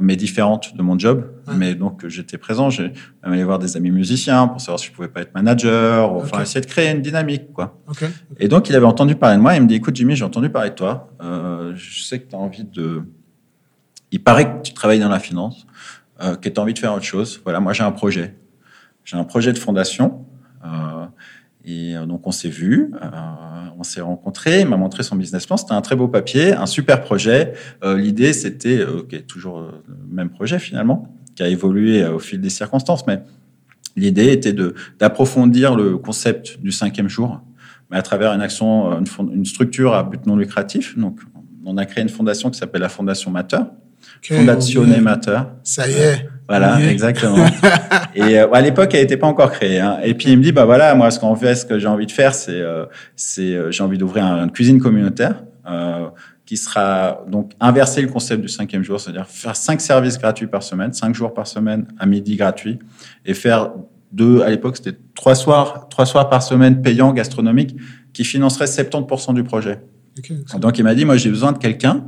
[0.00, 1.24] mais différente de mon job.
[1.54, 2.70] Mais donc, j'étais présent.
[2.70, 2.92] J'ai
[3.22, 6.42] même allé voir des amis musiciens pour savoir si je pouvais pas être manager, enfin,
[6.42, 7.78] essayer de créer une dynamique, quoi.
[8.38, 9.54] Et donc, il avait entendu parler de moi.
[9.54, 11.10] Il me dit, écoute, Jimmy, j'ai entendu parler de toi.
[11.22, 13.02] Euh, je sais que tu as envie de...
[14.12, 15.66] Il paraît que tu travailles dans la finance,
[16.22, 17.40] euh, que tu as envie de faire autre chose.
[17.44, 18.36] Voilà, moi, j'ai un projet.
[19.04, 20.24] J'ai un projet de fondation.
[20.64, 21.06] Euh,
[21.66, 22.92] et euh, donc, on s'est vu.
[23.02, 23.08] Euh,
[23.78, 25.56] on s'est rencontrés, il m'a montré son business plan.
[25.56, 27.52] C'était un très beau papier, un super projet.
[27.84, 32.48] Euh, L'idée, c'était, ok, toujours le même projet finalement, qui a évolué au fil des
[32.48, 33.20] circonstances, mais
[33.96, 34.54] l'idée était
[34.98, 37.42] d'approfondir le concept du cinquième jour,
[37.90, 40.96] mais à travers une action, une, une, structure à but non lucratif.
[40.96, 41.20] Donc,
[41.66, 43.58] on a créé une fondation qui s'appelle la Fondation Mater.
[44.18, 45.40] Okay, Fondation Mater.
[45.62, 46.28] Ça y est.
[46.48, 47.44] Voilà, exactement.
[48.14, 49.80] et euh, à l'époque, elle n'était pas encore créée.
[49.80, 49.98] Hein.
[50.04, 52.06] Et puis il me dit, bah voilà, moi, ce qu'on fait, ce que j'ai envie
[52.06, 52.86] de faire, c'est, euh,
[53.16, 56.06] c'est, euh, j'ai envie d'ouvrir une cuisine communautaire euh,
[56.44, 60.62] qui sera donc inverser le concept du cinquième jour, c'est-à-dire faire cinq services gratuits par
[60.62, 62.78] semaine, cinq jours par semaine à midi gratuit,
[63.24, 63.72] et faire
[64.12, 67.76] deux, à l'époque, c'était trois soirs, trois soirs par semaine payants gastronomiques
[68.12, 69.80] qui financeraient 70% du projet.
[70.18, 72.04] Okay, donc il m'a dit, moi, j'ai besoin de quelqu'un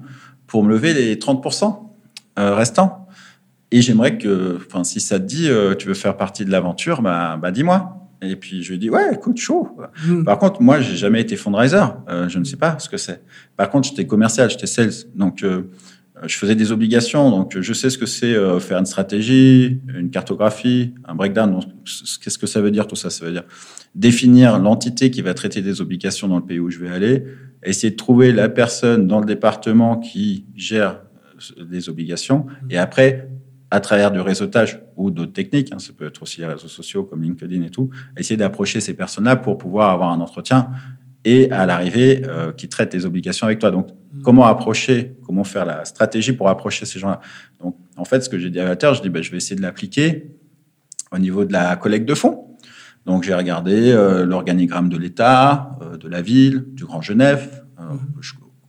[0.47, 1.88] pour me lever les 30%
[2.39, 3.09] restants.
[3.70, 7.02] Et j'aimerais que, enfin, si ça te dit, euh, tu veux faire partie de l'aventure,
[7.02, 7.94] bah, bah dis-moi.
[8.20, 9.69] Et puis je lui dis ouais, écoute, chaud.
[10.06, 10.24] Hmm.
[10.24, 11.85] Par contre, moi, j'ai jamais été fundraiser.
[12.09, 13.23] Euh, je ne sais pas ce que c'est.
[13.56, 14.90] Par contre, j'étais commercial, j'étais sales.
[15.15, 15.70] Donc euh,
[16.24, 17.31] je faisais des obligations.
[17.31, 21.60] Donc je sais ce que c'est euh, faire une stratégie, une cartographie, un breakdown.
[22.23, 23.10] Qu'est-ce que ça veut dire tout ça?
[23.10, 23.44] Ça veut dire
[23.94, 27.24] définir l'entité qui va traiter des obligations dans le pays où je vais aller,
[27.62, 31.02] essayer de trouver la personne dans le département qui gère
[31.59, 33.28] des obligations, et après
[33.70, 37.05] à travers du réseautage ou d'autres techniques, hein, ça peut être aussi les réseaux sociaux
[37.05, 40.70] comme LinkedIn et tout, essayer d'approcher ces personnes-là pour pouvoir avoir un entretien
[41.24, 43.70] et à l'arrivée euh, qui traitent les obligations avec toi.
[43.70, 44.23] Donc, mmh.
[44.23, 47.20] comment approcher, comment faire la stratégie pour approcher ces gens-là?
[47.60, 49.56] Donc, en fait, ce que j'ai dit à Walter, je dis, ben, je vais essayer
[49.56, 50.31] de l'appliquer
[51.12, 52.56] au niveau de la collecte de fonds.
[53.05, 57.65] Donc, j'ai regardé euh, l'organigramme de l'État, euh, de la ville, du Grand Genève.
[57.78, 57.97] Mmh.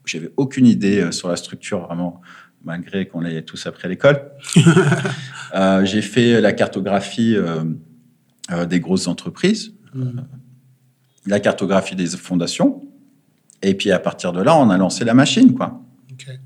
[0.06, 2.20] J'avais aucune idée sur la structure vraiment
[2.64, 4.32] malgré qu'on l'ait tous appris à l'école.
[5.56, 7.64] euh, j'ai fait la cartographie euh,
[8.52, 10.02] euh, des grosses entreprises, mm.
[10.02, 10.22] euh,
[11.26, 12.84] la cartographie des fondations,
[13.62, 15.82] et puis à partir de là, on a lancé la machine, quoi.
[16.14, 16.40] Okay.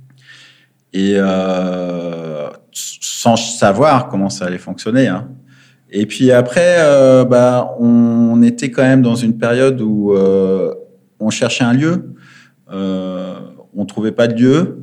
[0.94, 1.18] Et
[2.72, 5.08] sans savoir comment ça allait fonctionner.
[5.08, 5.30] Hein.
[5.90, 6.78] Et puis après,
[7.26, 10.14] bah, on était quand même dans une période où
[11.20, 12.14] on cherchait un lieu,
[12.70, 14.83] on trouvait pas de lieu.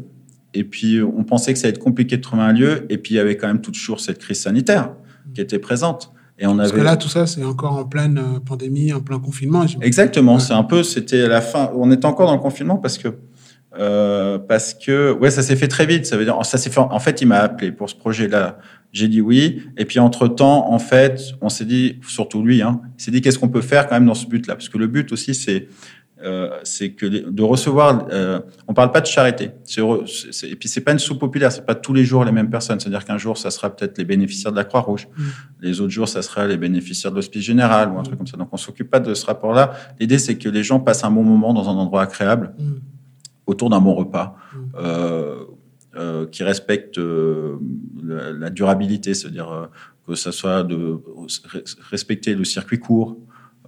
[0.54, 2.86] Et puis, on pensait que ça allait être compliqué de trouver un lieu.
[2.90, 4.92] Et puis, il y avait quand même toujours cette crise sanitaire
[5.34, 6.12] qui était présente.
[6.40, 6.80] Et on Parce avait...
[6.80, 9.64] que là, tout ça, c'est encore en pleine euh, pandémie, en plein confinement.
[9.82, 10.34] Exactement.
[10.34, 10.40] Ouais.
[10.40, 11.70] C'est un peu, c'était la fin.
[11.76, 13.08] On était encore dans le confinement parce que,
[13.78, 16.06] euh, parce que, ouais, ça s'est fait très vite.
[16.06, 16.80] Ça veut dire, ça s'est fait.
[16.80, 18.58] En fait, il m'a appelé pour ce projet-là.
[18.92, 19.62] J'ai dit oui.
[19.76, 23.20] Et puis entre temps, en fait, on s'est dit, surtout lui, hein, il s'est dit
[23.20, 25.68] qu'est-ce qu'on peut faire quand même dans ce but-là, parce que le but aussi, c'est
[26.22, 28.06] euh, c'est que de recevoir.
[28.10, 29.52] Euh, on parle pas de charité.
[29.64, 31.52] C'est, et puis c'est pas une soupe populaire.
[31.52, 32.80] C'est pas tous les jours les mêmes personnes.
[32.80, 35.08] C'est-à-dire qu'un jour ça sera peut-être les bénéficiaires de la Croix-Rouge.
[35.16, 35.22] Mmh.
[35.60, 38.04] Les autres jours ça sera les bénéficiaires de l'Hospice Général ou un mmh.
[38.04, 38.36] truc comme ça.
[38.36, 39.72] Donc on s'occupe pas de ce rapport-là.
[39.98, 42.64] L'idée c'est que les gens passent un bon moment dans un endroit agréable, mmh.
[43.46, 44.36] autour d'un bon repas.
[44.76, 45.44] Euh,
[45.96, 47.58] euh, qui respecte euh,
[48.00, 49.66] la, la, durabilité, c'est-à-dire euh,
[50.06, 51.00] que ça soit de
[51.90, 53.16] respecter le circuit court,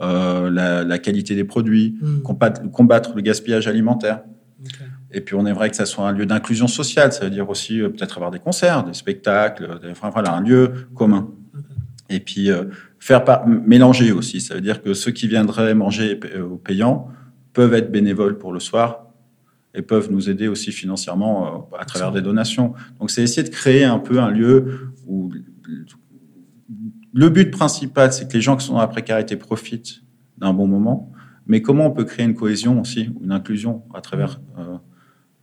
[0.03, 2.23] euh, la, la, qualité des produits, mmh.
[2.23, 4.23] combattre, combattre, le gaspillage alimentaire.
[4.61, 4.85] Okay.
[5.13, 7.81] Et puis on aimerait que ça soit un lieu d'inclusion sociale, ça veut dire aussi
[7.81, 11.29] euh, peut-être avoir des concerts, des spectacles, des, enfin voilà, un lieu commun.
[11.55, 12.17] Okay.
[12.17, 12.65] Et puis euh,
[12.99, 17.09] faire par, mélanger aussi, ça veut dire que ceux qui viendraient manger au payant
[17.53, 19.07] peuvent être bénévoles pour le soir
[19.75, 22.75] et peuvent nous aider aussi financièrement à travers des donations.
[22.99, 25.31] Donc c'est essayer de créer un peu un lieu où
[27.13, 30.03] le but principal, c'est que les gens qui sont dans la précarité profitent
[30.39, 31.13] d'un bon moment,
[31.47, 34.77] mais comment on peut créer une cohésion aussi, une inclusion à travers euh,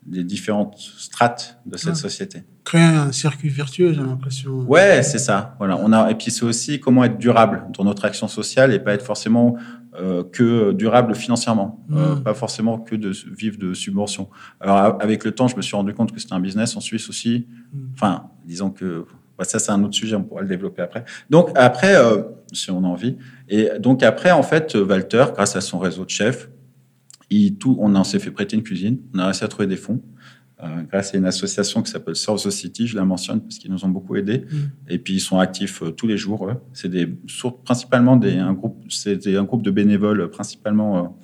[0.09, 2.43] les différentes strates de cette société?
[2.63, 4.61] Créer un circuit vertueux, j'ai l'impression.
[4.61, 5.55] Ouais, c'est ça.
[5.59, 8.79] Voilà, on a et puis c'est aussi comment être durable dans notre action sociale et
[8.79, 9.57] pas être forcément
[9.99, 11.97] euh, que durable financièrement, mmh.
[11.97, 14.29] euh, pas forcément que de vivre de subventions.
[14.59, 17.09] Alors avec le temps, je me suis rendu compte que c'était un business en Suisse
[17.09, 17.47] aussi.
[17.73, 17.77] Mmh.
[17.95, 19.05] Enfin, disons que
[19.45, 21.05] ça, c'est un autre sujet, on pourra le développer après.
[21.29, 23.17] Donc, après, euh, si on a envie.
[23.47, 26.49] Et donc, après, en fait, Walter, grâce à son réseau de chefs,
[27.29, 30.01] il, tout, on s'est fait prêter une cuisine, on a réussi à trouver des fonds.
[30.61, 33.85] Euh, grâce à une association qui s'appelle Source City, je la mentionne parce qu'ils nous
[33.85, 34.39] ont beaucoup aidés.
[34.39, 34.57] Mmh.
[34.89, 36.51] Et puis ils sont actifs euh, tous les jours.
[36.73, 37.07] C'est des
[37.63, 41.17] principalement des un groupe, c'est un groupe de bénévoles principalement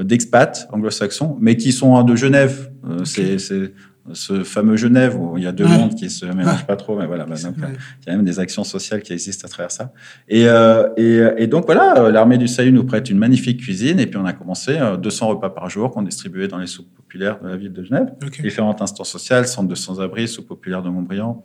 [0.00, 2.72] d'expats anglo-saxons, mais qui sont de Genève.
[3.00, 3.38] Okay.
[3.38, 3.74] C'est
[4.12, 5.78] ce fameux Genève où il y a deux ouais.
[5.78, 6.66] mondes qui se mélangent ouais.
[6.66, 7.24] pas trop, mais voilà.
[7.24, 9.92] Bah, donc, il y a même des actions sociales qui existent à travers ça.
[10.28, 14.00] Et, euh, et, et donc voilà, euh, l'armée du salut nous prête une magnifique cuisine
[14.00, 16.92] et puis on a commencé euh, 200 repas par jour qu'on distribuait dans les soupes
[16.96, 18.42] populaires de la ville de Genève, okay.
[18.42, 21.44] différentes instances sociales, centres de sans-abri, soupes populaires de Montbriand,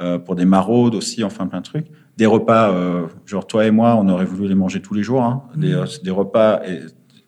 [0.00, 1.86] euh, pour des maraudes aussi, enfin plein de trucs.
[2.18, 5.22] Des repas, euh, genre toi et moi, on aurait voulu les manger tous les jours,
[5.22, 5.60] hein, mmh.
[5.60, 6.60] des, des repas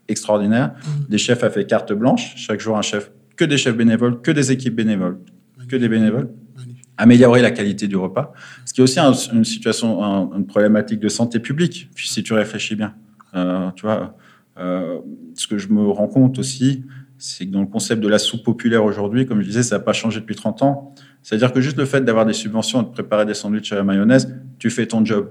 [0.08, 0.74] extraordinaires.
[0.74, 1.10] Mmh.
[1.10, 4.52] Des chefs fait carte blanche, chaque jour un chef que des chefs bénévoles, que des
[4.52, 5.18] équipes bénévoles,
[5.56, 5.70] Magnifique.
[5.70, 6.28] que des bénévoles.
[6.56, 6.84] Magnifique.
[6.98, 8.32] Améliorer la qualité du repas,
[8.66, 12.34] ce qui est aussi un, une situation, un, une problématique de santé publique, si tu
[12.34, 12.94] réfléchis bien.
[13.34, 14.16] Euh, tu vois,
[14.58, 14.98] euh,
[15.34, 16.84] ce que je me rends compte aussi,
[17.16, 19.84] c'est que dans le concept de la soupe populaire aujourd'hui, comme je disais, ça n'a
[19.84, 20.94] pas changé depuis 30 ans.
[21.22, 24.34] C'est-à-dire que juste le fait d'avoir des subventions, de préparer des sandwichs à la mayonnaise,
[24.58, 25.30] tu fais ton job.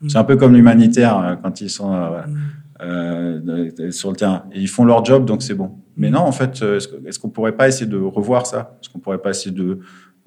[0.00, 0.08] Mmh.
[0.08, 2.36] C'est un peu comme l'humanitaire euh, quand ils sont euh, mmh.
[2.82, 4.44] euh, sur le terrain.
[4.52, 5.81] Et ils font leur job, donc c'est bon.
[5.96, 8.78] Mais non, en fait, euh, est-ce qu'on pourrait pas essayer de revoir ça?
[8.80, 9.80] Est-ce qu'on pourrait pas essayer de...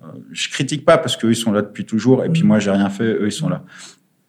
[0.03, 2.71] Euh, je critique pas parce qu'eux, ils sont là depuis toujours, et puis moi, j'ai
[2.71, 3.63] rien fait, eux, ils sont là.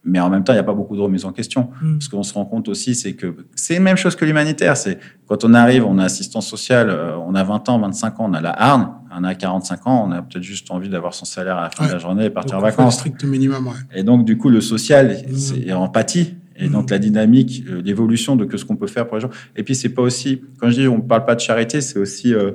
[0.09, 1.71] Mais en même temps, il n'y a pas beaucoup de remise en question.
[1.83, 2.01] Mmh.
[2.01, 4.77] Ce qu'on se rend compte aussi, c'est que c'est la même chose que l'humanitaire.
[4.77, 8.31] C'est quand on arrive, on a assistance sociale, euh, on a 20 ans, 25 ans,
[8.31, 11.25] on a la harne, on a 45 ans, on a peut-être juste envie d'avoir son
[11.25, 11.89] salaire à la fin ouais.
[11.89, 12.95] de la journée et partir donc, en vacances.
[12.95, 13.75] strict minimum, ouais.
[13.97, 15.35] Et donc, du coup, le social, mmh.
[15.35, 16.37] c'est empathie.
[16.59, 19.31] Et donc la dynamique, euh, l'évolution de que ce qu'on peut faire pour les gens.
[19.57, 22.35] Et puis c'est pas aussi, quand je dis on parle pas de charité, c'est aussi
[22.35, 22.53] euh,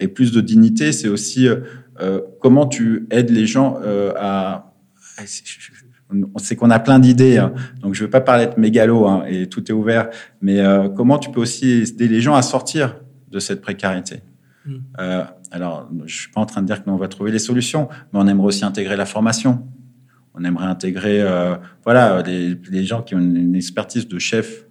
[0.00, 3.78] et plus de dignité, c'est aussi euh, comment tu aides les gens
[4.16, 4.72] à.
[6.34, 7.52] On sait qu'on a plein d'idées, hein.
[7.80, 10.10] donc je veux pas parler de mégalo hein, et tout est ouvert,
[10.40, 10.62] mais
[10.94, 14.20] comment tu peux aussi aider les gens à sortir de cette précarité.
[14.66, 14.76] Mm.
[15.50, 17.88] alors, je suis pas en train de dire que nous on va trouver les solutions,
[18.12, 19.66] mais on aimerait aussi intégrer la formation
[20.36, 24.66] on aimerait intégrer euh, voilà, les, gens qui ont une expertise de chef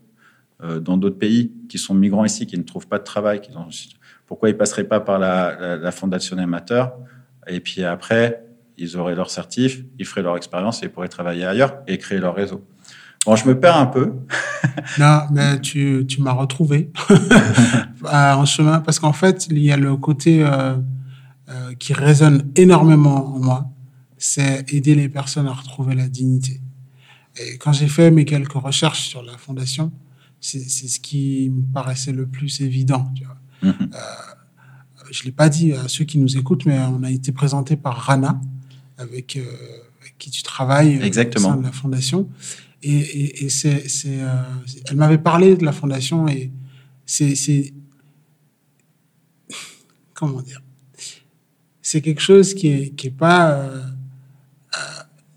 [0.64, 3.42] euh, dans d'autres pays, qui sont migrants ici, qui ne trouvent pas de travail.
[3.42, 3.52] Qui
[4.28, 6.94] pourquoi ils ne passeraient pas par la, fondation amateur?
[7.48, 8.46] Et puis après,
[8.78, 12.20] ils auraient leur certif, ils feraient leur expérience et ils pourraient travailler ailleurs et créer
[12.20, 12.64] leur réseau.
[13.26, 14.14] Bon, je me perds un peu.
[15.00, 16.92] non, mais tu, tu m'as retrouvé
[18.12, 20.76] en chemin parce qu'en fait, il y a le côté euh,
[21.80, 23.66] qui résonne énormément en moi
[24.26, 26.60] c'est aider les personnes à retrouver la dignité.
[27.38, 29.92] Et quand j'ai fait mes quelques recherches sur la fondation,
[30.42, 33.12] c'est ce qui me paraissait le plus évident.
[33.16, 33.38] Tu vois.
[33.62, 33.92] Mhm.
[33.94, 33.98] Euh,
[35.12, 37.98] je l'ai pas dit à ceux qui nous écoutent, mais on a été présenté par
[37.98, 38.42] Rana,
[38.98, 39.46] avec, euh,
[40.18, 41.50] qui tu travailles euh, Exactement.
[41.50, 42.28] au sein de la fondation.
[42.82, 44.44] Et, et, c'est, euh,
[44.86, 46.52] elle m'avait parlé de la fondation et
[47.06, 47.74] c'est,
[50.14, 50.62] comment dire,
[51.82, 53.95] c'est quelque chose qui est, qui est pas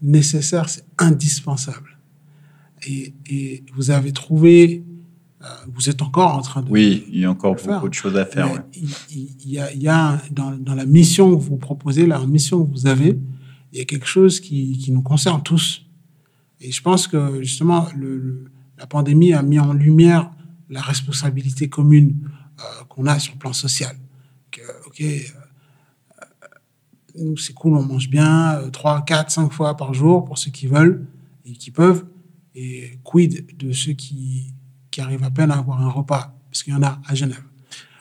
[0.02, 1.98] nécessaire, c'est indispensable.
[2.86, 4.84] Et, et, vous avez trouvé,
[5.42, 6.70] euh, vous êtes encore en train de.
[6.70, 8.62] Oui, il y a encore beaucoup de choses à faire.
[8.74, 8.88] Il,
[9.44, 12.64] il, y a, il y a dans, dans, la mission que vous proposez, la mission
[12.64, 13.18] que vous avez,
[13.72, 15.84] il y a quelque chose qui, qui nous concerne tous.
[16.60, 20.30] Et je pense que justement, le, la pandémie a mis en lumière
[20.70, 22.16] la responsabilité commune
[22.60, 23.96] euh, qu'on a sur le plan social.
[24.50, 25.02] Que, ok,
[27.18, 30.66] nous, c'est cool, on mange bien, 3, 4, 5 fois par jour pour ceux qui
[30.66, 31.06] veulent
[31.44, 32.06] et qui peuvent.
[32.54, 34.54] Et quid de ceux qui,
[34.90, 36.34] qui arrivent à peine à avoir un repas?
[36.50, 37.42] Parce qu'il y en a à Genève.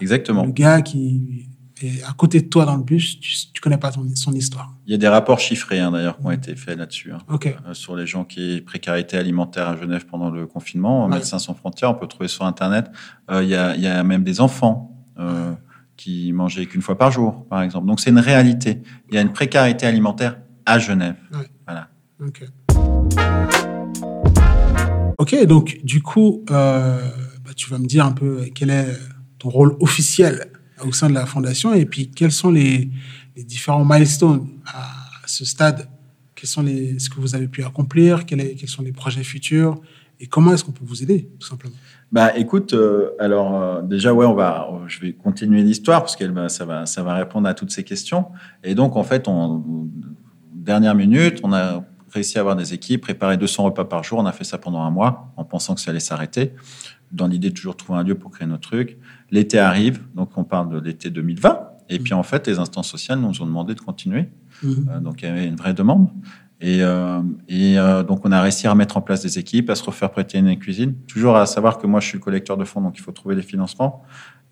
[0.02, 0.45] Exactement.
[0.45, 1.48] Le gars qui
[1.81, 4.73] est à côté de toi dans le bus, tu, ne connais pas son histoire.
[4.85, 7.11] Il y a des rapports chiffrés hein, d'ailleurs qui ont été faits là-dessus.
[7.11, 7.19] Hein.
[7.30, 11.07] Euh, sur les gens qui précarité alimentaire à Genève pendant le confinement.
[11.07, 12.89] Médecins sans frontières, on peut trouver sur Internet.
[13.30, 14.95] Euh, il y, a, y, a, même des enfants.
[15.19, 15.53] Euh,
[15.98, 17.88] qui mangeaient qu'une fois par jour, par exemple.
[17.88, 18.82] Donc c'est une réalité.
[19.10, 21.15] Il y a une précarité alimentaire à Genève.
[21.65, 21.90] Voilà.
[25.18, 25.45] Ok.
[25.45, 27.10] donc du coup, euh,
[27.44, 28.98] bah, tu vas me dire un peu quel est
[29.40, 30.52] ton rôle officiel
[30.84, 32.90] au sein de la fondation et puis quels sont les,
[33.36, 34.90] les différents milestones à
[35.26, 35.90] ce stade.
[36.36, 39.82] Quels sont les, ce que vous avez pu accomplir, quels sont les projets futurs?
[40.19, 41.76] Et comment est-ce qu'on peut vous aider, tout simplement?
[42.11, 46.48] Bah, écoute, euh, alors euh, déjà, ouais, on va, je vais continuer l'histoire parce que
[46.48, 48.27] ça va, ça va répondre à toutes ces questions.
[48.64, 49.64] Et donc, en fait, en
[50.53, 54.19] dernière minute, on a réussi à avoir des équipes, préparer 200 repas par jour.
[54.19, 56.53] On a fait ça pendant un mois, en pensant que ça allait s'arrêter,
[57.11, 58.98] dans l'idée de toujours trouver un lieu pour créer notre truc.
[59.30, 61.60] L'été arrive, donc on parle de l'été 2020.
[61.89, 64.30] Et puis, en fait, les instances sociales nous ont demandé de continuer.
[64.61, 64.73] Mmh.
[64.89, 66.10] Euh, donc, il y avait une vraie demande.
[66.59, 69.75] Et, euh, et euh, donc, on a réussi à mettre en place des équipes, à
[69.75, 70.95] se refaire prêter une cuisine.
[71.07, 73.35] Toujours à savoir que moi, je suis le collecteur de fonds, donc il faut trouver
[73.35, 74.03] les financements.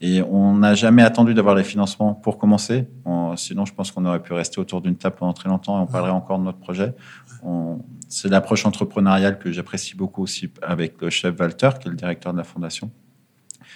[0.02, 2.88] Et on n'a jamais attendu d'avoir les financements pour commencer.
[3.38, 5.88] sinon, je pense qu'on aurait pu rester autour d'une table pendant très longtemps et on
[5.88, 6.94] parlerait encore de notre projet.
[8.10, 12.34] C'est l'approche entrepreneuriale que j'apprécie beaucoup aussi avec le chef Walter, qui est le directeur
[12.34, 12.92] de la fondation.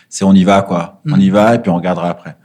[0.10, 1.01] C'est on y va, quoi.
[1.06, 2.35] On y va et puis on regardera après.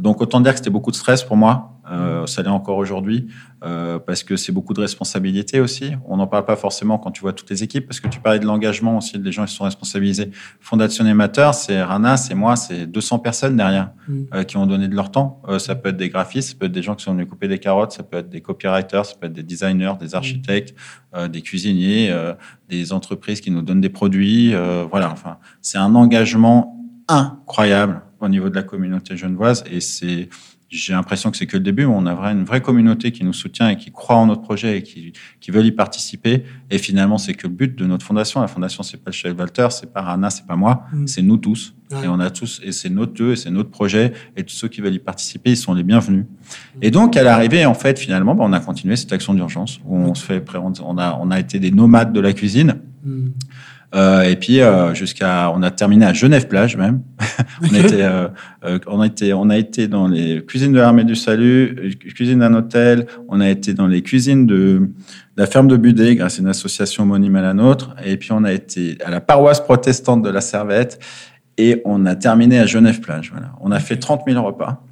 [0.00, 1.73] Donc, autant dire que c'était beaucoup de stress pour moi.
[1.90, 3.28] Euh, ça l'est encore aujourd'hui
[3.64, 5.92] euh, parce que c'est beaucoup de responsabilités aussi.
[6.06, 8.38] On n'en parle pas forcément quand tu vois toutes les équipes parce que tu parlais
[8.38, 10.30] de l'engagement aussi des gens qui sont responsabilisés.
[10.60, 14.22] Fondation Amateur, c'est Rana, c'est moi, c'est 200 personnes derrière mm.
[14.34, 15.40] euh, qui ont donné de leur temps.
[15.48, 17.48] Euh, ça peut être des graphistes, ça peut être des gens qui sont venus couper
[17.48, 20.14] des carottes, ça peut être des copywriters, ça peut être des designers, des mm.
[20.14, 20.74] architectes,
[21.14, 22.14] euh, des cuisiniers,
[22.68, 24.54] des entreprises qui nous donnent des produits.
[24.90, 26.78] voilà, enfin, c'est un engagement
[27.08, 30.28] incroyable au niveau de la communauté genevoise et c'est
[30.74, 31.84] j'ai l'impression que c'est que le début.
[31.84, 34.82] On a une vraie communauté qui nous soutient et qui croit en notre projet et
[34.82, 36.44] qui, qui veulent y participer.
[36.70, 38.40] Et finalement, c'est que le but de notre fondation.
[38.40, 41.06] La fondation, c'est pas le chef Walter, c'est pas Rana, c'est pas moi, mm.
[41.06, 41.74] c'est nous tous.
[42.02, 44.12] Et on a tous, et c'est notre lieu, et c'est notre projet.
[44.36, 46.24] Et tous ceux qui veulent y participer, ils sont les bienvenus.
[46.82, 49.96] Et donc, à l'arrivée, en fait, finalement, bah, on a continué cette action d'urgence où
[49.96, 52.80] on se fait, on a, on a été des nomades de la cuisine.
[53.94, 57.02] Euh, et puis euh, jusqu'à, on a terminé à Genève plage même.
[57.62, 58.28] on était, euh,
[58.64, 62.40] euh, on a été, on a été dans les cuisines de l'armée du salut, cuisine
[62.40, 63.06] d'un hôtel.
[63.28, 64.90] On a été dans les cuisines de
[65.36, 67.94] la ferme de Budé grâce à une association homonyme à la nôtre.
[68.04, 70.98] Et puis on a été à la paroisse protestante de la Servette.
[71.56, 73.30] Et on a terminé à Genève plage.
[73.30, 73.52] Voilà.
[73.60, 74.82] On a fait 30 000 repas.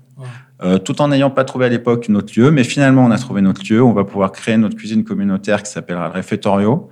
[0.62, 3.40] Euh, tout en n'ayant pas trouvé à l'époque notre lieu, mais finalement on a trouvé
[3.42, 3.82] notre lieu.
[3.82, 6.88] On va pouvoir créer notre cuisine communautaire qui s'appellera le Réfectorio.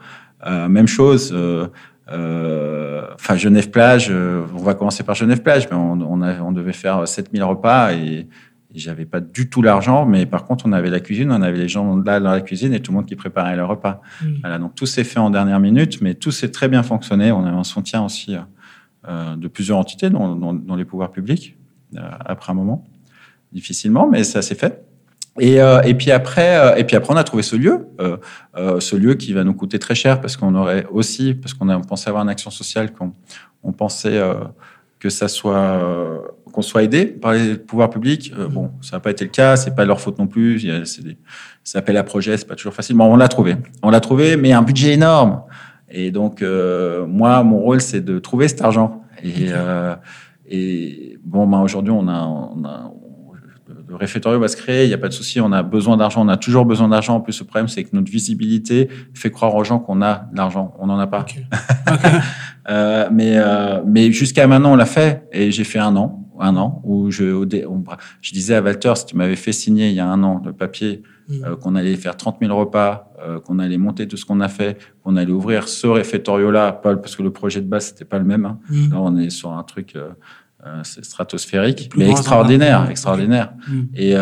[0.46, 1.66] Euh, même chose, euh,
[2.10, 4.10] enfin Genève plage.
[4.10, 8.28] on va commencer par Genève plage, mais on, on, on devait faire 7000 repas et
[8.74, 11.68] j'avais pas du tout l'argent, mais par contre, on avait la cuisine, on avait les
[11.68, 14.00] gens là dans la cuisine et tout le monde qui préparait le repas.
[14.40, 17.32] Voilà, donc tout s'est fait en dernière minute, mais tout s'est très bien fonctionné.
[17.32, 18.36] On avait un soutien aussi
[19.08, 21.56] euh, de plusieurs entités, dont, les pouvoirs publics,
[21.96, 22.84] euh, après un moment,
[23.52, 24.84] difficilement, mais ça s'est fait.
[25.38, 27.88] Et, euh, et, puis après, et puis après, on a trouvé ce lieu,
[28.56, 31.78] ce lieu qui va nous coûter très cher parce qu'on aurait aussi, parce qu'on a
[31.80, 33.12] pensé avoir une action sociale, qu'on
[33.62, 34.20] on pensait
[34.98, 38.32] que ça soit qu'on soit aidé par les pouvoirs publics.
[38.38, 40.62] Euh, bon, ça n'a pas été le cas, c'est pas leur faute non plus.
[40.62, 41.16] Il c'est des,
[41.64, 42.96] ça s'appelle à projet, c'est pas toujours facile.
[42.96, 45.42] Bon, on l'a trouvé, on l'a trouvé, mais un budget énorme.
[45.90, 49.02] Et donc, euh, moi, mon rôle, c'est de trouver cet argent.
[49.22, 49.94] Et, euh,
[50.46, 52.92] et bon, ben, aujourd'hui, on a, on a,
[53.90, 56.24] le réfectoire va se créer, il n'y a pas de souci, on a besoin d'argent,
[56.24, 57.16] on a toujours besoin d'argent.
[57.16, 60.36] En plus, le problème, c'est que notre visibilité fait croire aux gens qu'on a de
[60.36, 60.76] l'argent.
[60.78, 61.26] On n'en a pas.
[62.70, 66.56] euh, mais euh, mais jusqu'à maintenant, on l'a fait et j'ai fait un an un
[66.56, 67.46] an où je,
[68.20, 70.52] je disais à Walter, si tu m'avais fait signer il y a un an le
[70.52, 71.44] papier mm.
[71.44, 74.48] euh, qu'on allait faire 30 000 repas, euh, qu'on allait monter tout ce qu'on a
[74.48, 78.24] fait, qu'on allait ouvrir ce réfectorio-là, parce que le projet de base c'était pas le
[78.24, 78.46] même.
[78.46, 78.58] Hein.
[78.70, 78.90] Mm.
[78.90, 80.10] Là, on est sur un truc euh,
[80.82, 83.52] stratosphérique, mais extraordinaire, extraordinaire.
[83.68, 83.82] Mm.
[83.94, 84.14] Et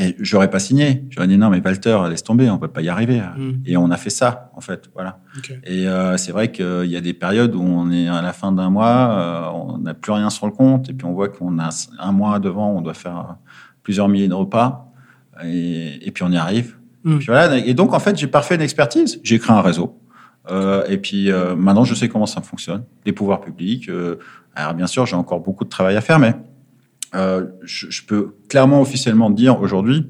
[0.00, 1.04] et j'aurais pas signé.
[1.10, 3.20] J'aurais dit non, mais Walter, laisse tomber, on peut pas y arriver.
[3.20, 3.60] Hmm.
[3.66, 5.18] Et on a fait ça, en fait, voilà.
[5.64, 8.50] Et euh, c'est vrai qu'il y a des périodes où on est à la fin
[8.50, 11.58] d'un mois, euh, on n'a plus rien sur le compte, et puis on voit qu'on
[11.58, 13.36] a un mois devant, on doit faire
[13.82, 14.90] plusieurs milliers de repas,
[15.44, 16.76] et, et puis on y arrive.
[17.04, 17.16] Hmm.
[17.16, 17.58] Et, puis voilà.
[17.58, 19.20] et donc, en fait, j'ai parfait une expertise.
[19.22, 20.00] J'ai créé un réseau.
[20.50, 22.84] Euh, et puis euh, maintenant, je sais comment ça fonctionne.
[23.04, 23.88] Les pouvoirs publics.
[23.88, 24.16] Euh,
[24.54, 26.34] alors bien sûr, j'ai encore beaucoup de travail à faire, mais
[27.14, 30.08] euh, je, je, peux clairement officiellement dire aujourd'hui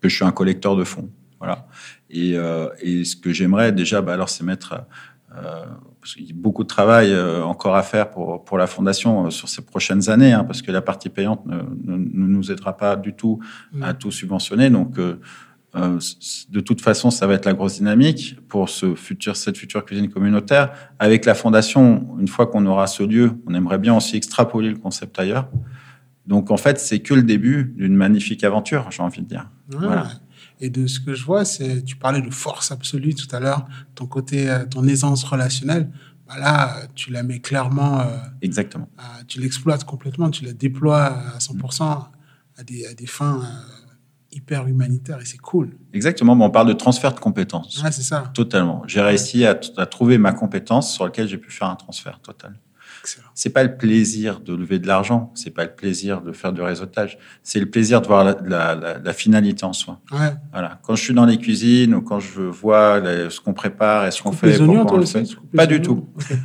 [0.00, 1.10] que je suis un collecteur de fonds.
[1.38, 1.66] Voilà.
[2.08, 4.84] Et, euh, et ce que j'aimerais déjà, bah alors, c'est mettre
[5.36, 5.64] euh,
[6.00, 9.30] parce qu'il y a beaucoup de travail euh, encore à faire pour, pour la fondation
[9.30, 12.76] sur ces prochaines années, hein, parce que la partie payante ne, ne, ne, nous aidera
[12.76, 13.40] pas du tout
[13.82, 14.70] à tout subventionner.
[14.70, 14.98] Donc,
[15.76, 20.08] de toute façon, ça va être la grosse dynamique pour ce futur, cette future cuisine
[20.08, 20.72] communautaire.
[20.98, 24.76] Avec la fondation, une fois qu'on aura ce lieu, on aimerait bien aussi extrapoler le
[24.76, 25.48] concept ailleurs.
[26.26, 29.50] Donc en fait, c'est que le début d'une magnifique aventure, j'ai envie de dire.
[29.68, 30.08] voilà.
[30.60, 33.66] Et de ce que je vois, c'est tu parlais de force absolue tout à l'heure,
[33.94, 35.90] ton côté, euh, ton aisance relationnelle.
[36.26, 38.00] Bah là, tu la mets clairement.
[38.00, 38.88] Euh, Exactement.
[39.28, 41.82] tu l'exploites complètement, tu la déploies à 100%
[42.58, 43.75] à, des, à des fins euh,
[44.36, 45.70] hyper humanitaires et c'est cool.
[45.92, 47.82] Exactement, mais on parle de transfert de compétences.
[47.82, 48.30] Ouais, c'est ça.
[48.34, 48.82] Totalement.
[48.86, 52.54] J'ai réussi à, à, trouver ma compétence sur laquelle j'ai pu faire un transfert total.
[53.34, 56.62] C'est pas le plaisir de lever de l'argent, c'est pas le plaisir de faire du
[56.62, 60.00] réseautage, c'est le plaisir de voir la, la, la, la finalité en soi.
[60.12, 60.32] Ouais.
[60.52, 60.78] Voilà.
[60.82, 64.10] Quand je suis dans les cuisines ou quand je vois les, ce qu'on prépare et
[64.10, 66.08] ce qu'on fait, les oignons, toi aussi, pas du tout.
[66.16, 66.36] Okay.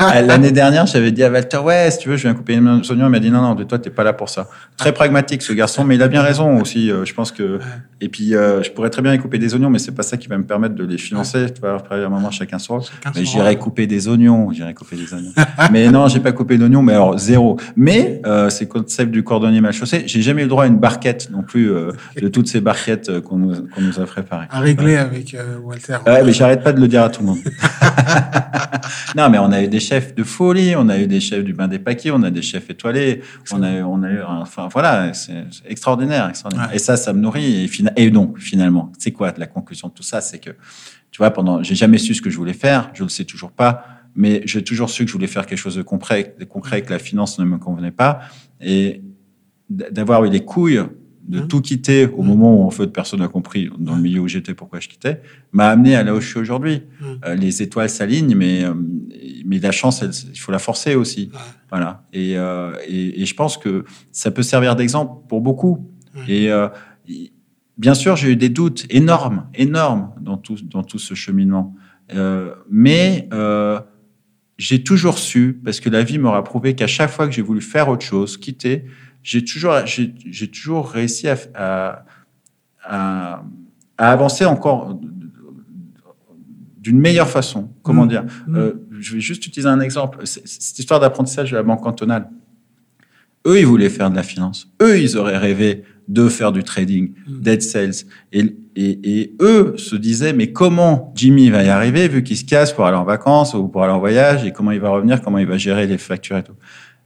[0.26, 3.06] L'année dernière, j'avais dit à Walter, ouais, si tu veux, je viens couper les oignons.
[3.06, 4.48] Il m'a dit non, non, de toi, t'es pas là pour ça.
[4.76, 6.90] Très pragmatique ce garçon, mais il a bien raison aussi.
[6.90, 7.58] Euh, je pense que.
[7.58, 7.64] Ouais.
[8.00, 10.16] Et puis, euh, je pourrais très bien y couper des oignons, mais c'est pas ça
[10.16, 11.42] qui va me permettre de les financer.
[11.42, 11.50] Ouais.
[11.50, 12.80] Tu vois, après un moment, chacun son
[13.14, 15.32] Mais j'irai couper des oignons, j'irai couper des oignons.
[15.72, 17.58] mais non, j'ai pas coupé d'oignons, mais alors zéro.
[17.76, 20.04] Mais euh, c'est concept du cordonnier mal chaussé.
[20.06, 23.08] J'ai jamais eu le droit à une barquette non plus euh, de toutes ces barquettes
[23.08, 24.46] euh, qu'on nous, qu nous a préparées.
[24.50, 24.98] À régler ouais.
[24.98, 25.98] avec euh, Walter.
[26.06, 27.38] Ouais, mais j'arrête pas de le dire à tout le monde.
[29.16, 31.52] non, mais on a eu des chefs de folie, on a eu des chefs du
[31.52, 34.68] bain des paquets, on a des chefs étoilés, on a, eu, on a eu, enfin
[34.70, 36.68] voilà, c'est extraordinaire, extraordinaire.
[36.68, 36.76] Ouais.
[36.76, 37.64] Et ça, ça me nourrit.
[37.64, 40.20] Et, et donc, finalement, c'est quoi la conclusion de tout ça?
[40.20, 40.50] C'est que,
[41.10, 43.52] tu vois, pendant, j'ai jamais su ce que je voulais faire, je le sais toujours
[43.52, 46.82] pas mais j'ai toujours su que je voulais faire quelque chose de concret, de concret
[46.82, 48.18] que la finance ne me convenait pas,
[48.60, 49.00] et
[49.70, 50.82] d'avoir eu les couilles
[51.28, 51.48] de mmh.
[51.48, 52.26] tout quitter au mmh.
[52.26, 55.20] moment où en fait personne n'a compris dans le milieu où j'étais pourquoi je quittais,
[55.52, 56.82] m'a amené à là où je suis aujourd'hui.
[57.00, 57.04] Mmh.
[57.26, 58.74] Euh, les étoiles s'alignent, mais euh,
[59.44, 61.30] mais la chance, elle, il faut la forcer aussi.
[61.70, 62.02] Voilà.
[62.12, 65.90] Et, euh, et, et je pense que ça peut servir d'exemple pour beaucoup.
[66.26, 66.68] Et euh,
[67.76, 71.76] bien sûr, j'ai eu des doutes énormes, énormes dans tout dans tout ce cheminement.
[72.68, 73.28] Mais
[74.58, 77.60] j'ai toujours su, parce que la vie m'aura prouvé qu'à chaque fois que j'ai voulu
[77.60, 78.84] faire autre chose, quitter,
[79.22, 82.04] j'ai toujours, j'ai toujours réussi à, à,
[82.82, 83.44] à,
[83.96, 84.98] à, avancer encore
[86.78, 87.70] d'une meilleure façon.
[87.82, 88.08] Comment mmh.
[88.08, 88.24] dire?
[88.46, 88.56] Mmh.
[88.56, 90.26] Euh, Je vais juste utiliser un exemple.
[90.26, 92.28] Cette histoire d'apprentissage de la banque cantonale.
[93.46, 94.72] Eux, ils voulaient faire de la finance.
[94.82, 97.40] Eux, ils auraient rêvé de faire du trading, mmh.
[97.40, 97.92] d'être sales.
[98.32, 102.44] Et et, et, eux se disaient, mais comment Jimmy va y arriver vu qu'il se
[102.44, 105.20] casse pour aller en vacances ou pour aller en voyage et comment il va revenir,
[105.20, 106.54] comment il va gérer les factures et tout.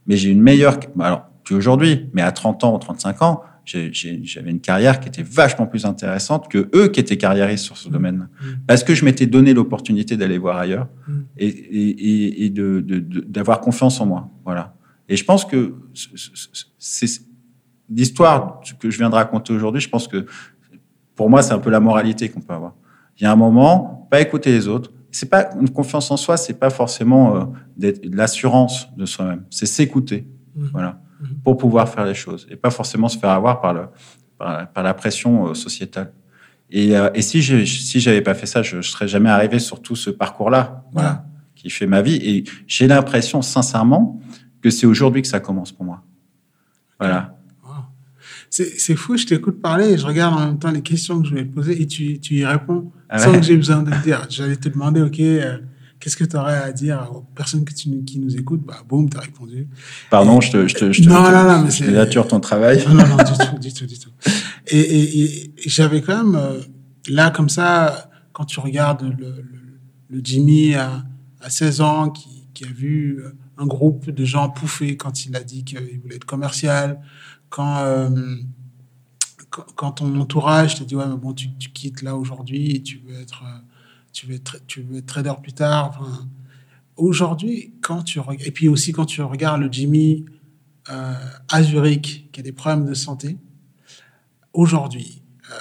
[0.05, 2.11] Mais j'ai une meilleure, alors qu'aujourd'hui.
[2.13, 6.47] Mais à 30 ans ou 35 ans, j'avais une carrière qui était vachement plus intéressante
[6.47, 7.91] que eux qui étaient carriéristes sur ce mmh.
[7.91, 8.17] domaine.
[8.17, 8.45] Mmh.
[8.67, 10.87] Parce que je m'étais donné l'opportunité d'aller voir ailleurs
[11.39, 14.29] et, et, et d'avoir de, confiance en moi.
[14.45, 14.75] Voilà.
[15.09, 15.73] Et je pense que
[16.77, 17.07] c'est
[17.89, 19.81] l'histoire que je viens de raconter aujourd'hui.
[19.81, 20.25] Je pense que
[21.15, 22.73] pour moi, c'est un peu la moralité qu'on peut avoir.
[23.17, 24.91] Il y a un moment, pas écouter les autres.
[25.11, 29.45] C'est pas une confiance en soi, c'est pas forcément euh, l'assurance de soi-même.
[29.51, 30.27] C'est s'écouter.
[30.71, 30.99] Voilà.
[31.23, 31.39] Mhm.
[31.43, 33.87] pour pouvoir faire les choses et pas forcément se faire avoir par, le,
[34.37, 36.11] par, la pression euh, sociétale.
[36.69, 39.59] Et, euh, et si je si j'avais pas fait ça, je, ne serais jamais arrivé
[39.59, 42.15] sur tout ce parcours-là, voilà, qui fait ma vie.
[42.15, 44.19] Et j'ai l'impression, sincèrement,
[44.61, 46.03] que c'est aujourd'hui que ça commence pour moi.
[46.99, 47.37] Voilà.
[48.55, 51.33] C'est fou, je t'écoute parler et je regarde en même temps les questions que je
[51.33, 54.03] vais te poser et tu, tu y réponds ah sans que j'ai besoin de te
[54.03, 54.27] dire.
[54.29, 55.57] J'allais te demander, OK, euh,
[56.03, 58.65] Qu'est-ce que tu aurais à dire aux personnes qui nous écoutent?
[58.65, 59.69] Bah, boum, tu as répondu.
[60.09, 62.83] Pardon, je te, je te, je te, non, non, non, mais c'est ton travail.
[62.89, 64.09] Non, non, du tout, du tout, du tout.
[64.67, 66.59] Et, et, et j'avais quand même, euh,
[67.07, 71.05] là, comme ça, quand tu regardes le, le, le Jimmy à,
[71.39, 73.23] à 16 ans, qui, qui, a vu
[73.57, 76.99] un groupe de gens pouffer quand il a dit qu'il voulait être commercial,
[77.53, 78.09] quand, euh,
[79.75, 82.97] quand, ton entourage te dit, ouais, mais bon, tu, tu quittes là aujourd'hui et tu
[83.05, 83.43] veux être
[84.11, 85.89] tu veux être, tu veux être trader plus tard.
[85.89, 86.27] Enfin,
[86.95, 90.25] Aujourd'hui, quand tu et puis aussi quand tu regardes le Jimmy
[90.89, 91.13] euh,
[91.49, 93.37] à Zurich qui a des problèmes de santé,
[94.53, 95.55] aujourd'hui, euh,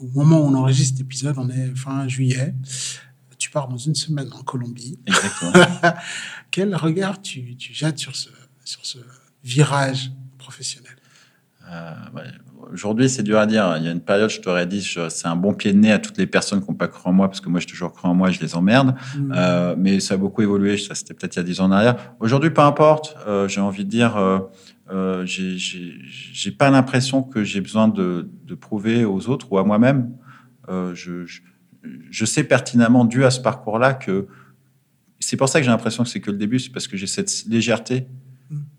[0.00, 2.54] au moment où on enregistre cet épisode, on est fin juillet,
[3.36, 4.98] tu pars dans une semaine en Colombie.
[6.50, 8.30] Quel regard tu, tu, jettes sur ce,
[8.64, 8.98] sur ce
[9.44, 10.99] virage professionnel?
[11.70, 11.92] Euh,
[12.72, 13.74] Aujourd'hui, c'est dur à dire.
[13.78, 15.98] Il y a une période, je t'aurais dit, c'est un bon pied de nez à
[15.98, 18.06] toutes les personnes qui n'ont pas cru en moi, parce que moi, j'ai toujours cru
[18.08, 18.94] en moi, je les emmerde.
[19.16, 19.32] Mm.
[19.34, 20.76] Euh, mais ça a beaucoup évolué.
[20.76, 21.96] Ça, c'était peut-être il y a 10 ans en arrière.
[22.20, 23.16] Aujourd'hui, peu importe.
[23.26, 29.04] Euh, j'ai envie de dire, euh, j'ai pas l'impression que j'ai besoin de, de, prouver
[29.04, 30.12] aux autres ou à moi-même.
[30.68, 31.40] Je, je,
[32.10, 34.28] je, sais pertinemment, dû à ce parcours-là, que
[35.18, 37.08] c'est pour ça que j'ai l'impression que c'est que le début, c'est parce que j'ai
[37.08, 38.06] cette légèreté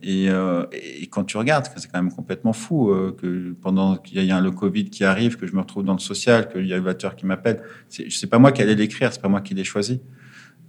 [0.04, 4.32] euh, et, quand tu regardes, c'est quand même complètement fou euh, que pendant qu'il y
[4.32, 6.80] a le Covid qui arrive, que je me retrouve dans le social, qu'il y a
[6.80, 7.62] Vateur qui m'appelle.
[7.90, 10.02] C'est pas moi qui allais l'écrire, c'est pas moi qui l'ai choisi.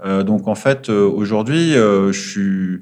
[0.04, 2.80] Euh, donc en fait, aujourd'hui, je suis,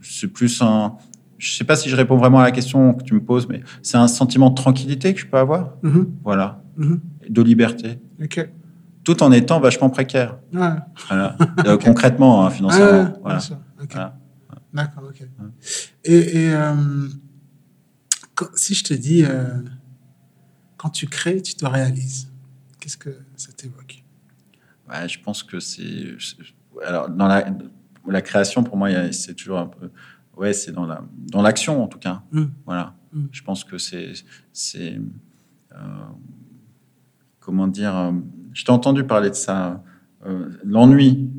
[0.00, 0.94] c'est plus un.
[1.38, 3.62] Je sais pas si je réponds vraiment à la question que tu me poses, mais
[3.82, 5.70] c'est un sentiment de tranquillité que je peux avoir.
[5.82, 6.06] Mm-hmm.
[6.22, 6.62] Voilà.
[6.78, 6.98] Mm-hmm.
[7.30, 7.98] De liberté.
[9.02, 10.38] Tout en étant vachement précaire.
[10.52, 11.36] Voilà.
[11.84, 13.12] concrètement, hein, financièrement.
[13.22, 13.40] voilà.
[14.72, 15.22] D'accord, ok.
[16.04, 17.08] Et, euh,
[18.56, 19.60] si je te dis, euh,
[20.76, 22.30] quand tu crées, tu te réalises,
[22.80, 24.02] qu'est-ce que ça t'évoque?
[24.88, 26.16] Ouais, Je pense que c'est.
[26.84, 27.44] Alors, dans la,
[28.06, 29.90] la création, pour moi, c'est toujours un peu.
[30.36, 32.22] Ouais, c'est dans la dans l'action en tout cas.
[32.32, 32.44] Mmh.
[32.64, 32.94] Voilà.
[33.12, 33.26] Mmh.
[33.30, 34.14] Je pense que c'est
[34.50, 34.98] c'est
[35.72, 35.76] euh,
[37.38, 38.14] comment dire.
[38.54, 39.84] je t'ai entendu parler de ça.
[40.64, 41.30] L'ennui,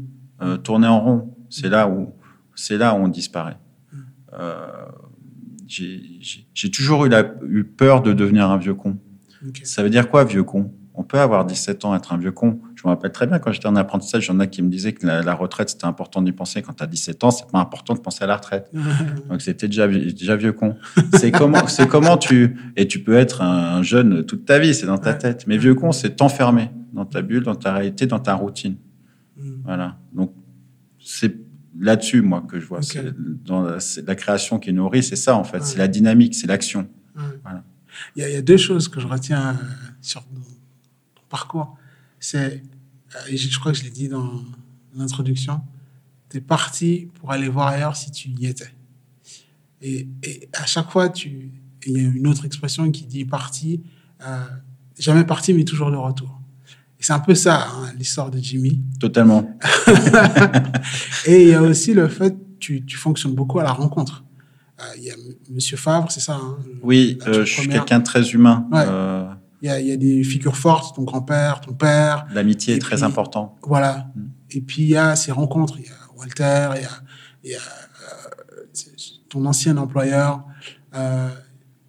[0.64, 2.14] tourner en rond, c'est là où
[2.56, 3.58] c'est là où on disparaît.
[4.40, 4.68] Euh,
[5.68, 8.98] j'ai toujours eu, la, eu, peur de devenir un vieux con.
[9.64, 10.72] Ça veut dire quoi, vieux con?
[10.96, 12.60] On peut avoir 17 ans, être un vieux con.
[12.76, 14.70] Je me rappelle très bien quand j'étais en apprentissage, il y en a qui me
[14.70, 16.62] disaient que la, retraite, c'était important d'y penser.
[16.62, 18.70] Quand tu as 17 ans, c'est pas important de penser à la retraite.
[19.30, 20.76] Donc c'était déjà, déjà vieux con.
[21.16, 22.56] C'est comment, c'est comment tu.
[22.76, 25.46] Et tu peux être un, jeune toute ta vie, c'est dans ta tête.
[25.48, 28.76] Mais vieux con, c'est t'enfermer dans ta bulle, dans ta réalité, dans ta routine.
[29.38, 29.52] Mm.
[29.66, 29.98] Voilà.
[30.14, 30.34] Donc
[31.80, 32.82] là-dessus, moi, que je vois.
[32.82, 33.14] C'est
[33.44, 35.64] dans la, création qui nourrit, c'est ça, en fait.
[35.64, 36.88] C'est la dynamique, c'est l'action.
[37.16, 37.64] Voilà.
[38.16, 39.54] Il, y a, deux choses que je retiens euh,
[40.02, 40.42] sur ton,
[41.30, 41.78] parcours.
[42.20, 42.64] C'est,
[43.16, 44.42] euh, et je crois que je l'ai dit dans
[44.96, 45.62] l'introduction,
[46.30, 48.74] tu es parti pour aller voir ailleurs si tu y étais.
[49.82, 50.08] Et,
[50.54, 51.52] à chaque fois, tu,
[51.86, 53.84] il y a une autre expression qui dit parti,
[54.26, 54.44] euh,
[54.98, 56.43] jamais parti, mais toujours de retour
[57.06, 58.82] c'est un peu ça, hein, l'histoire de Jimmy.
[59.00, 59.58] Totalement.
[61.26, 64.24] et il y a aussi le fait tu, tu fonctionnes beaucoup à la rencontre.
[64.80, 65.16] Euh, il y a
[65.50, 68.68] Monsieur Favre, c'est ça hein, Oui, euh, je suis quelqu'un de très humain.
[68.74, 69.28] Euh.
[69.62, 72.26] Il, y a, il, y a, des figures fortes, ton grand-père, ton père.
[72.34, 73.58] L'amitié est très important.
[73.64, 74.08] Voilà.
[74.16, 74.22] Mm.
[74.52, 75.76] Et puis il y a ces rencontres.
[75.80, 76.90] Il y a Walter, il y a,
[77.44, 77.60] il y a
[79.30, 80.44] ton ancien employeur.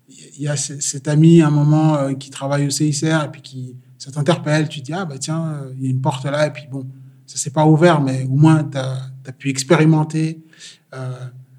[0.09, 3.77] il y a cet ami à un moment qui travaille au CICR et puis qui
[4.05, 6.47] ça t'interpelle, tu te dis, ah bah tiens, euh, il y a une porte là,
[6.47, 6.87] et puis bon,
[7.27, 10.45] ça s'est pas ouvert, mais au moins tu as, pu expérimenter.
[10.93, 11.11] Euh,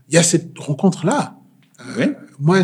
[0.10, 1.40] il y a cette rencontre-là.
[1.80, 2.14] Euh, oui.
[2.40, 2.60] Moi,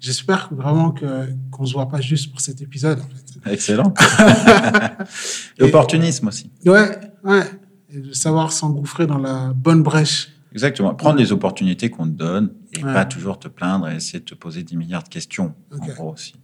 [0.00, 3.00] j'espère vraiment que qu'on se voit pas juste pour cet épisode.
[3.00, 3.08] En
[3.42, 3.52] fait.
[3.52, 3.92] Excellent.
[5.58, 6.50] L'opportunisme aussi.
[6.64, 7.44] Ouais, ouais.
[7.90, 10.32] Et de savoir s'engouffrer dans la bonne brèche.
[10.52, 10.94] Exactement.
[10.94, 14.34] Prendre les opportunités qu'on te donne et pas toujours te plaindre et essayer de te
[14.34, 16.34] poser 10 milliards de questions, en gros aussi.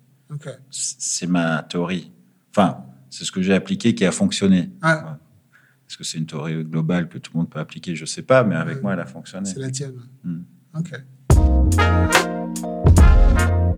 [0.71, 2.13] C'est ma théorie.
[2.51, 4.71] Enfin, c'est ce que j'ai appliqué qui a fonctionné.
[5.89, 7.95] Est-ce que c'est une théorie globale que tout le monde peut appliquer?
[7.95, 9.49] Je ne sais pas, mais avec moi, elle a fonctionné.
[9.49, 9.95] C'est la tienne.
[10.23, 10.43] Hmm.
[10.77, 10.93] Ok.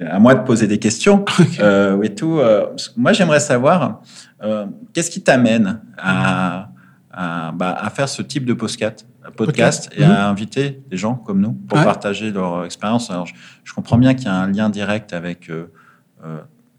[0.01, 1.25] À moi de poser des questions.
[1.61, 2.67] Euh, tout, euh,
[2.97, 4.03] moi, j'aimerais savoir
[4.43, 6.71] euh, qu'est-ce qui t'amène à,
[7.13, 9.07] à, bah, à, faire ce type de podcast,
[9.37, 10.31] podcast, et à mhm.
[10.31, 13.11] inviter des gens comme nous pour partager leur expérience?
[13.11, 13.27] Alors,
[13.63, 15.51] je, comprends bien qu'il y a un lien direct avec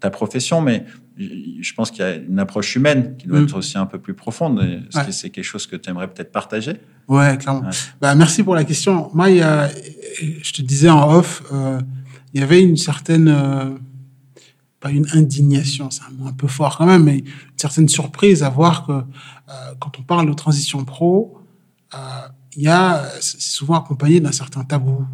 [0.00, 0.84] ta profession, mais
[1.60, 3.46] je pense qu'il y a une approche humaine qui doit mhm.
[3.46, 4.60] être aussi un peu plus profonde.
[4.60, 6.80] Est-ce que c'est quelque chose que tu aimerais peut-être partager?
[7.08, 7.68] Ouais, clairement.
[8.00, 9.10] Bah, merci pour la question.
[9.14, 9.68] Moi, il y a,
[10.20, 11.42] je te disais en off,
[12.32, 13.70] il y avait une certaine, euh,
[14.80, 18.42] pas une indignation, c'est un mot un peu fort quand même, mais une certaine surprise
[18.42, 21.38] à voir que euh, quand on parle de transition pro,
[21.94, 21.98] euh,
[22.56, 25.06] il y a, c'est souvent accompagné d'un certain tabou,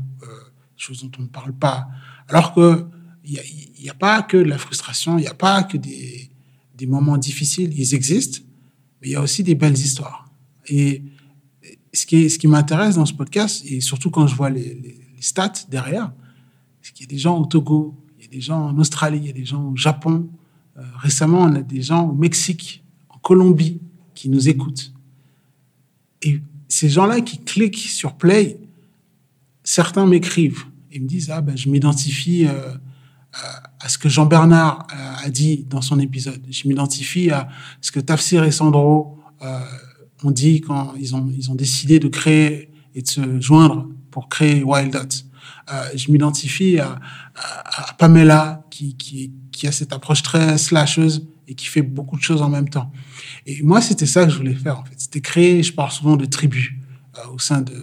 [0.76, 1.88] choses dont on ne parle pas.
[2.28, 2.86] Alors que
[3.24, 3.42] il n'y a,
[3.88, 6.30] a, pas que de la frustration, il n'y a pas que des,
[6.86, 8.40] moments difficiles, ils existent,
[9.00, 10.30] mais il y a aussi des belles histoires.
[10.68, 11.02] Et
[11.92, 16.12] ce qui, m'intéresse dans ce podcast, et surtout quand je vois les, stats derrière,
[16.96, 19.26] il y a des gens au Togo, il y a des gens en Australie, il
[19.26, 20.28] y a des gens au Japon.
[20.76, 23.80] Euh, récemment, on a des gens au Mexique, en Colombie,
[24.14, 24.92] qui nous écoutent.
[26.22, 28.58] Et ces gens-là qui cliquent sur Play,
[29.64, 32.74] certains m'écrivent et me disent Ah, ben, je m'identifie euh,
[33.80, 36.42] à ce que Jean-Bernard euh, a dit dans son épisode.
[36.50, 37.48] Je m'identifie à
[37.80, 39.18] ce que Tafsir et Sandro
[40.24, 44.28] ont dit quand ils ont, ils ont décidé de créer et de se joindre pour
[44.28, 45.24] créer Wild Dots.
[45.70, 46.98] Euh, je m'identifie à,
[47.98, 52.42] Pamela qui, qui, qui, a cette approche très slasheuse et qui fait beaucoup de choses
[52.42, 52.90] en même temps.
[53.46, 54.94] Et moi, c'était ça que je voulais faire, en fait.
[54.96, 56.70] C'était créer, je parle souvent de tribus
[57.18, 57.74] euh, au sein de,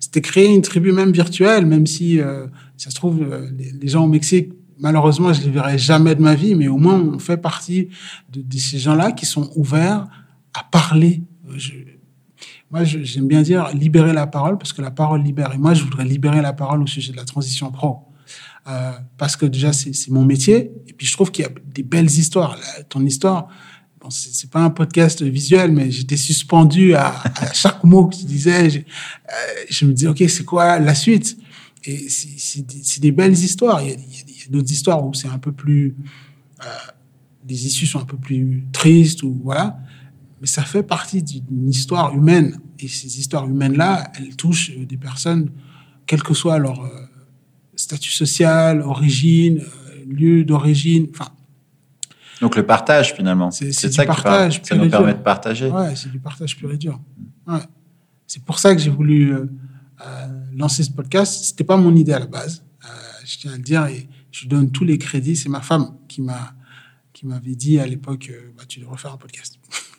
[0.00, 2.46] C'était créer une tribu même virtuelle, même si, euh,
[2.76, 3.24] ça se trouve,
[3.56, 7.00] les, gens au Mexique, malheureusement, je les verrai jamais de ma vie, mais au moins,
[7.00, 7.88] on fait partie
[8.32, 10.06] de, ces gens-là qui sont ouverts
[10.52, 11.22] à parler.
[11.56, 11.72] Je,
[12.70, 15.52] moi, j'aime bien dire libérer la parole parce que la parole libère.
[15.54, 18.08] Et moi, je voudrais libérer la parole au sujet de la transition pro.
[18.66, 20.72] Euh, parce que déjà, c'est mon métier.
[20.86, 22.58] Et puis, je trouve qu'il y a des belles histoires.
[22.88, 23.48] ton histoire,
[24.04, 27.22] bon, c'est pas un podcast visuel, mais j'étais suspendu à,
[27.54, 28.70] chaque mot que tu disais.
[28.70, 28.82] Je, euh,
[29.68, 31.36] je me dis, OK, c'est quoi la suite?
[31.84, 33.82] Et c'est des, belles histoires.
[33.82, 33.96] Il y a,
[34.50, 35.96] d'autres histoires où c'est un peu plus...
[36.62, 36.66] Euh,
[37.46, 39.78] les issues sont un peu plus tristes ou voilà
[40.44, 42.58] mais ça fait partie d'une histoire humaine.
[42.78, 45.50] Et ces histoires humaines-là, elles touchent des personnes,
[46.04, 46.90] quel que soit leur euh,
[47.76, 49.62] statut social, origine,
[50.06, 51.06] lieu d'origine.
[51.14, 51.30] Enfin,
[52.40, 53.50] donc le partage finalement.
[53.50, 55.68] C'est ça partage qui ça nous permet de partager.
[55.68, 57.00] Ouais, c'est du partage pur et dur.
[57.46, 57.60] Ouais.
[58.26, 59.34] C'est pour ça que j'ai voulu
[60.52, 61.44] lancer ce podcast.
[61.44, 62.64] C'était pas mon idée à la base.
[63.24, 65.36] je tiens à le dire et je donne tous les crédits.
[65.36, 66.54] C'est ma femme qui m'a
[67.12, 69.58] qui m'avait dit à l'époque, bah, tu devrais faire un podcast.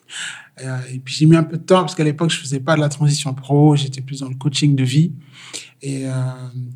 [0.63, 2.75] Euh, et puis j'ai mis un peu de temps parce qu'à l'époque, je faisais pas
[2.75, 5.11] de la transition pro, j'étais plus dans le coaching de vie.
[5.81, 6.13] Et euh,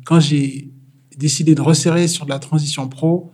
[0.04, 0.70] quand j'ai
[1.16, 3.32] décidé de resserrer sur de la transition pro,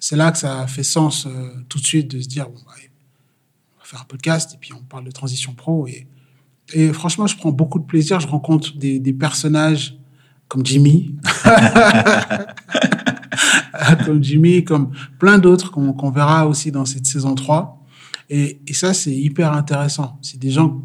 [0.00, 2.72] c'est là que ça fait sens euh, tout de suite de se dire, bon, bah,
[3.76, 5.86] on va faire un podcast et puis on parle de transition pro.
[5.86, 6.06] Et,
[6.92, 8.20] franchement, je prends beaucoup de plaisir.
[8.20, 9.98] Je rencontre des, personnages
[10.48, 11.14] comme Jimmy,
[14.06, 17.84] comme Jimmy, comme plein d'autres qu'on verra aussi dans cette saison 3.
[18.30, 20.18] Et, ça, c'est hyper intéressant.
[20.22, 20.80] C'est des gens,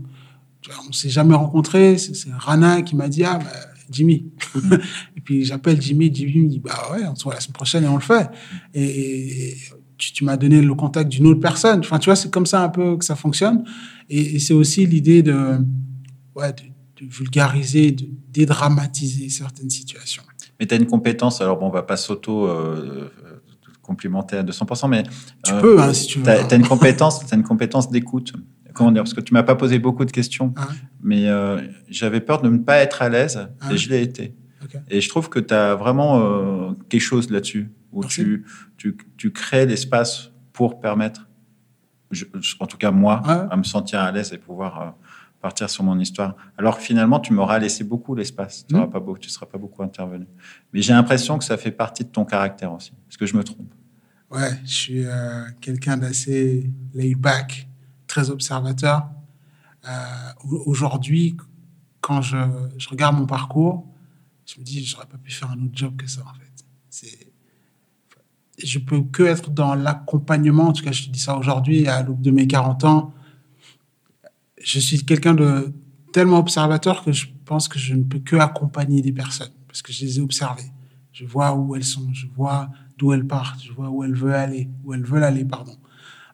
[0.90, 2.00] on s'est jamais rencontrés.
[2.00, 3.46] C'est Rana qui m'a dit, ah, bah,
[3.90, 4.32] Jimmy.
[5.18, 7.84] et puis j'appelle Jimmy, Jimmy me dit, bah ouais, on se voit la semaine prochaine
[7.84, 8.30] et on le fait.
[8.74, 9.56] Et,
[9.98, 11.80] tu, tu m'as donné le contact d'une autre personne.
[11.80, 13.64] Enfin, tu vois, c'est comme ça un peu que ça fonctionne.
[14.10, 15.58] Et, et c'est aussi l'idée de,
[16.36, 20.24] ouais, de, de, vulgariser, de dédramatiser certaines situations.
[20.60, 23.10] Mais tu as une compétence, alors bon, on va pas s'auto euh,
[23.82, 25.04] complimenter à 200%, mais
[25.44, 26.26] tu peux, hein, si tu veux.
[26.26, 28.34] Tu as, une compétence, as une compétence d'écoute.
[28.76, 30.68] Comment dire Parce que tu m'as pas posé beaucoup de questions, ah
[31.02, 34.36] mais euh, j'avais peur de ne pas être à l'aise ah et je l'ai été.
[34.90, 38.46] Et je trouve que tu as vraiment euh, quelque chose là-dessus où tu,
[38.78, 41.30] tu, tu, crées l'espace pour permettre,
[42.60, 44.90] en tout cas moi, à me sentir à l'aise et pouvoir euh,
[45.42, 46.36] partir sur mon histoire.
[46.58, 48.66] Alors que finalement, tu m'auras laissé beaucoup l'espace.
[48.68, 49.20] Tu ne mmh.
[49.28, 50.26] seras pas beaucoup intervenu.
[50.74, 52.92] Mais j'ai l'impression que ça fait partie de ton caractère aussi.
[53.10, 53.74] Est-ce que je me trompe
[54.32, 55.06] Ouais, je suis
[55.62, 57.70] quelqu'un d'assez laid back,
[58.16, 59.10] très observateur.
[59.88, 59.92] Euh,
[60.66, 61.36] Aujourd'hui,
[62.02, 62.38] quand je,
[62.90, 63.86] regarde mon parcours,
[64.46, 66.66] je me dis, j'aurais pas pu faire un autre job que ça, en fait.
[66.90, 67.34] C'est,
[68.64, 70.68] je peux que être dans l'accompagnement.
[70.70, 73.14] En tout cas, je te dis ça aujourd'hui, à l'aube de mes 40 ans
[74.66, 75.74] je suis quelqu'un de
[76.12, 79.54] tellement observateur que je pense que je ne peux que accompagner des personnes.
[79.68, 80.72] parce que je les ai observées.
[81.12, 84.34] Je vois où elles sont, je vois d'où elles partent, je vois où elles veulent
[84.34, 85.76] aller, où elles veulent aller, pardon.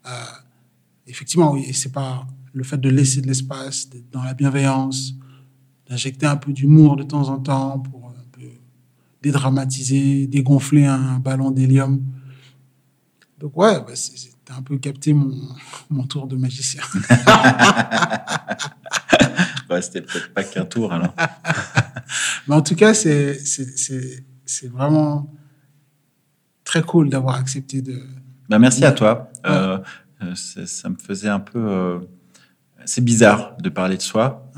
[0.06, 0.10] Euh,
[1.12, 5.14] effectivement, oui, c'est pas le fait de laisser de l'espace, d'être dans la bienveillance,
[5.88, 8.50] d'injecter un peu d'humour de temps en temps pour un peu
[9.22, 12.02] dédramatiser, dégonfler un ballon d'hélium.
[13.40, 13.94] Donc ouais, bah
[14.46, 15.36] t'as un peu capté mon,
[15.90, 16.82] mon tour de magicien.
[19.70, 21.14] ouais, c'était peut-être pas qu'un tour alors.
[22.48, 23.38] Mais en tout cas, c'est
[24.72, 25.34] vraiment
[26.64, 28.02] très cool d'avoir accepté de.
[28.50, 29.32] Ben merci à toi.
[29.46, 29.80] Euh,
[30.36, 31.60] ça me faisait un peu.
[31.60, 32.00] Euh,
[32.86, 34.52] c'est bizarre de parler de soi.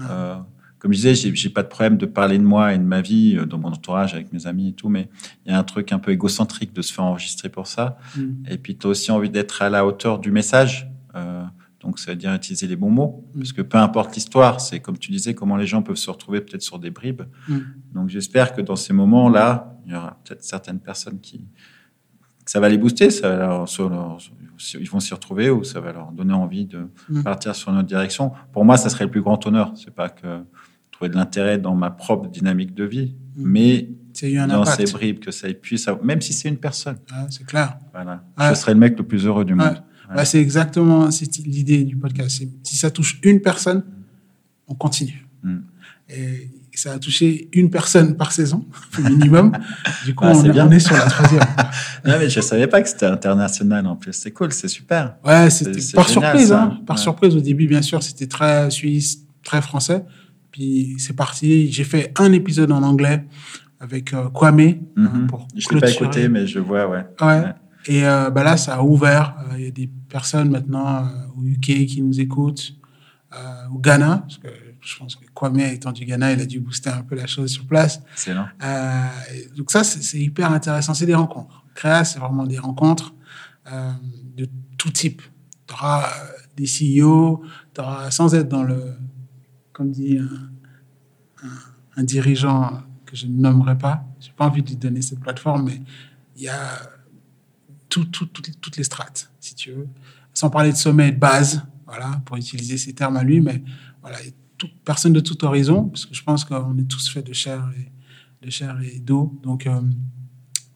[0.79, 3.37] comme je disais, j'ai pas de problème de parler de moi et de ma vie
[3.47, 5.09] dans mon entourage avec mes amis et tout, mais
[5.45, 7.97] il y a un truc un peu égocentrique de se faire enregistrer pour ça.
[8.17, 8.45] Mm.
[8.49, 10.89] Et puis, tu as aussi envie d'être à la hauteur du message.
[11.81, 13.39] Donc, ça veut dire utiliser les bons mots, mm.
[13.39, 16.39] parce que peu importe l'histoire, c'est comme tu disais, comment les gens peuvent se retrouver
[16.41, 17.23] peut-être sur des bribes.
[17.93, 21.45] Donc, j'espère que dans ces moments-là, il y aura peut-être certaines personnes qui,
[22.45, 23.65] ça va les booster, ça va
[24.79, 27.23] ils vont s'y retrouver ou ça va leur donner envie de mm.
[27.23, 28.31] partir sur notre direction.
[28.51, 29.73] Pour moi, ça serait le plus grand honneur.
[29.75, 30.41] C'est pas que
[30.91, 33.89] trouver de l'intérêt dans ma propre dynamique de vie, mais
[34.47, 36.97] dans ces bribes que ça puisse, même si c'est une personne.
[37.29, 37.77] c'est clair.
[37.91, 38.23] Voilà.
[38.49, 39.83] Je serais le mec le plus heureux du monde.
[40.13, 41.09] Bah, c'est exactement
[41.45, 42.43] l'idée du podcast.
[42.63, 43.83] Si ça touche une personne,
[44.67, 45.27] on continue.
[45.41, 45.57] Mm.
[46.09, 48.65] Et ça a touché une personne par saison,
[48.99, 49.51] au minimum.
[50.05, 51.43] Du coup, ah, on, est sur la troisième.
[52.05, 54.13] non, mais je savais pas que c'était international en plus.
[54.13, 55.15] C'est cool, c'est super.
[55.23, 56.51] Ouais, c'était par surprise.
[56.51, 56.79] Hein.
[56.85, 60.03] Par surprise au début, bien sûr, c'était très suisse, très français.
[60.51, 61.71] Puis c'est parti.
[61.71, 63.25] J'ai fait un épisode en anglais
[63.79, 64.57] avec euh, Kwame.
[64.95, 65.27] Mm -hmm.
[65.27, 67.05] pour je l'ai pas écouté, mais je vois, ouais.
[67.21, 67.43] Ouais.
[67.85, 69.35] Et euh, bah là, ça a ouvert.
[69.39, 72.75] Euh, il y a des personnes maintenant au UK qui nous écoutent,
[73.73, 76.89] au Ghana, parce que je pense que Kwame étant du Ghana, il a dû booster
[76.89, 78.01] un peu la chose sur place.
[78.13, 78.47] Excellent.
[79.55, 80.93] donc ça, c'est hyper intéressant.
[80.93, 81.63] C'est des rencontres.
[81.75, 83.13] Créa, c'est vraiment des rencontres
[84.35, 85.21] de tout type.
[85.67, 86.09] Tu auras
[86.55, 87.43] des CEO,
[87.73, 88.93] tu auras, sans être dans le,
[89.71, 91.49] comme dit un,
[91.97, 95.65] un, dirigeant que je ne nommerai pas, j'ai pas envie de lui donner cette plateforme,
[95.65, 95.81] mais
[96.35, 96.79] il y a
[97.89, 99.87] toutes les strates, si tu veux.
[100.33, 103.63] Sans parler de sommet de base, voilà, pour utiliser ces termes à lui, mais
[104.01, 104.17] voilà,
[104.85, 108.45] personne de tout horizon, parce que je pense qu'on est tous faits de chair et
[108.45, 109.39] de chair et d'eau.
[109.43, 109.81] Donc, euh,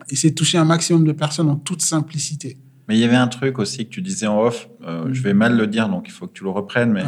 [0.09, 2.57] essayer de toucher un maximum de personnes en toute simplicité.
[2.87, 5.33] Mais il y avait un truc aussi que tu disais en off, euh, je vais
[5.33, 7.03] mal le dire, donc il faut que tu le reprennes, mais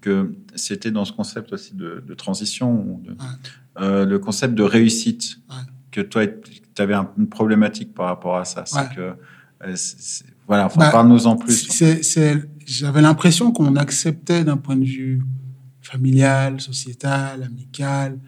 [0.00, 3.16] que c'était dans ce concept aussi de, transition, de,
[3.80, 5.38] euh, le concept de réussite,
[5.90, 8.64] que toi, tu avais une problématique par rapport à ça.
[8.66, 9.14] C'est que
[9.66, 9.76] euh,
[10.46, 11.68] voilà, enfin, bah, parle-nous en plus.
[12.66, 15.22] J'avais l'impression qu'on acceptait d'un point de vue
[15.90, 18.18] familial, sociétal, amical,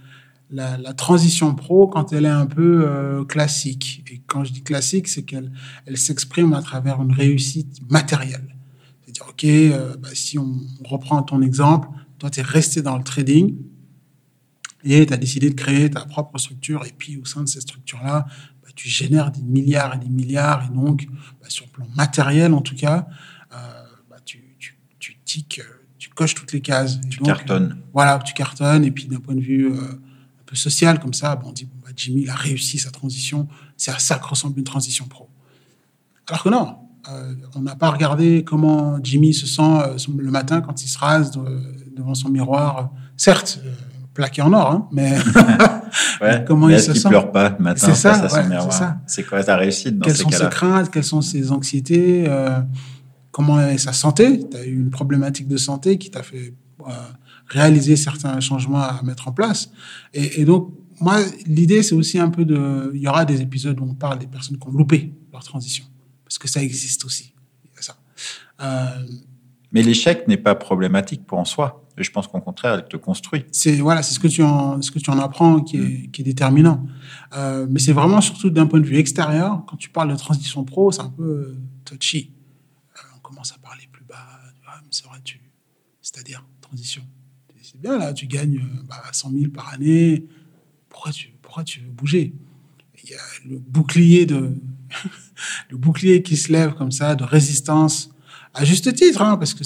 [0.51, 4.05] la, transition pro quand elle est un peu euh, classique.
[4.11, 5.51] Et quand je dis classique, c'est qu'elle
[5.87, 8.55] elle, s'exprime à travers une réussite matérielle.
[9.03, 13.05] C'est-à-dire, OK, euh, bah, si on reprend ton exemple, toi, tu es resté dans le
[13.05, 13.57] trading
[14.85, 16.85] et tu as décidé de créer ta propre structure.
[16.85, 18.27] Et puis, au sein de cette structure-là,
[18.75, 21.07] tu génères des milliards et des milliards, et donc,
[21.41, 23.07] bah, sur le plan matériel en tout cas,
[23.53, 23.57] euh,
[24.09, 25.61] bah, tu, tu, tu tiques,
[26.15, 27.01] coches toutes les cases.
[27.11, 27.77] tu cartonnes.
[27.79, 31.37] Euh, voilà, tu cartonnes, et puis d'un point de vue un peu social, comme ça,
[31.37, 34.27] bah, on dit, bon, bah, Jimmy, il a réussi sa transition, c'est à ça que
[34.27, 35.29] ressemble une transition pro.
[36.29, 36.77] Alors que non,
[37.57, 41.33] on n'a pas regardé comment Jimmy se sent le matin quand il se rase
[41.95, 42.91] devant son miroir.
[43.17, 43.61] Certes,
[44.15, 45.17] plaqué en or, hein, mais
[46.47, 48.99] comment il se sent pleure pas le matin C'est ça, ça.
[49.07, 50.91] C'est quoi ta réussite dans Quelles sont ses craintes?
[50.91, 52.25] Quelles sont ses anxiétés?
[52.29, 52.61] Euh,
[53.33, 56.93] Comment est sa santé Tu as eu une problématique de santé qui t'a fait euh,
[57.49, 59.71] réaliser certains changements à mettre en place.
[60.15, 62.93] Et, donc, moi, l'idée, c'est aussi un peu de...
[62.95, 65.85] Il y aura des épisodes où on parle des personnes qui ont loupé leur transition,
[66.25, 67.35] parce que ça existe aussi.
[67.81, 67.97] Ça.
[68.63, 68.87] Euh,
[69.73, 71.85] mais l'échec n'est pas problématique pour en soi.
[71.97, 73.45] Je pense qu'au contraire, elle te construit.
[73.53, 76.11] C'est voilà, c'est ce que tu en ce que tu en apprends qui est, mm.
[76.11, 76.87] qui est déterminant.
[77.37, 79.63] Euh, mais c'est vraiment surtout d'un point de vue extérieur.
[79.67, 82.33] Quand tu parles de transition pro, c'est un peu touchy.
[82.97, 84.17] Euh, on commence à parler plus bas.
[84.93, 85.40] Ah, mais c'est vrai, tu,
[86.01, 87.02] c'est-à-dire transition.
[87.62, 90.27] C'est bien là, tu gagnes bah, 100 000 par année.
[90.89, 92.35] Pourquoi tu pourquoi tu veux bouger?
[93.05, 94.52] Il y a le bouclier de
[95.70, 98.10] le bouclier qui se lève comme ça de résistance
[98.55, 99.64] à juste titre, hein, parce que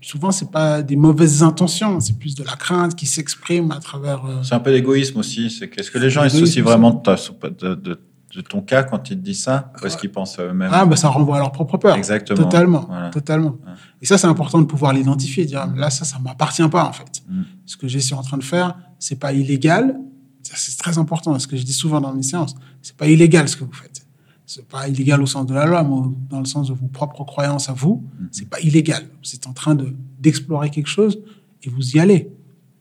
[0.00, 4.24] souvent c'est pas des mauvaises intentions, c'est plus de la crainte qui s'exprime à travers.
[4.24, 5.50] Euh, c'est un peu d'égoïsme aussi.
[5.50, 7.16] C'est qu'est-ce que les gens ils se soucient vraiment de, ta,
[7.48, 8.00] de, de,
[8.34, 10.96] de, ton cas quand ils te disent ça, ou est-ce qu'ils pensent eux-mêmes Ah bah
[10.96, 11.96] ça renvoie à leur propre peur.
[11.96, 12.42] Exactement.
[12.42, 13.56] Totalement, totalement.
[14.02, 17.22] Et ça c'est important de pouvoir l'identifier, dire là ça ça m'appartient pas en fait.
[17.28, 17.42] Mm.
[17.66, 19.96] Ce que je suis en train de faire, c'est pas illégal,
[20.42, 21.38] C'est très important.
[21.38, 24.02] Ce que je dis souvent dans mes séances, c'est pas illégal ce que vous faites.
[24.46, 25.96] C'est pas illégal au sens de la loi, mais
[26.28, 28.04] dans le sens de vos propres croyances à vous.
[28.04, 28.28] Mm-hmm.
[28.30, 29.04] C'est pas illégal.
[29.22, 31.18] Vous êtes en train de d'explorer quelque chose
[31.62, 32.30] et vous y allez.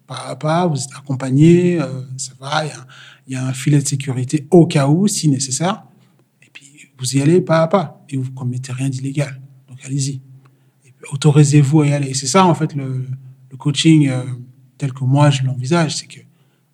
[0.08, 2.64] Pas à pas, vous êtes accompagné, euh, ça va.
[3.28, 5.84] Il y, a un filet de sécurité au cas où, si nécessaire.
[6.42, 9.42] Et puis vous y allez pas à pas et vous commettez rien d'illégal.
[9.70, 10.22] Donc allez-y.
[11.12, 12.14] Autorisez-vous à y aller.
[12.14, 13.06] C'est ça en fait le,
[13.58, 14.24] coaching euh,
[14.78, 16.20] tel que moi je l'envisage, c'est que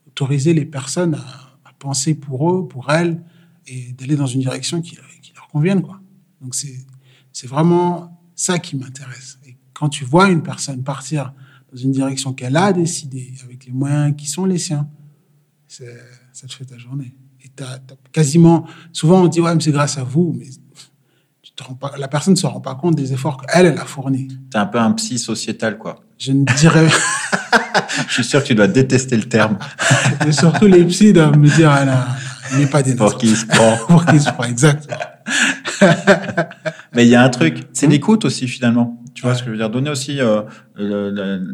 [0.08, 1.46] autoriser les personnes à,
[1.78, 3.24] penser pour eux, pour elles,
[3.66, 5.82] et d'aller dans une direction qui, leur convienne.
[5.82, 6.02] Quoi.
[6.42, 9.40] Donc c'est vraiment ça qui m'intéresse.
[9.46, 11.34] Et quand tu vois une personne partir
[11.72, 14.90] dans une direction qu'elle a décidée, avec les moyens qui sont les siens,
[16.40, 17.14] ça te fait ta journée.
[17.44, 17.50] Et
[18.14, 20.46] quasiment, souvent on dit, ouais, mais c'est grâce à vous, mais
[21.42, 23.78] tu te rends pas, la personne ne se rend pas compte des efforts qu'elle, elle
[23.78, 24.30] a fournis.
[24.54, 26.00] es un peu un psy sociétal, quoi.
[26.18, 26.88] Je ne dirais.
[28.08, 29.58] Je suis sûr que tu dois détester le terme.
[30.28, 32.16] Et surtout les psys doivent me dire, ah,
[32.54, 33.78] il n'est pas des Pour qui se prend.
[33.88, 34.98] Pour qui se prend, exactement.
[36.94, 37.92] Mais il y a un truc, c'est hmm.
[37.92, 38.99] l'écoute aussi finalement.
[39.20, 39.70] Tu vois ce que je veux dire?
[39.70, 40.44] Donner aussi euh,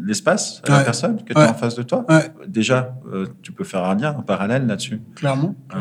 [0.04, 2.06] l'espace à la personne que tu as en face de toi.
[2.46, 5.02] Déjà, euh, tu peux faire un lien en parallèle là-dessus.
[5.16, 5.56] Clairement.
[5.74, 5.78] Euh,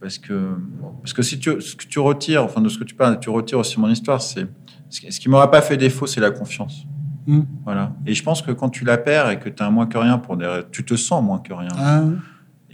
[0.00, 0.56] parce que
[1.00, 3.30] parce que si tu ce que tu retires, enfin de ce que tu parles, tu
[3.30, 4.48] retires aussi mon histoire, c'est
[4.90, 6.86] ce qui m'aura pas fait défaut, c'est la confiance.
[7.28, 7.42] Hmm.
[7.64, 7.92] Voilà.
[8.04, 9.96] Et je pense que quand tu la perds et que tu as un moins que
[9.96, 11.70] rien pour des, tu te sens moins que rien.
[11.78, 12.02] Ah.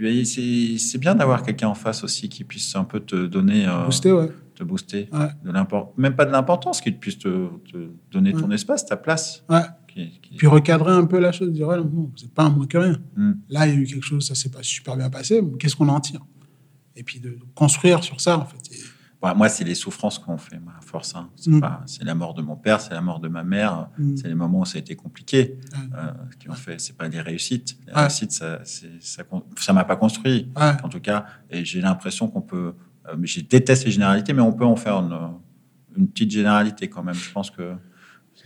[0.00, 3.66] Ben, c'est bien d'avoir quelqu'un en face aussi qui puisse un peu te donner.
[3.66, 4.30] Euh, booster, ouais.
[4.60, 5.08] Te booster.
[5.42, 5.52] De
[5.96, 7.48] même pas de l'importance, qui puisse te,
[8.10, 9.42] donner ton espace, ta place.
[9.48, 9.62] Ouais.
[10.36, 12.96] Puis recadrer un peu la chose, dire, ouais, non, n'êtes pas un moins que rien.
[13.16, 13.32] Hmm.
[13.48, 15.88] Là, il y a eu quelque chose, ça s'est pas super bien passé, qu'est-ce qu'on
[15.88, 16.20] en tire?
[16.94, 18.58] Et puis de construire sur ça, en fait
[19.34, 21.14] moi, c'est les souffrances qu'on fait, ma force.
[21.14, 21.28] Hein.
[21.46, 21.60] Mm.
[21.86, 24.16] C'est la mort de mon père, c'est la mort de ma mère, mm.
[24.16, 26.80] c'est les moments où ça a été compliqué euh, qui ont fait.
[26.80, 27.76] C'est pas des réussites.
[27.86, 29.22] Les réussites, ça, ça,
[29.56, 31.26] ça m'a pas construit, en tout cas.
[31.50, 32.74] Et j'ai l'impression qu'on peut.
[33.08, 35.16] Euh, je déteste les généralités, mais on peut en faire une,
[35.96, 37.14] une petite généralité quand même.
[37.14, 37.74] Je pense que.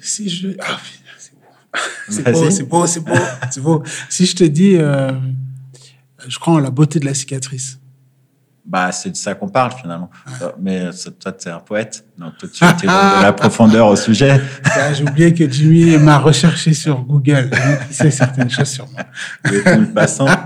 [0.00, 0.50] Si je.
[0.60, 0.78] Ah,
[2.08, 3.14] c'est beau, c'est beau, c'est beau,
[3.50, 3.82] c'est beau.
[4.08, 5.12] Si je te dis, euh,
[6.26, 7.78] je crois en la beauté de la cicatrice
[8.64, 10.10] bah, c'est de ça qu'on parle finalement.
[10.40, 10.90] Euh, mais
[11.20, 14.40] toi, tu es un poète, donc toi, tu es de la profondeur au sujet.
[14.64, 17.50] Bah, j'ai oublié que Jimmy m'a recherché sur Google.
[17.90, 19.02] Il sait certaines choses sur moi.
[19.44, 20.26] Le passant.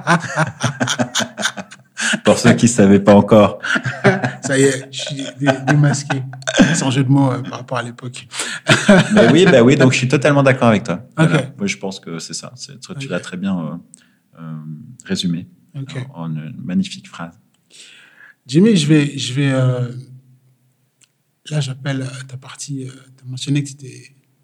[2.24, 3.58] Pour ceux qui ne savaient pas encore.
[4.42, 5.24] Ça y est, je suis
[5.66, 6.22] démasqué.
[6.74, 8.26] Sans jeu de mots euh, par rapport à l'époque.
[9.14, 11.02] mais oui, bah oui, donc je suis totalement d'accord avec toi.
[11.18, 12.52] Moi, je pense que c'est ça.
[12.98, 13.80] Tu l'as très bien
[14.38, 14.42] euh,
[15.04, 15.48] résumé
[16.14, 17.38] en une magnifique phrase.
[18.46, 19.92] Jimmy, je vais, je vais, euh,
[21.50, 23.70] là, j'appelle euh, ta partie, euh, tu as mentionné que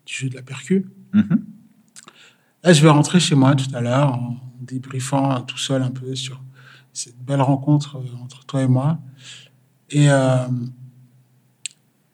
[0.04, 0.86] tu joues de la percu.
[1.14, 1.38] Mm-hmm.
[2.64, 6.14] Là, je vais rentrer chez moi tout à l'heure en débriefant tout seul un peu
[6.14, 6.42] sur
[6.94, 8.98] cette belle rencontre entre toi et moi.
[9.90, 10.06] Et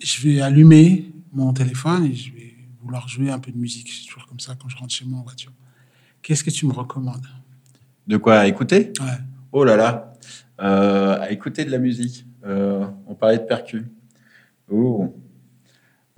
[0.00, 3.88] je vais allumer mon téléphone et je vais vouloir jouer un peu de musique.
[3.92, 5.52] C'est toujours comme ça quand je rentre chez moi en voiture.
[6.22, 7.26] Qu'est-ce que tu me recommandes?
[8.06, 8.92] De quoi écouter?
[9.00, 9.18] Ouais.
[9.52, 10.10] Oh là là
[10.60, 12.26] euh, à écouter de la musique.
[12.44, 13.86] Euh, on parlait de percu.
[14.70, 15.14] Oh.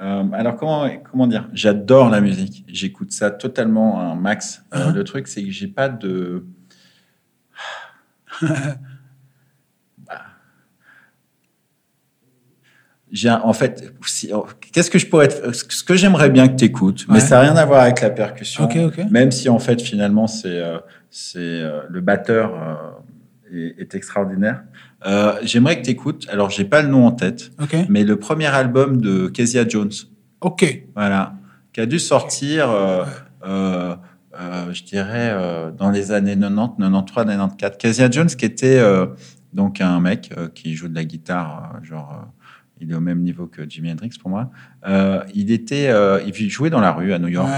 [0.01, 1.49] Euh, alors comment comment dire?
[1.53, 2.65] J'adore la musique.
[2.67, 4.65] J'écoute ça totalement un max.
[4.73, 4.93] Uh-huh.
[4.93, 6.45] le truc c'est que j'ai pas de
[13.45, 13.93] en fait
[14.33, 17.43] oh, qu'est-ce que je pourrais ce que j'aimerais bien que tu écoutes mais ça n'a
[17.43, 18.69] rien à voir avec la percussion
[19.11, 20.63] même si en fait finalement c'est
[21.11, 23.03] c'est le batteur
[23.53, 24.63] est, extraordinaire.
[25.07, 27.51] Euh, j'aimerais que tu écoutes, alors j'ai pas le nom en tête,
[27.89, 29.93] mais le premier album de Kezia Jones.
[30.41, 30.85] Ok.
[30.95, 31.35] Voilà.
[31.73, 33.05] Qui a dû sortir, euh,
[33.47, 33.95] euh,
[34.73, 35.37] je dirais,
[35.77, 37.77] dans les années 90, 93, 94.
[37.79, 38.83] Kezia Jones, qui était
[39.53, 42.27] donc un mec qui joue de la guitare, genre
[42.81, 44.51] il est au même niveau que Jimi Hendrix pour moi.
[45.35, 45.93] il était,
[46.27, 47.51] il jouait dans la rue à New York.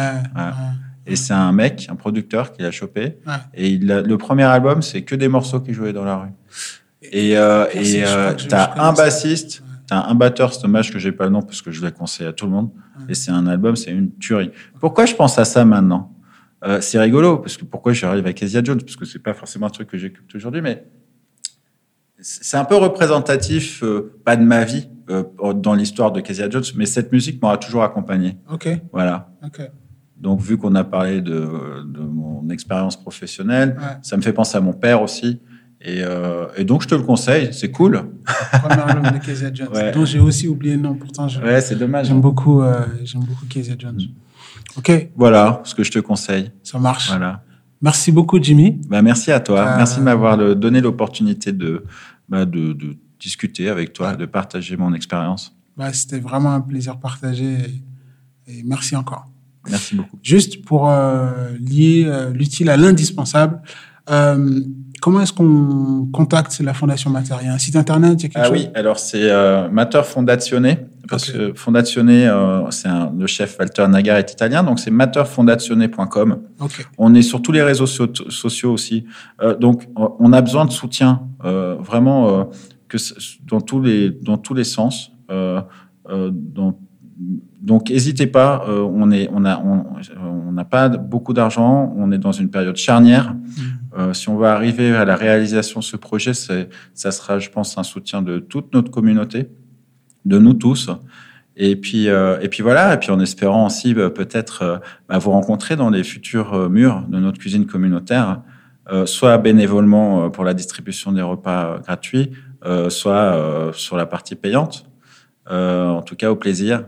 [1.07, 3.19] Et c'est un mec, un producteur qui l'a chopé.
[3.55, 6.31] Et il le premier album, c'est que des morceaux qu'il jouait dans la rue.
[7.13, 11.25] Et euh, et euh, t'as un bassiste, t'as un batteur, c'est dommage que j'ai pas
[11.25, 12.71] le nom parce que je le conseille à tout le monde.
[13.09, 14.51] Et c'est un album, c'est une tuerie.
[14.81, 16.14] Pourquoi je pense à ça maintenant?
[16.65, 19.67] Euh, C'est rigolo parce que pourquoi j'arrive à Kezia Jones parce que c'est pas forcément
[19.67, 20.87] un truc que j'écoute aujourd'hui, mais
[22.21, 25.25] c'est un peu représentatif, euh, pas de ma vie euh,
[25.55, 28.39] dans l'histoire de Kezia Jones, mais cette musique m'aura toujours accompagné.
[28.51, 28.69] Ok.
[28.93, 29.31] Voilà.
[29.45, 29.61] Ok.
[30.17, 31.47] Donc, vu qu'on a parlé de,
[31.99, 35.41] mon expérience professionnelle, ça me fait penser à mon père aussi.
[35.83, 38.05] Et, euh, donc, je te le conseille, c'est cool.
[38.53, 41.27] Premier album de Kezia Jones, dont j'ai aussi oublié le nom, pourtant.
[41.27, 42.07] ouais, c'est dommage.
[42.07, 44.01] J'aime beaucoup, euh, j'aime beaucoup Kezia Jones.
[44.77, 45.11] Ok.
[45.17, 46.51] Voilà ce que je te conseille.
[46.63, 47.09] Ça marche.
[47.09, 47.43] Voilà.
[47.81, 48.81] Merci beaucoup, Jimmy.
[48.89, 49.77] Bah, merci à toi.
[49.77, 51.85] Merci de m'avoir donné l'opportunité de,
[52.29, 55.57] bah, de, de, discuter avec toi, de partager mon expérience.
[55.77, 57.57] Bah, C'était vraiment un plaisir partagé
[58.47, 59.27] et, merci encore.
[59.69, 60.19] Merci beaucoup.
[60.23, 63.63] Juste pour euh, lier euh, l'utile à l'indispensable,
[64.11, 64.61] euh,
[65.05, 68.25] comment est-ce qu'on contacte la Fondation Mater Il y a un site internet il y
[68.25, 70.79] a quelque Ah oui, alors c'est euh, Mater Fondazione,
[71.11, 76.41] parce que Fondazione, euh, c'est le chef Walter Nagar est italien, donc c'est materfondazione.com.
[76.59, 76.85] Okay.
[76.97, 79.05] On est sur tous les réseaux sociaux aussi.
[79.43, 82.49] Euh, donc on a besoin de soutien, euh, vraiment,
[82.89, 82.97] que
[83.47, 85.13] dans tous les, dans tous les sens.
[85.29, 86.79] Dans,
[87.65, 88.67] donc, n'hésitez pas.
[88.69, 91.95] on est, on a, on n'a pas beaucoup d'argent.
[91.97, 93.33] On est dans une période charnière.
[93.35, 93.63] Mmh.
[93.97, 97.79] Euh, si on veut arriver à la réalisation de ce projet, ça sera, je pense,
[97.79, 99.49] un soutien de toute notre communauté,
[100.25, 100.91] de nous tous.
[101.57, 104.79] Et puis, euh, et puis voilà, et puis en espérant aussi bah, peut-être euh,
[105.09, 108.43] bah, vous rencontrer dans les futurs murs de notre cuisine communautaire,
[109.07, 112.33] soit bénévolement pour la distribution des repas gratuits,
[112.91, 114.85] soit sur la partie payante.
[115.49, 116.85] en tout cas, au plaisir.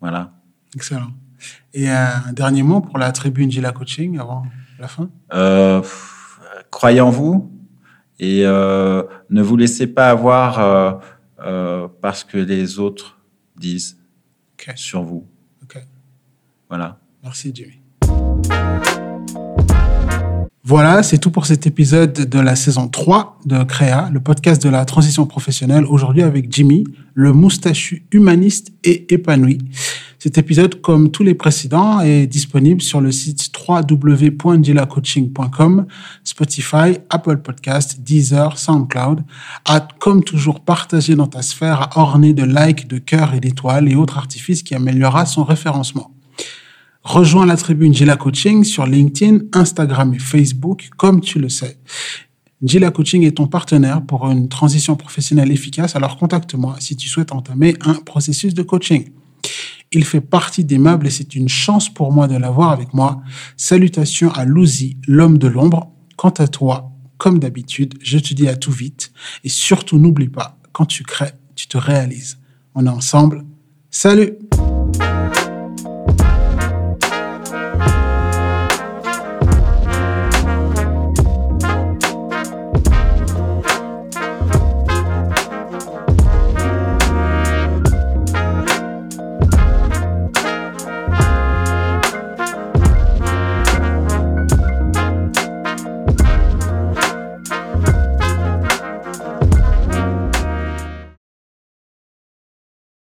[0.00, 0.32] Voilà.
[0.74, 1.12] Excellent.
[1.72, 4.44] Et un dernier mot pour la tribune Gila Coaching avant
[4.78, 5.10] la fin?
[6.70, 7.50] Croyez en vous
[8.18, 10.92] et euh, ne vous laissez pas avoir euh,
[11.40, 13.18] euh, parce que les autres
[13.56, 13.98] disent
[14.76, 15.26] sur vous.
[16.68, 17.00] Voilà.
[17.24, 17.79] Merci Jimmy.
[20.62, 24.68] Voilà, c'est tout pour cet épisode de la saison 3 de Créa, le podcast de
[24.68, 25.86] la transition professionnelle.
[25.86, 26.84] Aujourd'hui avec Jimmy,
[27.14, 29.56] le moustachu humaniste et épanoui.
[30.18, 35.86] Cet épisode, comme tous les précédents, est disponible sur le site www.dilacoaching.com,
[36.24, 39.24] Spotify, Apple Podcast, Deezer, SoundCloud.
[39.64, 43.90] À, comme toujours, partager dans ta sphère à orner de likes, de cœurs et d'étoiles
[43.90, 46.10] et autres artifices qui améliorera son référencement.
[47.02, 51.78] Rejoins la tribune Gila Coaching sur LinkedIn, Instagram et Facebook, comme tu le sais.
[52.62, 57.32] Gila Coaching est ton partenaire pour une transition professionnelle efficace, alors contacte-moi si tu souhaites
[57.32, 59.08] entamer un processus de coaching.
[59.92, 63.22] Il fait partie des meubles et c'est une chance pour moi de l'avoir avec moi.
[63.56, 65.90] Salutations à Louzi, l'homme de l'ombre.
[66.16, 69.10] Quant à toi, comme d'habitude, je te dis à tout vite
[69.42, 72.38] et surtout n'oublie pas, quand tu crées, tu te réalises.
[72.74, 73.46] On est ensemble.
[73.90, 74.34] Salut